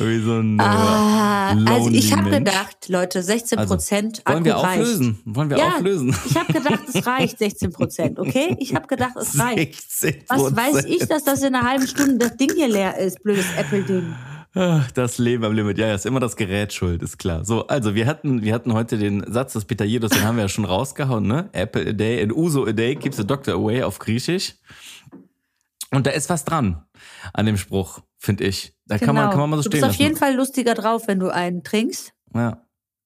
wie 0.00 0.22
so 0.22 0.32
ein 0.38 0.58
äh, 0.58 0.62
Ah, 0.62 1.48
also 1.66 1.88
ich 1.90 2.14
habe 2.14 2.28
gedacht, 2.28 2.88
Leute, 2.88 3.22
16 3.22 3.58
Prozent 3.64 4.20
Also, 4.26 4.34
Wollen 4.36 4.44
wir 4.44 4.54
reicht. 4.56 4.80
auflösen? 4.82 5.20
Wollen 5.24 5.48
wir 5.48 5.56
Ja, 5.56 5.68
auflösen? 5.76 6.14
ich 6.26 6.36
habe 6.36 6.52
gedacht, 6.52 6.80
es 6.92 7.06
reicht 7.06 7.38
16 7.38 7.72
Prozent, 7.72 8.18
okay? 8.18 8.54
Ich 8.58 8.74
habe 8.74 8.86
gedacht, 8.86 9.16
es 9.16 9.38
reicht. 9.38 9.80
16% 9.80 10.24
Was 10.28 10.54
weiß 10.54 10.84
ich, 10.84 11.06
dass 11.06 11.24
das 11.24 11.40
in 11.42 11.54
einer 11.54 11.66
halben 11.66 11.86
Stunde 11.86 12.18
das 12.18 12.36
Ding 12.36 12.50
hier 12.54 12.68
leer 12.68 12.98
ist, 12.98 13.22
blödes 13.22 13.46
Apple-Ding. 13.56 14.14
Das 14.54 15.18
Leben 15.18 15.44
am 15.44 15.52
Limit, 15.52 15.78
ja, 15.78 15.88
ja, 15.88 15.94
ist 15.96 16.06
immer 16.06 16.20
das 16.20 16.36
Gerät 16.36 16.72
schuld, 16.72 17.02
ist 17.02 17.18
klar. 17.18 17.44
So, 17.44 17.66
also 17.66 17.96
wir 17.96 18.06
hatten, 18.06 18.42
wir 18.42 18.54
hatten 18.54 18.72
heute 18.72 18.96
den 18.98 19.24
Satz 19.30 19.52
des 19.54 19.64
Peter 19.64 19.84
Jedos, 19.84 20.12
den 20.12 20.22
haben 20.22 20.36
wir 20.36 20.42
ja 20.44 20.48
schon 20.48 20.64
rausgehauen, 20.64 21.26
ne? 21.26 21.48
Apple 21.52 21.88
a 21.88 21.92
day 21.92 22.22
and 22.22 22.32
Uso 22.32 22.64
a 22.64 22.72
day 22.72 22.94
keeps 22.94 23.16
the 23.16 23.26
doctor 23.26 23.54
away 23.54 23.82
auf 23.82 23.98
Griechisch. 23.98 24.54
Und 25.90 26.06
da 26.06 26.10
ist 26.12 26.30
was 26.30 26.44
dran 26.44 26.84
an 27.32 27.46
dem 27.46 27.56
Spruch, 27.56 28.00
finde 28.18 28.44
ich. 28.44 28.74
Da 28.86 28.98
kann 28.98 29.14
man, 29.16 29.30
kann 29.30 29.40
man 29.40 29.50
mal 29.50 29.62
so 29.62 29.68
Genau. 29.68 29.70
du 29.70 29.76
stehen 29.76 29.88
bist 29.88 30.00
auf 30.00 30.00
jeden. 30.00 30.16
Fall 30.16 30.34
lustiger 30.36 30.74
drauf, 30.74 31.08
wenn 31.08 31.18
du 31.18 31.30
einen 31.30 31.64
trinkst. 31.64 32.12
Ja. 32.32 32.60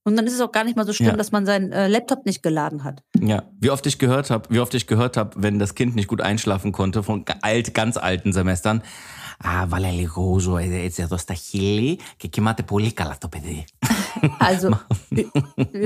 Und 0.05 0.17
dann 0.17 0.27
ist 0.27 0.35
es 0.35 0.41
auch 0.41 0.53
gar 0.53 0.65
nicht 0.65 0.77
mal 0.77 0.87
so 0.87 0.93
schlimm, 0.93 1.11
Ja. 1.11 1.17
dass 1.17 1.33
man 1.33 1.45
seinen 1.47 1.73
äh, 1.73 1.89
Laptop 1.89 2.25
nicht 2.27 2.43
geladen 2.43 2.85
hat. 2.85 3.03
Ja, 3.21 3.45
wie 3.61 3.71
oft 3.71 3.87
ich 3.87 3.99
gehört 3.99 4.31
habe, 4.31 4.49
wie 4.51 4.61
oft 4.61 4.73
ich 4.75 4.87
gehört 4.87 5.17
habe, 5.17 5.43
wenn 5.43 5.59
das 5.59 5.75
Kind 5.75 5.95
nicht 5.97 6.09
gut 6.09 6.21
einschlafen 6.23 6.73
konnte 6.73 7.03
von 7.03 7.25
alt, 7.43 7.73
ganz 7.75 7.97
alten 7.97 8.33
Semestern 8.33 8.83
Α, 9.38 9.68
βάλε 9.68 9.90
λίγο 9.90 10.22
ούζο 10.24 10.58
ε, 10.58 10.64
έτσι 10.84 11.02
εδώ 11.02 11.18
στα 11.18 11.34
χείλη 11.34 12.00
και 12.18 12.28
κοιμάται 12.28 12.64
πολύ 12.64 12.92
καλά 12.94 13.16
το 13.20 13.28
παιδί. 13.28 13.66
Also, 14.40 14.70
ü- 15.18 15.30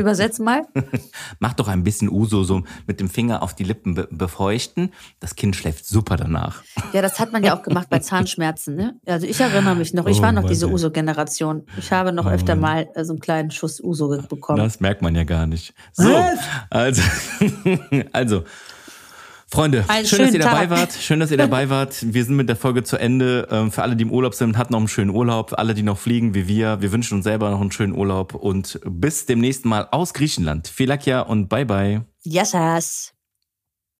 übersetz 0.01 0.37
mal. 0.47 0.61
Mach 1.43 1.53
doch 1.59 1.67
ein 1.75 1.83
bisschen 1.87 2.09
Uso 2.21 2.39
so 2.49 2.55
mit 2.89 2.97
dem 2.99 3.09
Finger 3.17 3.35
auf 3.43 3.51
die 3.59 3.63
Lippen 3.71 3.91
be 3.97 4.03
befeuchten. 4.23 4.83
Das 5.23 5.31
Kind 5.39 5.53
schläft 5.55 5.83
super 5.95 6.15
danach. 6.23 6.55
Ja, 6.93 7.01
das 7.01 7.19
hat 7.21 7.29
man 7.33 7.41
ja 7.45 7.51
auch 7.55 7.63
gemacht 7.67 7.89
bei 7.93 7.99
Zahnschmerzen. 8.09 8.71
Ne? 8.81 8.87
Also 9.15 9.25
ich 9.33 9.39
erinnere 9.39 9.75
mich 9.81 9.91
noch, 9.97 10.05
ich 10.13 10.19
Oh 10.19 10.21
war 10.25 10.31
noch 10.33 10.41
Mann, 10.43 10.51
diese 10.53 10.65
ey. 10.67 10.73
Uso-Generation. 10.73 11.55
Ich 11.81 11.89
habe 11.97 12.11
noch 12.11 12.27
öfter 12.35 12.55
mal 12.55 12.79
äh, 12.95 13.03
so 13.07 13.13
einen 13.13 13.21
kleinen 13.27 13.49
Schuss 13.57 13.75
Uso 13.89 14.05
ge- 14.09 14.21
bekommen. 14.33 14.59
Das 14.63 14.79
merkt 14.85 15.01
man 15.01 15.13
ja 15.15 15.23
gar 15.23 15.45
nicht. 15.53 15.73
So, 15.93 16.09
Was? 16.13 16.39
also, 16.69 17.01
also, 18.21 18.37
Freunde, 19.52 19.84
Einen 19.88 20.06
schön, 20.06 20.20
dass 20.20 20.32
ihr 20.32 20.40
dabei 20.40 20.66
Tag. 20.66 20.70
wart. 20.70 20.92
Schön, 20.94 21.20
dass 21.20 21.30
ihr 21.30 21.36
dabei 21.36 21.68
wart. 21.68 21.94
Wir 22.14 22.24
sind 22.24 22.36
mit 22.36 22.48
der 22.48 22.56
Folge 22.56 22.84
zu 22.84 22.96
Ende. 22.96 23.46
Ähm, 23.50 23.70
Für 23.70 23.82
alle, 23.82 23.96
die 23.96 24.02
im 24.04 24.10
Urlaub 24.10 24.32
sind, 24.34 24.56
hatten 24.56 24.72
noch 24.72 24.78
einen 24.78 24.88
schönen 24.88 25.10
Urlaub. 25.10 25.52
Alle, 25.58 25.74
die 25.74 25.82
noch 25.82 25.98
fliegen, 25.98 26.34
wie 26.34 26.48
wir. 26.48 26.80
Wir 26.80 26.90
wünschen 26.90 27.16
uns 27.18 27.24
selber 27.24 27.50
noch 27.50 27.60
einen 27.60 27.70
schönen 27.70 27.94
Urlaub 27.94 28.34
und 28.34 28.80
bis 28.86 29.26
demnächst 29.26 29.66
mal 29.66 29.88
aus 29.90 30.14
Griechenland. 30.14 30.68
Philakia 30.68 31.20
und 31.20 31.48
bye 31.50 31.66
bye. 31.66 32.00
Yes. 32.22 33.12